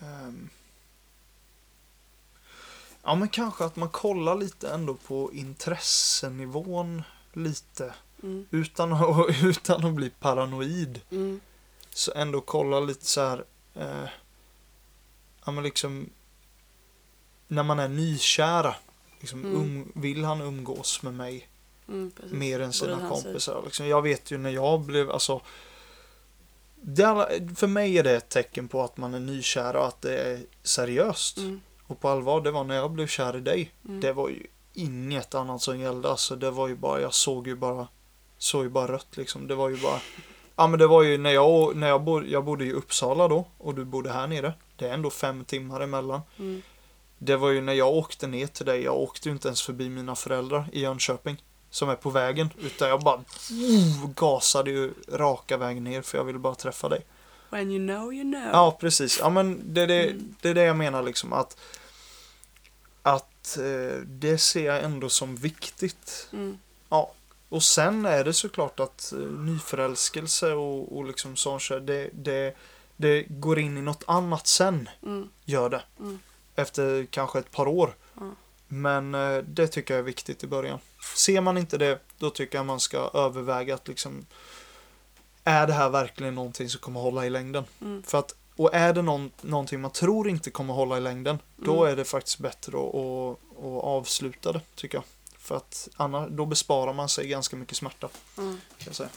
ehm, 0.00 0.48
Ja 3.02 3.14
men 3.14 3.28
kanske 3.28 3.64
att 3.64 3.76
man 3.76 3.88
kollar 3.88 4.36
lite 4.36 4.70
ändå 4.70 4.94
på 4.94 5.32
intressenivån 5.32 7.02
lite. 7.32 7.94
Mm. 8.22 8.46
Utan 8.50 8.92
att, 8.92 9.26
utan 9.42 9.84
att 9.84 9.94
bli 9.94 10.10
paranoid. 10.10 11.00
Mm. 11.10 11.40
Så 11.96 12.12
ändå 12.14 12.40
kolla 12.40 12.80
lite 12.80 13.06
så 13.06 13.20
här. 13.20 13.44
Eh, 13.74 14.08
ja 15.44 15.52
men 15.52 15.64
liksom. 15.64 16.10
När 17.48 17.62
man 17.62 17.78
är 17.78 17.88
nykära. 17.88 18.74
Liksom, 19.20 19.44
Mm. 19.44 19.56
um, 19.56 19.92
vill 19.94 20.24
han 20.24 20.40
umgås 20.40 21.02
med 21.02 21.14
mig 21.14 21.48
Mm. 21.88 22.12
Mer 22.30 22.60
än 22.60 22.72
sina 22.72 23.08
kompisar? 23.08 23.62
Liksom, 23.64 23.86
jag 23.86 24.02
vet 24.02 24.30
ju 24.30 24.38
när 24.38 24.50
jag 24.50 24.80
blev, 24.80 25.10
alltså. 25.10 25.40
Alla, 27.04 27.28
för 27.56 27.66
mig 27.66 27.98
är 27.98 28.02
det 28.02 28.16
ett 28.16 28.28
tecken 28.28 28.68
på 28.68 28.82
att 28.82 28.96
man 28.96 29.14
är 29.14 29.20
nykär 29.20 29.76
och 29.76 29.86
att 29.86 30.02
det 30.02 30.18
är 30.18 30.40
seriöst. 30.62 31.38
Mm. 31.38 31.60
Och 31.86 32.00
på 32.00 32.08
allvar, 32.08 32.40
det 32.40 32.50
var 32.50 32.64
när 32.64 32.74
jag 32.76 32.90
blev 32.90 33.06
kär 33.06 33.36
i 33.36 33.40
dig. 33.40 33.72
Mm. 33.88 34.00
Det 34.00 34.12
var 34.12 34.28
ju 34.28 34.46
inget 34.74 35.34
annat 35.34 35.62
som 35.62 35.80
gällde. 35.80 36.10
Alltså 36.10 36.36
det 36.36 36.50
var 36.50 36.68
ju 36.68 36.74
bara, 36.76 37.00
jag 37.00 37.14
såg 37.14 37.46
ju 37.46 37.56
bara, 37.56 37.88
såg 38.38 38.62
ju 38.64 38.68
bara 38.70 38.92
rött 38.92 39.16
liksom. 39.16 39.46
Det 39.46 39.54
var 39.54 39.68
ju 39.68 39.76
bara, 39.76 40.00
ja 40.56 40.66
men 40.66 40.78
det 40.78 40.86
var 40.86 41.02
ju 41.02 41.18
när 41.18 41.30
jag, 41.30 41.76
när 41.76 41.88
jag, 41.88 42.02
bod, 42.02 42.26
jag 42.26 42.44
bodde 42.44 42.64
i 42.64 42.72
Uppsala 42.72 43.28
då 43.28 43.44
och 43.58 43.74
du 43.74 43.84
bodde 43.84 44.12
här 44.12 44.26
nere. 44.26 44.52
Det 44.76 44.88
är 44.88 44.94
ändå 44.94 45.10
fem 45.10 45.44
timmar 45.44 45.80
emellan. 45.80 46.20
Mm. 46.38 46.62
Det 47.18 47.36
var 47.36 47.50
ju 47.50 47.60
när 47.60 47.72
jag 47.72 47.88
åkte 47.94 48.26
ner 48.26 48.46
till 48.46 48.66
dig, 48.66 48.82
jag 48.82 48.96
åkte 48.96 49.28
ju 49.28 49.32
inte 49.32 49.48
ens 49.48 49.62
förbi 49.62 49.88
mina 49.88 50.14
föräldrar 50.14 50.68
i 50.72 50.80
Jönköping. 50.80 51.42
Som 51.70 51.88
är 51.88 51.94
på 51.96 52.10
vägen. 52.10 52.48
Utan 52.58 52.88
jag 52.88 53.00
bara 53.00 53.16
uh, 53.16 54.10
gasade 54.14 54.70
ju 54.70 54.94
raka 55.12 55.56
vägen 55.56 55.84
ner 55.84 56.02
för 56.02 56.18
jag 56.18 56.24
ville 56.24 56.38
bara 56.38 56.54
träffa 56.54 56.88
dig. 56.88 57.00
When 57.50 57.70
you 57.70 57.86
know 57.88 58.14
you 58.14 58.22
know. 58.32 58.50
Ja, 58.52 58.76
precis. 58.80 59.18
Ja, 59.20 59.30
men 59.30 59.74
det 59.74 59.82
är 59.82 59.86
det, 59.86 60.02
Mm. 60.02 60.34
det, 60.40 60.48
är 60.48 60.54
det 60.54 60.62
jag 60.62 60.76
menar 60.76 61.02
liksom 61.02 61.32
att 61.32 61.56
att 63.02 63.56
eh, 63.58 63.98
det 64.06 64.38
ser 64.38 64.66
jag 64.66 64.84
ändå 64.84 65.08
som 65.08 65.36
viktigt. 65.36 66.28
Mm. 66.32 66.58
Och 67.48 67.62
sen 67.62 68.06
är 68.06 68.24
det 68.24 68.32
såklart 68.32 68.80
att 68.80 69.12
eh, 69.12 69.18
nyförälskelse 69.18 70.52
och, 70.52 70.96
och 70.96 71.04
liksom 71.04 71.36
sånt 71.36 71.68
det, 71.68 72.10
det, 72.12 72.56
det 72.96 73.22
går 73.22 73.58
in 73.58 73.78
i 73.78 73.82
något 73.82 74.04
annat 74.06 74.46
sen, 74.46 74.88
Mm. 75.02 75.28
gör 75.44 75.68
det. 75.70 75.82
Mm. 76.00 76.18
Efter 76.54 77.06
kanske 77.10 77.38
ett 77.38 77.50
par 77.50 77.68
år. 77.68 77.94
Ja. 78.14 78.30
Men 78.68 79.14
eh, 79.14 79.38
det 79.38 79.66
tycker 79.66 79.94
jag 79.94 79.98
är 79.98 80.04
viktigt 80.04 80.44
i 80.44 80.46
början. 80.46 80.78
Ser 81.16 81.40
man 81.40 81.58
inte 81.58 81.78
det, 81.78 82.00
då 82.18 82.30
tycker 82.30 82.58
jag 82.58 82.66
man 82.66 82.80
ska 82.80 83.10
överväga 83.14 83.74
att 83.74 83.88
liksom 83.88 84.26
är 85.44 85.66
det 85.66 85.72
här 85.72 85.88
verkligen 85.88 86.34
någonting 86.34 86.68
som 86.68 86.80
kommer 86.80 87.00
hålla 87.00 87.26
i 87.26 87.30
längden? 87.30 87.64
Mm. 87.80 88.02
För 88.02 88.18
att, 88.18 88.34
och 88.56 88.74
är 88.74 88.92
det 88.92 89.02
någon, 89.02 89.30
någonting 89.40 89.80
man 89.80 89.90
tror 89.90 90.28
inte 90.28 90.50
kommer 90.50 90.74
hålla 90.74 90.96
i 90.98 91.00
längden, 91.00 91.38
då 91.56 91.76
Mm. 91.82 91.92
är 91.92 91.96
det 91.96 92.04
faktiskt 92.04 92.38
bättre 92.38 92.78
att, 92.78 92.94
att, 92.94 93.38
att 93.58 93.84
avsluta 93.84 94.52
det, 94.52 94.60
tycker 94.74 94.98
jag. 94.98 95.04
För 95.46 95.56
att 95.56 95.88
annars, 95.96 96.28
då 96.30 96.46
besparar 96.46 96.92
man 96.92 97.08
sig 97.08 97.28
ganska 97.28 97.56
mycket 97.56 97.76
smärta, 97.76 98.08
Mm. 98.38 98.60
kan 98.78 98.94
säga. 98.94 99.08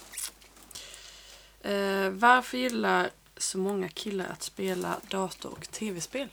Eh, 1.61 2.09
varför 2.09 2.57
gillar 2.57 3.09
så 3.38 3.57
många 3.57 3.89
killar 3.89 4.25
att 4.25 4.43
spela 4.43 4.99
dator 5.09 5.51
och 5.51 5.71
tv-spel? 5.71 6.27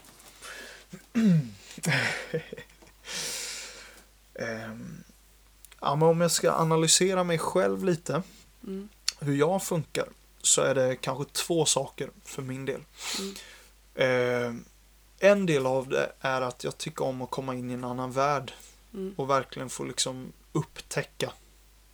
Ehm, 4.35 5.05
ja, 5.81 5.97
men 5.97 6.09
om 6.09 6.21
jag 6.21 6.31
ska 6.31 6.53
analysera 6.53 7.25
mig 7.25 7.39
själv 7.39 7.85
lite, 7.85 8.23
Mm. 8.65 8.89
hur 9.21 9.35
jag 9.37 9.63
funkar, 9.63 10.09
så 10.43 10.63
är 10.63 10.75
det 10.75 10.97
kanske 10.97 11.25
två 11.33 11.65
saker 11.65 12.11
för 12.25 12.43
min 12.43 12.65
del. 12.65 12.81
Mm. 13.19 13.35
Ehm, 13.95 14.65
en 15.19 15.47
del 15.47 15.67
av 15.67 15.89
det 15.89 16.13
är 16.21 16.41
att 16.43 16.65
jag 16.65 16.79
tycker 16.79 17.05
om 17.05 17.23
att 17.23 17.31
komma 17.31 17.55
in 17.55 17.71
i 17.71 17.75
en 17.75 17.85
annan 17.85 18.13
värld 18.13 18.53
Mm. 18.97 19.15
och 19.17 19.31
verkligen 19.31 19.71
få 19.71 19.85
liksom 19.85 20.33
upptäcka. 20.53 21.33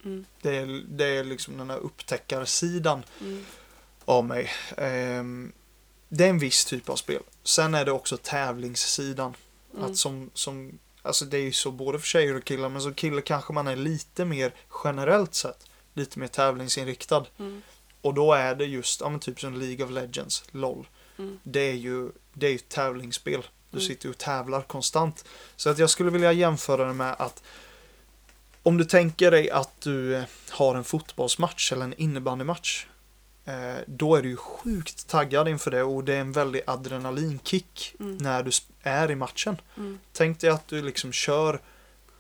Mm. 0.05 0.25
Det 0.43 0.57
är, 0.57 0.85
det 0.89 1.05
är 1.05 1.25
liksom 1.25 1.59
den 1.59 1.71
här 1.71 1.79
upptäckarsidan 1.79 3.03
Mm. 3.21 3.45
av 4.05 4.25
mig. 4.25 4.51
Ehm, 4.77 5.53
det 6.09 6.25
är 6.25 6.29
en 6.31 6.39
viss 6.39 6.65
typ 6.65 6.89
av 6.89 6.97
spel. 6.97 7.23
Sen 7.43 7.75
är 7.75 7.85
det 7.85 7.93
också 7.93 8.17
tävlingssidan. 8.17 9.35
Mm. 9.75 9.85
Att 9.85 9.97
som, 9.97 10.31
som, 10.35 10.79
alltså 11.03 11.25
det 11.25 11.37
är 11.37 11.43
ju 11.43 11.53
så 11.53 11.71
både 11.71 11.99
för 11.99 12.07
tjejer 12.07 12.37
och 12.37 12.45
killar, 12.45 12.69
men 12.69 12.83
som 12.83 12.95
kille 12.95 13.23
kanske 13.23 13.53
man 13.53 13.67
är 13.67 13.77
lite 13.77 14.25
mer 14.25 14.55
generellt 14.85 15.35
sett, 15.35 15.67
lite 15.95 16.19
mer 16.19 16.27
tävlingsinriktad. 16.29 17.27
Mm. 17.39 17.63
Och 18.01 18.15
då 18.15 18.33
är 18.33 18.55
det 18.55 18.65
just, 18.65 19.01
ja 19.01 19.09
men 19.09 19.21
typ 19.21 19.41
som 19.41 19.61
League 19.61 19.85
of 19.85 19.91
Legends, 19.91 20.45
LOL. 20.51 20.89
Mm. 21.19 21.39
Det 21.43 21.61
är 21.61 21.75
ju, 21.75 22.11
det 22.33 22.47
är 22.47 22.51
ju 22.51 22.59
tävlingsspel. 22.59 23.43
Du 23.73 23.79
Mm. 23.79 23.89
sitter 23.89 24.09
och 24.11 24.19
tävlar 24.19 24.63
konstant. 24.63 25.25
Så 25.57 25.71
att 25.71 25.79
jag 25.79 25.91
skulle 25.91 26.11
vilja 26.11 26.33
jämföra 26.33 26.85
det 26.87 26.93
med 26.95 27.15
att 27.19 27.43
om 28.63 28.77
du 28.79 28.85
tänker 28.85 29.31
dig 29.31 29.51
att 29.51 29.81
du 29.81 30.17
eh, 30.17 30.25
har 30.51 30.75
en 30.75 30.85
fotbollsmatch 30.85 31.73
eller 31.73 31.85
en 31.85 31.95
innebandymatch. 31.95 32.87
Eh, 33.45 33.75
då 33.87 34.17
är 34.17 34.23
du 34.23 34.29
ju 34.29 34.37
sjukt 34.37 35.09
taggad 35.09 35.49
inför 35.49 35.71
det 35.71 35.83
och 35.83 36.05
det 36.05 36.15
är 36.15 36.21
en 36.21 36.33
väldig 36.33 36.63
adrenalinkick 36.67 37.95
Mm. 38.01 38.17
när 38.17 38.43
du 38.43 38.51
är 38.83 39.11
i 39.11 39.15
matchen. 39.15 39.57
Mm. 39.77 39.99
Tänk 40.13 40.41
dig 40.41 40.51
att 40.51 40.69
du 40.69 40.83
liksom 40.83 41.13
kör 41.13 41.61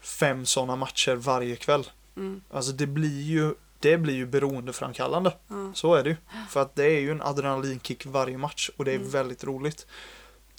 fem 0.00 0.46
sådana 0.46 0.76
matcher 0.76 1.14
varje 1.14 1.56
kväll. 1.56 1.90
Mm. 2.16 2.42
Alltså 2.50 2.72
det 2.72 2.86
blir 2.86 3.22
ju, 3.22 3.54
det 3.78 3.98
blir 3.98 4.14
ju 4.14 4.26
beroendeframkallande. 4.26 5.34
Ja. 5.48 5.72
Så 5.74 5.94
är 5.94 6.02
det 6.02 6.10
ju. 6.10 6.16
För 6.50 6.62
att 6.62 6.74
det 6.74 6.84
är 6.84 7.00
ju 7.00 7.10
en 7.10 7.22
adrenalinkick 7.22 8.06
varje 8.06 8.38
match 8.38 8.70
och 8.76 8.84
det 8.84 8.92
är 8.92 8.96
Mm. 8.96 9.10
väldigt 9.10 9.44
roligt. 9.44 9.86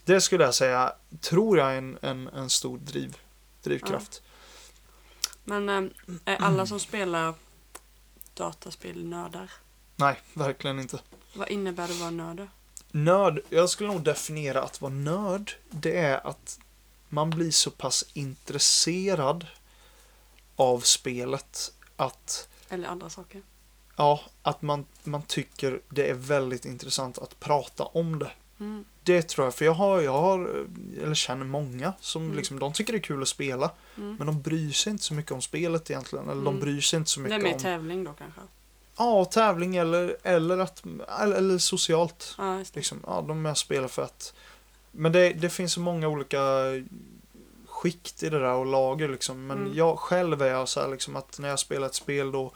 Det 0.06 0.22
skulle 0.22 0.44
jag 0.44 0.56
säga, 0.56 0.94
tror 1.22 1.58
jag 1.58 1.74
är 1.74 1.78
en, 1.78 1.98
en, 2.02 2.28
en 2.28 2.50
stor 2.50 2.78
driv, 2.78 3.18
drivkraft. 3.64 4.22
Men 5.44 5.70
eh, 5.70 5.92
är 6.26 6.36
alla 6.36 6.66
som 6.66 6.80
spelar 6.80 7.34
dataspel 8.34 9.06
nördar? 9.06 9.52
Nej, 9.96 10.20
verkligen 10.34 10.80
inte. 10.80 11.00
Vad 11.34 11.50
innebär 11.50 11.88
det 11.88 11.94
att 11.94 12.00
vara 12.00 12.12
nörd? 12.12 12.48
Nörd, 12.92 13.40
jag 13.50 13.70
skulle 13.70 13.90
nog 13.90 14.04
definiera 14.04 14.64
att 14.64 14.82
vara 14.82 14.94
nörd, 14.94 15.52
det 15.70 15.98
är 15.98 16.28
att 16.28 16.60
man 17.10 17.30
blir 17.30 17.52
så 17.52 17.72
pass 17.72 18.06
intresserad 18.14 19.48
av 20.56 20.80
spelet 20.80 21.74
att 21.96 22.48
Eller 22.70 22.88
andra 22.88 23.10
saker? 23.10 23.42
Ja, 23.96 24.22
att 24.42 24.62
man, 24.62 24.86
man 25.04 25.22
tycker 25.22 25.82
det 25.90 26.10
är 26.10 26.14
väldigt 26.14 26.66
intressant 26.66 27.18
att 27.18 27.40
prata 27.40 27.84
om 27.84 28.20
det. 28.20 28.32
Mm. 28.60 28.86
Det 29.04 29.22
tror 29.22 29.46
jag, 29.48 29.56
för 29.56 29.66
jag 29.66 29.74
har, 29.74 30.02
jag 30.02 30.22
har 30.22 30.66
eller 31.04 31.14
känner 31.16 31.46
många 31.46 31.94
som 32.00 32.24
Mm. 32.24 32.36
liksom, 32.38 32.60
de 32.60 32.74
tycker 32.74 32.94
det 32.94 33.00
är 33.00 33.04
kul 33.04 33.22
att 33.22 33.28
spela. 33.28 33.72
Mm. 33.98 34.16
Men 34.16 34.28
de 34.28 34.42
bryr 34.42 34.72
sig 34.72 34.92
inte 34.92 35.04
så 35.04 35.14
mycket 35.14 35.32
om 35.32 35.42
spelet 35.42 35.90
egentligen. 35.92 36.26
Eller 36.30 36.42
de 36.44 36.48
Mm. 36.48 36.60
bryr 36.60 36.82
sig 36.82 36.98
inte 36.98 37.10
så 37.10 37.20
Det 37.20 37.26
är 37.26 37.30
mycket 37.30 37.44
mer 37.44 37.54
om 37.54 37.60
tävling 37.60 38.04
då 38.04 38.14
kanske? 38.14 38.42
ja, 38.98 39.26
tävling 39.26 39.76
eller, 39.76 40.18
eller, 40.24 40.58
att, 40.58 40.84
eller, 41.22 41.36
eller 41.36 41.58
socialt. 41.58 42.36
Ja. 42.38 42.64
Liksom, 42.74 43.00
ja, 43.08 43.26
de 43.28 43.46
är 43.46 43.54
spelar 43.54 43.88
för 43.88 44.02
att... 44.04 44.34
Men 44.92 45.12
det, 45.12 45.30
det 45.34 45.50
finns 45.50 45.74
så 45.74 45.80
många 45.80 46.08
olika 46.08 46.40
skikt 47.68 48.24
i 48.24 48.30
det 48.30 48.40
där 48.40 48.54
och 48.54 48.66
lager 48.66 49.10
liksom. 49.10 49.48
Men 49.48 49.58
Mm. 49.58 49.74
jag 49.74 50.00
själv 50.00 50.42
är 50.42 50.48
jag 50.48 50.70
så 50.70 50.82
här 50.82 50.88
liksom 50.88 51.16
att 51.16 51.40
när 51.40 51.50
jag 51.50 51.60
spelar 51.60 51.88
ett 51.88 51.96
spel 51.96 52.32
då 52.32 52.52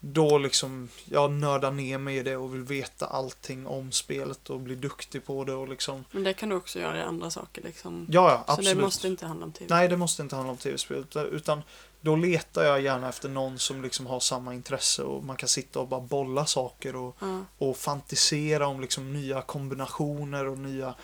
då 0.00 0.38
liksom 0.38 0.88
jag 1.04 1.30
nördar 1.30 1.70
ner 1.70 1.98
mig 1.98 2.16
i 2.16 2.22
det 2.22 2.36
och 2.36 2.54
vill 2.54 2.62
veta 2.62 3.06
allting 3.06 3.66
om 3.66 3.92
spelet 3.92 4.50
och 4.50 4.60
bli 4.60 4.74
duktig 4.74 5.24
på 5.26 5.44
det 5.44 5.52
och 5.52 5.68
liksom 5.68 6.04
Men 6.10 6.24
det 6.24 6.32
kan 6.32 6.48
du 6.48 6.56
också 6.56 6.78
göra 6.78 6.98
i 6.98 7.02
andra 7.02 7.30
saker 7.30 7.62
liksom. 7.62 8.06
Ja, 8.10 8.30
ja 8.30 8.44
Så 8.46 8.52
absolut. 8.52 8.76
det 8.76 8.82
måste 8.82 9.08
inte 9.08 9.26
handla 9.26 9.46
om 9.46 9.52
tv? 9.52 9.74
Nej, 9.74 9.88
det 9.88 9.96
måste 9.96 10.22
inte 10.22 10.36
handla 10.36 10.50
om 10.50 10.56
tv-spel 10.58 11.04
utan 11.32 11.62
då 12.00 12.16
letar 12.16 12.64
jag 12.64 12.80
gärna 12.80 13.08
efter 13.08 13.28
någon 13.28 13.58
som 13.58 13.82
liksom 13.82 14.06
har 14.06 14.20
samma 14.20 14.54
intresse 14.54 15.02
och 15.02 15.24
man 15.24 15.36
kan 15.36 15.48
sitta 15.48 15.80
och 15.80 15.88
bara 15.88 16.00
bolla 16.00 16.46
saker 16.46 16.96
och, 16.96 17.16
Ja, 17.20 17.44
och 17.58 17.76
fantisera 17.76 18.66
om 18.66 18.80
liksom 18.80 19.12
nya 19.12 19.42
kombinationer 19.42 20.48
och 20.48 20.58
nya 20.58 20.94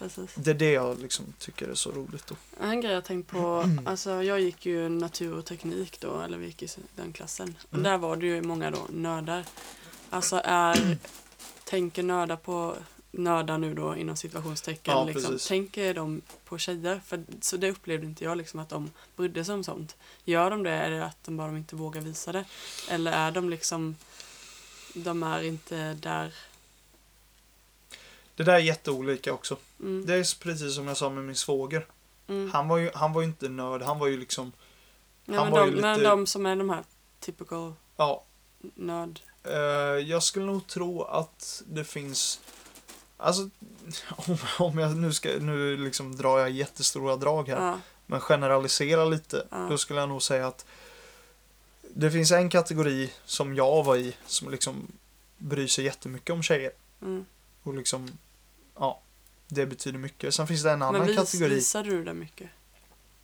precis. 0.00 0.34
Det 0.34 0.50
är 0.50 0.54
det 0.54 0.70
jag 0.72 0.98
liksom 1.00 1.24
tycker 1.38 1.68
är 1.68 1.74
så 1.74 1.90
roligt 1.90 2.26
då. 2.26 2.36
En 2.60 2.80
grej 2.80 2.92
jag 2.92 3.04
tänkt 3.04 3.30
på, 3.30 3.38
Mm. 3.38 3.86
alltså 3.86 4.22
jag 4.22 4.40
gick 4.40 4.66
ju 4.66 4.88
natur 4.88 5.34
och 5.38 5.44
teknik 5.44 6.00
då, 6.00 6.20
eller 6.20 6.38
vi 6.38 6.46
gick 6.46 6.62
i 6.62 6.68
den 6.96 7.12
klassen. 7.12 7.54
Och 7.68 7.72
Mm. 7.78 7.82
där 7.84 7.98
var 7.98 8.16
det 8.16 8.26
ju 8.26 8.42
många 8.42 8.70
då 8.70 8.86
nördar. 8.88 9.44
Alltså 10.10 10.40
är, 10.44 10.98
tänker 11.64 12.02
nördar 12.02 12.36
på, 12.36 12.76
nördar 13.10 13.58
nu 13.58 13.74
då 13.74 13.96
inom 13.96 14.16
situationstecken, 14.16 14.94
Ja, 14.94 15.04
liksom, 15.04 15.38
tänker 15.48 15.94
de 15.94 16.20
på 16.44 16.58
tjejer? 16.58 17.00
För, 17.06 17.24
så 17.40 17.56
det 17.56 17.70
upplevde 17.70 18.06
inte 18.06 18.24
jag 18.24 18.38
liksom 18.38 18.60
att 18.60 18.68
de 18.68 18.90
brydde 19.16 19.44
sig 19.44 19.54
om 19.54 19.64
sånt. 19.64 19.96
Gör 20.24 20.50
de 20.50 20.62
det, 20.62 20.70
är 20.70 20.90
det 20.90 21.04
att 21.04 21.24
de 21.24 21.36
bara 21.36 21.56
inte 21.56 21.76
vågar 21.76 22.00
visa 22.00 22.32
det? 22.32 22.44
Eller 22.88 23.12
är 23.12 23.30
de 23.30 23.50
liksom, 23.50 23.96
de 24.94 25.22
är 25.22 25.42
inte 25.42 25.94
där? 25.94 26.34
Det 28.40 28.44
där 28.44 28.54
är 28.54 28.58
jätteolika 28.58 29.32
också. 29.32 29.56
Mm. 29.80 30.06
Det 30.06 30.14
är 30.14 30.38
precis 30.42 30.74
som 30.74 30.88
jag 30.88 30.96
sa 30.96 31.10
med 31.10 31.24
min 31.24 31.36
svåger. 31.36 31.86
Mm. 32.28 32.50
Han 32.50 32.68
var 32.68 32.76
ju, 32.78 32.90
han 32.94 33.12
var 33.12 33.20
ju 33.22 33.26
inte 33.28 33.48
nörd, 33.48 33.82
han 33.82 33.98
var 33.98 34.06
ju 34.06 34.16
liksom, 34.16 34.52
Ja, 35.24 35.34
han 35.34 35.44
men, 35.44 35.52
var 35.52 35.60
de, 35.66 35.70
ju 35.74 35.80
men 35.80 35.98
lite- 35.98 36.10
de 36.10 36.26
som 36.26 36.46
är 36.46 36.56
de 36.56 36.70
här 36.70 36.84
typical 37.20 37.72
ja. 37.96 38.24
nörd. 38.74 39.20
Eh, 39.44 39.52
jag 40.08 40.22
skulle 40.22 40.44
nog 40.46 40.66
tro 40.66 41.02
att 41.02 41.62
det 41.66 41.84
finns, 41.84 42.40
alltså 43.16 43.42
om, 44.08 44.38
om 44.58 44.78
jag 44.78 44.96
nu 44.96 45.12
ska, 45.12 45.28
nu 45.28 45.76
liksom 45.76 46.16
drar 46.16 46.38
jag 46.38 46.50
jättestora 46.50 47.16
drag 47.16 47.48
här. 47.48 47.66
Ja, 47.66 47.78
men 48.06 48.20
generalisera 48.20 49.04
lite, 49.04 49.46
Ja. 49.50 49.66
då 49.70 49.78
skulle 49.78 50.00
jag 50.00 50.08
nog 50.08 50.22
säga 50.22 50.46
att 50.46 50.66
det 51.94 52.10
finns 52.10 52.32
en 52.32 52.50
kategori 52.50 53.12
som 53.24 53.54
jag 53.54 53.84
var 53.84 53.96
i 53.96 54.16
som 54.26 54.50
liksom 54.50 54.86
bryr 55.38 55.66
sig 55.66 55.84
jättemycket 55.84 56.30
om 56.32 56.42
tjejer. 56.42 56.72
mm. 57.02 57.24
Och 57.62 57.74
liksom, 57.74 58.10
ja, 58.80 59.00
det 59.48 59.66
betyder 59.66 59.98
mycket. 59.98 60.34
Sen 60.34 60.46
finns 60.46 60.62
det 60.62 60.70
en 60.70 60.82
annan 60.82 60.98
Men 60.98 61.06
vis, 61.06 61.16
kategori. 61.16 61.54
visar 61.54 61.82
du 61.84 62.04
det 62.04 62.14
mycket? 62.14 62.50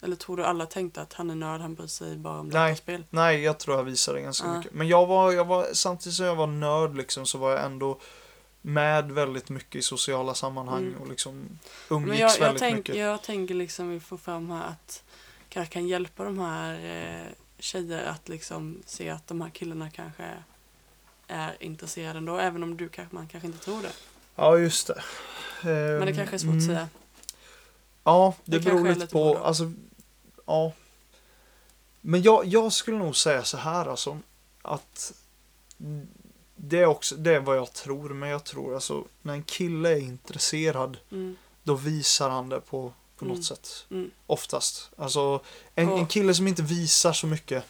Eller 0.02 0.16
tror 0.16 0.36
du 0.36 0.44
alla 0.44 0.66
tänkte 0.66 1.02
att 1.02 1.12
han 1.12 1.30
är 1.30 1.34
nörd, 1.34 1.60
han 1.60 1.74
bryr 1.74 1.86
sig 1.86 2.16
bara 2.16 2.40
om 2.40 2.48
Nej. 2.48 2.70
dataspel? 2.70 3.04
Nej, 3.10 3.40
jag 3.42 3.58
tror 3.58 3.76
jag 3.76 3.84
visar 3.84 4.14
det 4.14 4.20
ganska 4.20 4.46
Ja. 4.46 4.58
mycket. 4.58 4.72
Men 4.74 4.88
jag 4.88 5.06
var, 5.06 5.32
jag 5.32 5.44
var, 5.44 5.66
samtidigt 5.72 6.16
som 6.16 6.26
jag 6.26 6.36
var 6.36 6.46
nörd 6.46 6.96
liksom, 6.96 7.26
så 7.26 7.38
var 7.38 7.50
jag 7.50 7.64
ändå 7.64 7.98
med 8.62 9.12
väldigt 9.12 9.48
mycket 9.48 9.74
i 9.74 9.82
sociala 9.82 10.34
sammanhang 10.34 10.86
Mm. 10.86 11.00
och 11.00 11.08
liksom 11.08 11.34
Men 11.88 11.98
umgicks 11.98 12.20
jag, 12.20 12.30
jag, 12.30 12.40
väldigt 12.40 12.60
tänk, 12.60 12.76
mycket. 12.76 12.96
jag 12.96 13.22
tänker 13.22 13.54
liksom 13.54 13.90
vi 13.90 14.00
får 14.00 14.16
fram 14.16 14.50
här 14.50 14.68
att 14.68 15.02
kanske 15.48 15.72
kan 15.72 15.88
hjälpa 15.88 16.24
de 16.24 16.38
här 16.38 16.74
eh, 17.24 17.26
tjejer 17.58 18.04
att 18.04 18.28
liksom 18.28 18.82
se 18.86 19.10
att 19.10 19.26
de 19.26 19.40
här 19.40 19.50
killarna 19.50 19.90
kanske 19.90 20.24
är 21.26 21.56
intresserade 21.62 22.18
ändå, 22.18 22.36
även 22.38 22.62
om 22.62 22.76
du 22.76 22.88
kanske, 22.88 23.14
man 23.14 23.28
kanske 23.28 23.46
inte 23.46 23.58
tror 23.64 23.82
det. 23.82 23.92
Ja, 24.36 24.58
just 24.58 24.86
det. 24.86 25.02
Men 25.62 26.06
det 26.06 26.14
kanske 26.14 26.36
är 26.36 26.38
svårt 26.38 26.56
att 26.56 26.64
säga. 26.66 26.88
Ja, 28.04 28.34
det, 28.44 28.58
Det 28.58 28.64
beror 28.64 28.88
lite 28.88 29.06
på. 29.06 29.22
och. 29.22 29.46
Alltså, 29.48 29.72
ja. 30.46 30.72
Men 32.00 32.22
jag, 32.22 32.44
jag 32.46 32.72
skulle 32.72 32.98
nog 32.98 33.16
säga 33.16 33.44
så 33.44 33.56
här 33.56 33.86
alltså. 33.86 34.18
Att 34.62 35.12
det 36.56 36.78
är 36.80 36.86
också, 36.86 37.14
det 37.16 37.34
är 37.34 37.40
vad 37.40 37.56
jag 37.56 37.72
tror. 37.72 38.08
Men 38.08 38.28
jag 38.28 38.44
tror 38.44 38.74
alltså 38.74 39.04
när 39.22 39.32
en 39.34 39.42
kille 39.42 39.88
är 39.92 39.96
intresserad. 40.00 40.96
Mm, 41.12 41.36
Då 41.62 41.74
visar 41.74 42.30
han 42.30 42.48
det 42.48 42.60
på, 42.60 42.92
på 43.18 43.24
Mm. 43.24 43.36
något 43.36 43.44
sätt. 43.44 43.68
mm, 43.90 44.10
Oftast. 44.26 44.90
Alltså 44.98 45.40
en, 45.74 45.88
Och- 45.88 45.98
en 45.98 46.06
kille 46.06 46.34
som 46.34 46.48
inte 46.48 46.62
visar 46.62 47.12
så 47.12 47.26
mycket. 47.26 47.64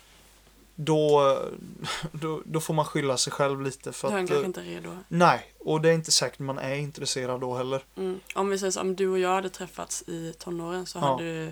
Då, 0.78 1.38
då, 2.12 2.42
då 2.44 2.60
får 2.60 2.74
man 2.74 2.84
skylla 2.84 3.16
sig 3.16 3.32
själv 3.32 3.62
lite. 3.62 3.92
För 3.92 4.10
han 4.10 4.22
att, 4.24 4.28
kanske 4.28 4.42
eh, 4.42 4.46
inte 4.46 4.60
är 4.60 4.64
redo. 4.64 4.96
Nej, 5.08 5.54
och 5.58 5.80
det 5.80 5.88
är 5.88 5.92
inte 5.92 6.12
säkert 6.12 6.38
man 6.38 6.58
är 6.58 6.74
intresserad 6.74 7.40
då 7.40 7.54
heller. 7.56 7.84
Mm. 7.96 8.20
Om 8.34 8.48
vi 8.48 8.58
säger 8.58 8.70
så, 8.70 8.80
om 8.80 8.96
du 8.96 9.08
och 9.08 9.18
jag 9.18 9.34
hade 9.34 9.48
träffats 9.50 10.02
i 10.06 10.32
tonåren 10.38 10.86
så 10.86 10.98
Ja. 10.98 11.02
hade 11.02 11.24
du 11.24 11.46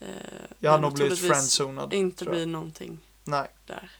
eh, 0.00 0.08
Jag 0.58 0.70
hade 0.70 0.82
nog 0.82 0.92
blivit 0.94 1.18
friendzonad. 1.18 1.92
inte 1.92 2.24
blivit 2.24 2.48
någonting 2.48 2.98
Nej. 3.24 3.48
där. 3.66 3.90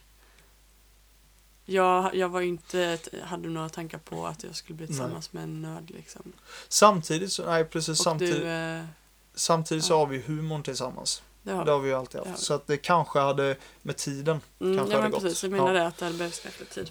Jag, 1.64 2.14
jag 2.14 2.28
var 2.28 2.40
inte, 2.40 2.98
hade 3.22 3.48
några 3.48 3.68
tankar 3.68 3.98
på 3.98 4.26
att 4.26 4.44
jag 4.44 4.56
skulle 4.56 4.76
bli 4.76 4.86
tillsammans 4.86 5.32
med 5.32 5.42
en 5.42 5.62
nörd 5.62 5.90
liksom. 5.90 6.32
Samtidigt 6.68 7.32
så, 7.32 7.46
nej 7.46 7.64
precis, 7.64 7.88
Och 8.00 8.04
samtidigt, 8.04 8.36
du, 8.42 8.48
eh, 8.48 8.84
samtidigt 9.34 9.84
så 9.84 9.92
ja. 9.92 9.98
har 9.98 10.06
vi 10.06 10.20
humorn 10.22 10.62
tillsammans. 10.62 11.22
Det 11.42 11.52
har 11.52 11.64
Det 11.64 11.70
har 11.72 11.78
vi 11.78 11.88
ju 11.88 11.94
alltid 11.94 12.20
haft. 12.20 12.38
Så 12.42 12.54
att 12.54 12.66
det 12.66 12.76
kanske 12.76 13.18
hade 13.18 13.56
med 13.82 13.96
tiden. 13.96 14.40
Mm, 14.60 14.76
kanske 14.76 14.92
ja 14.94 14.96
hade 14.98 15.02
men 15.02 15.10
gått. 15.10 15.22
precis, 15.22 15.42
jag 15.42 15.52
menar 15.52 15.66
Ja. 15.66 15.72
det 15.80 15.86
att 15.86 15.98
det 15.98 16.04
hade 16.04 16.18
behövts 16.18 16.40
tid. 16.70 16.90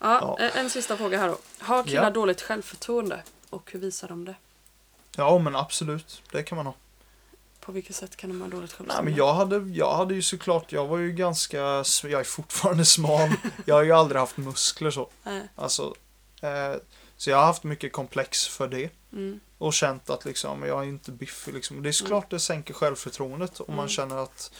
Ja, 0.00 0.18
Ja. 0.20 0.36
En, 0.40 0.50
en 0.64 0.70
sista 0.70 0.96
fråga 0.96 1.18
här 1.18 1.28
då. 1.28 1.38
Har 1.58 1.84
killar 1.84 2.02
Ja. 2.02 2.10
dåligt 2.10 2.42
självförtroende? 2.42 3.22
Och 3.50 3.72
hur 3.72 3.80
visar 3.80 4.08
de 4.08 4.24
det? 4.24 4.34
Ja 5.16 5.38
men 5.38 5.56
absolut, 5.56 6.22
det 6.32 6.42
kan 6.42 6.56
man 6.56 6.66
ha. 6.66 6.74
På 7.60 7.72
vilket 7.72 7.96
sätt 7.96 8.16
kan 8.16 8.30
de 8.30 8.40
ha 8.40 8.48
dåligt 8.48 8.70
Nej 8.70 8.76
självförtroende? 8.78 9.10
men 9.10 9.18
jag 9.18 9.34
hade, 9.34 9.56
jag 9.78 9.96
hade 9.96 10.14
ju 10.14 10.22
såklart, 10.22 10.72
jag 10.72 10.86
var 10.86 10.98
ju 10.98 11.12
ganska, 11.12 11.56
jag 12.02 12.12
är 12.20 12.24
fortfarande 12.24 12.84
smal. 12.84 13.30
jag 13.64 13.74
har 13.74 13.82
ju 13.82 13.92
aldrig 13.92 14.20
haft 14.20 14.36
muskler 14.36 14.90
så. 14.90 15.10
Nej. 15.22 15.48
Alltså, 15.56 15.94
eh, 16.42 16.74
så 17.16 17.30
jag 17.30 17.36
har 17.36 17.44
haft 17.44 17.64
mycket 17.64 17.92
komplex 17.92 18.48
för 18.48 18.68
det. 18.68 18.90
Mm, 19.12 19.40
Och 19.58 19.72
känt 19.74 20.10
att 20.10 20.24
liksom, 20.24 20.62
jag 20.62 20.84
är 20.84 20.88
inte 20.88 21.12
biffig 21.12 21.54
liksom. 21.54 21.82
Det 21.82 21.88
är 21.88 21.92
såklart 21.92 22.30
det 22.30 22.40
sänker 22.40 22.74
självförtroendet 22.74 23.60
om 23.60 23.66
man 23.68 23.78
Mm. 23.78 23.88
känner 23.88 24.16
att, 24.16 24.52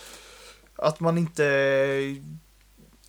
att 0.77 1.01
man 1.01 1.19
inte, 1.19 1.43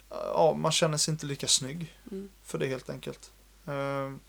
ja 0.09 0.53
man 0.57 0.71
känner 0.71 0.97
sig 0.97 1.11
inte 1.11 1.25
lika 1.25 1.47
snygg. 1.47 1.95
mm. 2.11 2.29
för 2.43 2.57
det 2.57 2.67
helt 2.67 2.89
enkelt. 2.89 3.31
Ehm, 3.67 4.19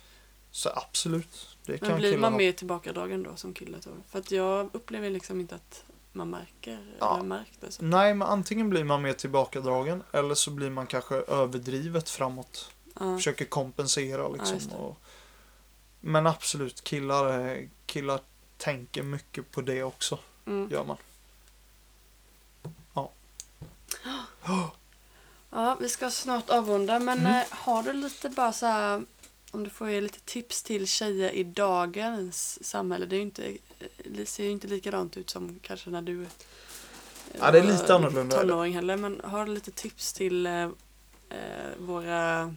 Så 0.52 0.70
absolut, 0.74 1.56
det 1.66 1.78
kan 1.78 1.88
Men 1.88 1.98
blir 1.98 2.18
man 2.18 2.36
mer 2.36 2.52
tillbakadragen 2.52 3.22
då 3.22 3.36
som 3.36 3.54
kille? 3.54 3.78
Då? 3.84 3.90
För 4.08 4.18
att 4.18 4.30
jag 4.30 4.70
upplever 4.72 5.10
liksom 5.10 5.40
inte 5.40 5.54
att 5.54 5.84
man 6.12 6.30
märker, 6.30 6.94
Ja. 6.98 7.14
eller 7.14 7.24
märkt 7.24 7.60
det. 7.60 7.70
Så. 7.72 7.84
Nej, 7.84 8.14
men 8.14 8.28
antingen 8.28 8.70
blir 8.70 8.84
man 8.84 9.02
mer 9.02 9.12
tillbakadragen 9.12 10.02
eller 10.12 10.34
så 10.34 10.50
blir 10.50 10.70
man 10.70 10.86
kanske 10.86 11.14
överdrivet 11.14 12.10
framåt. 12.10 12.70
Ja. 13.00 13.16
Försöker 13.16 13.44
kompensera 13.44 14.22
Ja, 14.22 14.28
liksom. 14.32 14.58
det. 14.70 14.76
och, 14.76 14.96
men 16.00 16.26
absolut, 16.26 16.84
killar, 16.84 17.58
killar 17.86 18.20
tänker 18.56 19.02
mycket 19.02 19.50
på 19.50 19.60
det 19.60 19.82
också, 19.82 20.18
Mm. 20.46 20.70
gör 20.70 20.84
man. 20.84 20.96
Ja. 22.94 23.10
Ja, 25.52 25.76
vi 25.80 25.88
ska 25.88 26.10
snart 26.10 26.50
avrunda 26.50 26.98
men 26.98 27.18
Mm. 27.18 27.32
eh, 27.36 27.44
har 27.50 27.82
du 27.82 27.92
lite 27.92 28.28
bara 28.28 28.52
så 28.52 28.66
här, 28.66 29.02
om 29.50 29.64
du 29.64 29.70
får 29.70 29.90
ge 29.90 30.00
lite 30.00 30.20
tips 30.20 30.62
till 30.62 30.86
tjejer 30.88 31.30
i 31.30 31.44
dagens 31.44 32.64
samhälle. 32.64 33.06
Det 33.06 33.16
är 33.16 33.20
inte, 33.20 33.44
eh, 33.46 33.56
det 34.04 34.26
ser 34.26 34.44
ju 34.44 34.50
inte 34.50 34.66
likadant 34.66 35.16
ut 35.16 35.30
som 35.30 35.58
kanske 35.62 35.90
när 35.90 36.02
du 36.02 36.22
eh, 36.22 36.28
Ja, 37.38 37.50
det 37.50 37.58
är 37.58 37.62
var 37.62 37.72
lite 37.72 37.94
annorlunda, 37.94 38.40
tonåring 38.40 38.74
heller. 38.74 38.96
Men 38.96 39.20
har 39.24 39.46
du 39.46 39.54
lite 39.54 39.70
tips 39.70 40.12
till 40.12 40.46
eh, 40.46 40.62
eh, 41.28 41.70
våra 41.78 42.54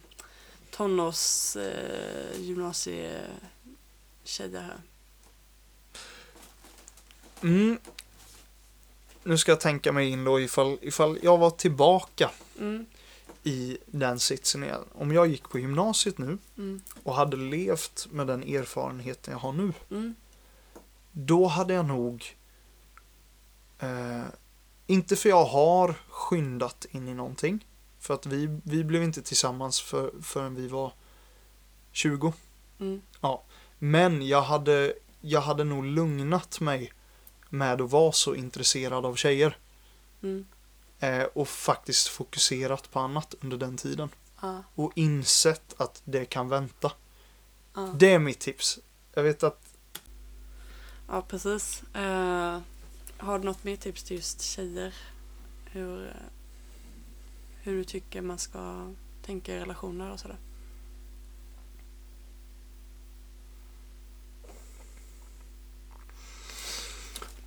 tonårs 0.75 1.55
eh, 1.55 2.41
gymnasietjejer 2.41 4.61
här? 4.61 4.77
Mm. 7.41 7.77
Nu 9.23 9.37
ska 9.37 9.51
jag 9.51 9.59
tänka 9.59 9.91
mig 9.91 10.09
in 10.09 10.23
då 10.23 10.39
ifall, 10.39 10.77
ifall 10.81 11.19
jag 11.21 11.37
var 11.37 11.49
tillbaka 11.49 12.31
Mm, 12.59 12.85
i 13.43 13.77
den 13.85 14.19
sitsen 14.19 14.63
igen. 14.63 14.83
Om 14.93 15.11
jag 15.11 15.27
gick 15.27 15.49
på 15.49 15.59
gymnasiet 15.59 16.17
nu 16.17 16.37
mm, 16.57 16.81
och 17.03 17.15
hade 17.15 17.37
levt 17.37 18.07
med 18.11 18.27
den 18.27 18.43
erfarenheten 18.43 19.31
jag 19.31 19.39
har 19.39 19.51
nu. 19.53 19.73
mm, 19.91 20.15
Då 21.11 21.47
hade 21.47 21.73
jag 21.73 21.85
nog 21.85 22.35
eh, 23.79 24.23
inte 24.87 25.15
för 25.15 25.29
jag 25.29 25.45
har 25.45 25.95
skyndat 26.09 26.85
in 26.91 27.07
i 27.07 27.13
någonting. 27.13 27.65
För 28.03 28.13
att 28.13 28.25
vi, 28.25 28.59
vi 28.63 28.83
blev 28.83 29.03
inte 29.03 29.21
tillsammans 29.21 29.81
för, 29.81 30.11
förrän 30.21 30.55
vi 30.55 30.67
var 30.67 30.93
20. 31.91 32.33
mm, 32.79 33.01
Men 33.79 34.27
jag 34.27 34.41
hade, 34.41 34.93
jag 35.21 35.41
hade 35.41 35.63
nog 35.63 35.85
lugnat 35.85 36.59
mig 36.59 36.93
med 37.49 37.81
att 37.81 37.91
vara 37.91 38.11
så 38.11 38.35
intresserad 38.35 39.05
av 39.05 39.15
tjejer. 39.15 39.57
mm. 40.21 40.45
Eh, 40.99 41.23
och 41.23 41.47
faktiskt 41.47 42.07
fokuserat 42.07 42.91
på 42.91 42.99
annat 42.99 43.35
under 43.41 43.57
den 43.57 43.77
tiden. 43.77 44.09
Ja, 44.41 44.63
Och 44.75 44.91
insett 44.95 45.73
att 45.77 46.01
det 46.05 46.25
kan 46.25 46.49
vänta. 46.49 46.91
ja. 47.75 47.93
Det 47.95 48.13
är 48.13 48.19
mitt 48.19 48.39
tips. 48.39 48.79
Jag 49.13 49.23
vet 49.23 49.43
att 49.43 49.75
Ja, 51.07 51.21
precis. 51.21 51.83
Eh, 51.93 52.59
har 53.17 53.39
du 53.39 53.45
något 53.45 53.63
mer 53.63 53.75
tips 53.75 54.03
till 54.03 54.15
just 54.15 54.41
tjejer? 54.41 54.93
Hur, 55.65 56.07
eh, 56.07 56.13
hur 57.63 57.75
du 57.77 57.83
tycker 57.83 58.21
man 58.21 58.37
ska 58.39 58.91
tänka 59.21 59.55
i 59.55 59.59
relationer 59.59 60.11
och 60.11 60.19
sådär? 60.19 60.37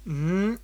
Mm. 0.07 0.59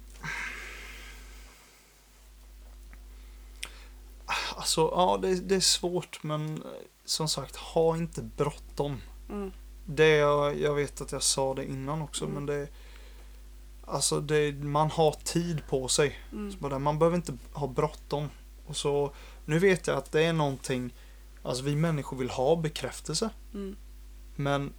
Alltså, 4.57 4.80
ja, 4.80 5.18
det, 5.22 5.34
det 5.34 5.55
är 5.55 5.61
svårt, 5.61 6.22
men 6.22 6.57
eh, 6.57 6.68
som 7.05 7.28
sagt, 7.28 7.57
ha 7.57 7.96
inte 7.96 8.22
bråttom. 8.22 9.00
Mm, 9.30 9.53
Det 9.86 10.09
jag, 10.09 10.61
jag 10.61 10.74
vet 10.74 11.00
att 11.00 11.12
jag 11.12 11.22
sa 11.22 11.55
det 11.55 11.64
innan 11.64 12.03
också, 12.03 12.24
Mm. 12.24 12.34
men 12.34 12.46
det... 12.46 12.68
Alltså, 13.84 14.20
det, 14.20 14.53
man 14.53 14.90
har 14.90 15.12
tid 15.12 15.62
på 15.68 15.88
sig. 15.88 16.18
mm, 16.32 16.82
man 16.82 16.98
behöver 16.98 17.16
inte 17.16 17.38
ha 17.53 17.66
bråttom. 17.66 18.28
Och 18.66 18.76
så, 18.76 19.12
nu 19.45 19.59
vet 19.59 19.86
jag 19.86 19.97
att 19.99 20.12
det 20.12 20.22
är 20.22 20.32
någonting, 20.32 20.95
alltså 21.43 21.64
vi 21.64 21.76
människor 21.76 22.16
vill 22.16 22.30
ha 22.30 22.57
bekräftelse, 22.57 23.30
mm, 23.55 23.76
men 24.36 24.72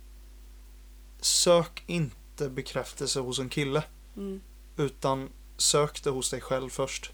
sök 1.20 1.84
inte 1.88 2.50
bekräftelse 2.50 3.20
hos 3.20 3.40
en 3.40 3.50
kille. 3.50 3.84
mm, 4.18 4.42
Utan 4.78 5.30
sök 5.58 6.04
det 6.04 6.10
hos 6.10 6.30
dig 6.30 6.42
själv 6.42 6.70
först. 6.70 7.12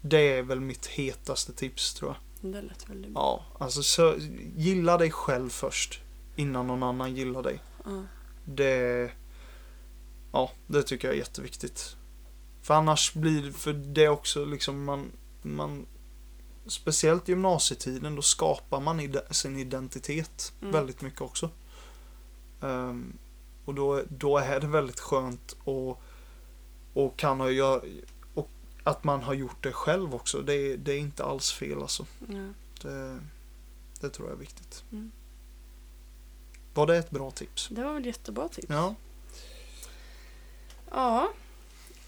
Det 0.00 0.18
är 0.38 0.42
väl 0.42 0.60
mitt 0.60 0.86
hetaste 0.86 1.52
tips 1.52 1.94
tror 1.94 2.10
jag. 2.40 2.52
det 2.52 2.62
lät 2.62 2.90
väldigt 2.90 3.10
bra. 3.12 3.44
Ja, 3.58 3.64
alltså 3.64 3.80
sö- 3.80 4.18
gilla 4.56 4.98
dig 4.98 5.10
själv 5.10 5.48
först. 5.50 6.00
Innan 6.36 6.66
någon 6.66 6.82
annan 6.82 7.14
gillar 7.16 7.42
dig. 7.42 7.58
Ja. 7.84 8.02
Det, 8.44 9.10
ja, 10.32 10.50
det 10.66 10.82
tycker 10.82 11.08
jag 11.08 11.14
är 11.14 11.18
jätteviktigt. 11.18 11.96
För 12.62 12.74
annars 12.74 13.14
blir 13.14 13.52
för 13.52 13.72
det 13.72 14.08
också 14.08 14.44
liksom 14.44 14.84
man, 14.84 15.12
man 15.42 15.86
speciellt 16.66 17.28
gymnasietiden 17.28 18.14
då 18.16 18.22
skapar 18.22 18.80
man 18.80 19.00
ide- 19.00 19.26
sin 19.34 19.56
identitet 19.58 20.52
Mm. 20.60 20.72
väldigt 20.72 21.00
mycket 21.02 21.20
också. 21.20 21.50
Ehm, 22.62 23.12
och 23.64 23.74
då, 23.74 24.02
då 24.08 24.38
är 24.38 24.60
det 24.60 24.66
väldigt 24.66 25.00
skönt 25.00 25.56
och, 25.64 26.02
och 26.94 27.16
kan 27.16 27.40
ha 27.40 27.50
gör, 27.50 27.84
och 28.34 28.48
att 28.84 29.04
man 29.04 29.22
har 29.22 29.34
gjort 29.34 29.62
det 29.62 29.72
själv 29.72 30.14
också. 30.14 30.40
Det, 30.42 30.54
är- 30.54 30.76
det 30.76 30.92
är 30.92 30.98
inte 30.98 31.24
alls 31.24 31.52
fel 31.52 31.82
alltså. 31.82 32.06
Ja. 32.28 32.48
Det, 32.82 33.18
det 34.00 34.10
tror 34.10 34.28
jag 34.28 34.34
är 34.36 34.40
viktigt. 34.40 34.84
Mm. 34.92 35.10
Var 36.74 36.86
det 36.86 36.96
ett 36.96 37.10
bra 37.10 37.30
tips? 37.30 37.68
Det 37.70 37.84
var 37.84 37.92
väl 37.94 38.06
jättebra 38.06 38.48
tips. 38.48 38.66
Ja. 38.70 38.94
Ja. 40.90 41.32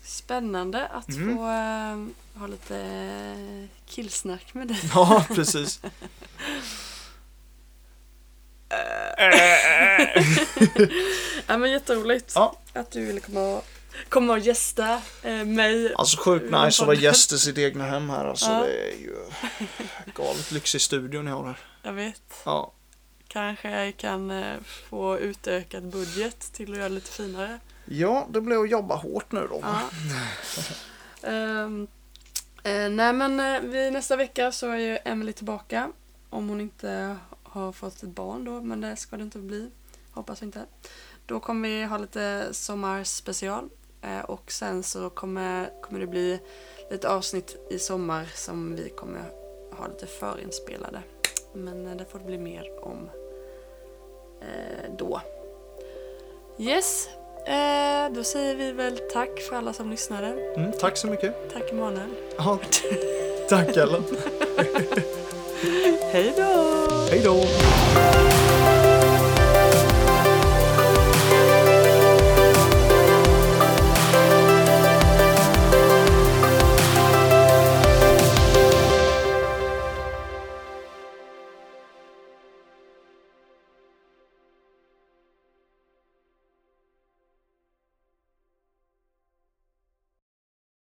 Spännande 0.07 0.87
att 0.87 1.09
Mm. 1.09 1.37
få 1.37 1.43
eh, 1.45 2.41
ha 2.41 2.47
lite 2.47 3.39
killsnack 3.87 4.55
med 4.55 4.69
dig. 4.69 4.81
Ja, 4.95 5.25
precis. 5.35 5.81
Ja 11.47 11.57
men 11.59 11.71
jätteroligt 11.71 12.33
Ja. 12.35 12.57
att 12.73 12.91
du 12.91 13.07
ville 13.07 13.21
komma 13.21 13.41
och, 13.57 13.65
komma 14.09 14.33
och 14.33 14.39
gästa 14.39 15.03
eh, 15.23 15.45
mig. 15.45 15.95
Alltså 15.95 16.17
sjukt 16.21 16.45
nice 16.45 16.83
att 16.83 16.87
vara 16.87 16.97
gäst 16.97 17.33
i 17.33 17.39
sitt 17.39 17.59
egna 17.59 17.85
hem 17.85 18.11
här. 18.11 18.25
Alltså 18.25 18.51
Ja. 18.51 18.61
det 18.63 18.93
är 18.93 18.97
ju 19.01 19.17
galet 20.15 20.51
lyxig 20.53 20.81
studio 20.81 21.23
ni 21.23 21.31
har 21.31 21.45
här. 21.47 21.59
Jag 21.83 21.93
vet. 21.93 22.23
Ja. 22.45 22.73
Kanske 23.29 23.71
jag 23.71 23.97
kan 23.97 24.31
eh, 24.31 24.57
få 24.91 25.19
utökad 25.19 25.91
budget 25.91 26.53
till 26.53 26.73
att 26.73 26.79
göra 26.79 26.89
lite 26.89 27.11
finare 27.11 27.59
ja, 27.87 28.26
det 28.30 28.41
blir 28.41 28.62
att 28.62 28.70
jobba 28.70 28.95
hårt 28.95 29.32
nu 29.32 29.47
då. 29.51 29.61
Ja. 29.62 29.80
Ehm, 31.22 31.87
eh, 32.62 32.91
nej 32.91 33.12
men 33.12 33.41
eh, 33.41 33.61
vi, 33.61 33.91
nästa 33.91 34.16
vecka 34.16 34.53
så 34.53 34.70
är 34.70 34.76
ju 34.76 34.99
Emily 35.05 35.32
tillbaka. 35.32 35.93
Om 36.30 36.49
hon 36.49 36.61
inte 36.61 37.16
har 37.43 37.72
fått 37.72 38.03
ett 38.03 38.09
barn 38.09 38.45
då, 38.45 38.61
men 38.61 38.80
det 38.80 38.97
ska 38.97 39.16
det 39.16 39.22
inte 39.22 39.39
bli. 39.39 39.70
Hoppas 40.11 40.43
inte. 40.43 40.64
Då 41.26 41.41
kommer 41.41 41.68
vi 41.68 41.84
ha 41.84 41.99
lite 41.99 42.49
sommarspecial. 42.53 43.68
Eh, 44.03 44.20
och 44.20 44.53
sen 44.53 44.82
så 44.82 45.11
kommer, 45.11 45.82
kommer 45.82 46.01
det 46.01 46.07
bli 46.07 46.41
lite 46.91 47.09
avsnitt 47.09 47.66
i 47.70 47.78
sommar 47.78 48.24
som 48.34 48.76
vi 48.76 48.89
kommer 48.89 49.22
ha 49.72 49.87
lite 49.87 50.07
förinspelade. 50.07 51.03
Men 51.55 51.87
eh, 51.87 51.97
det 51.97 52.05
får 52.05 52.18
det 52.18 52.24
bli 52.24 52.39
mer 52.39 52.84
om 52.84 53.11
eh, 54.41 54.91
då. 54.99 55.20
Yes, 56.59 57.09
eh, 57.47 58.13
då 58.15 58.25
säger 58.25 58.55
vi 58.55 58.73
väl 58.73 58.99
tack 59.13 59.41
för 59.41 59.57
alla 59.57 59.73
som 59.73 59.91
lyssnade. 59.91 60.27
Mm, 60.57 60.73
tack 60.81 60.97
så 60.97 61.07
mycket. 61.07 61.53
Tack 61.53 61.73
Emanuel. 61.73 62.09
Ja, 62.37 62.59
tack 63.49 63.77
Ellen. 63.77 64.03
Hej 66.13 66.33
då! 66.37 66.53
Hej 67.11 67.21
då. 67.25 67.45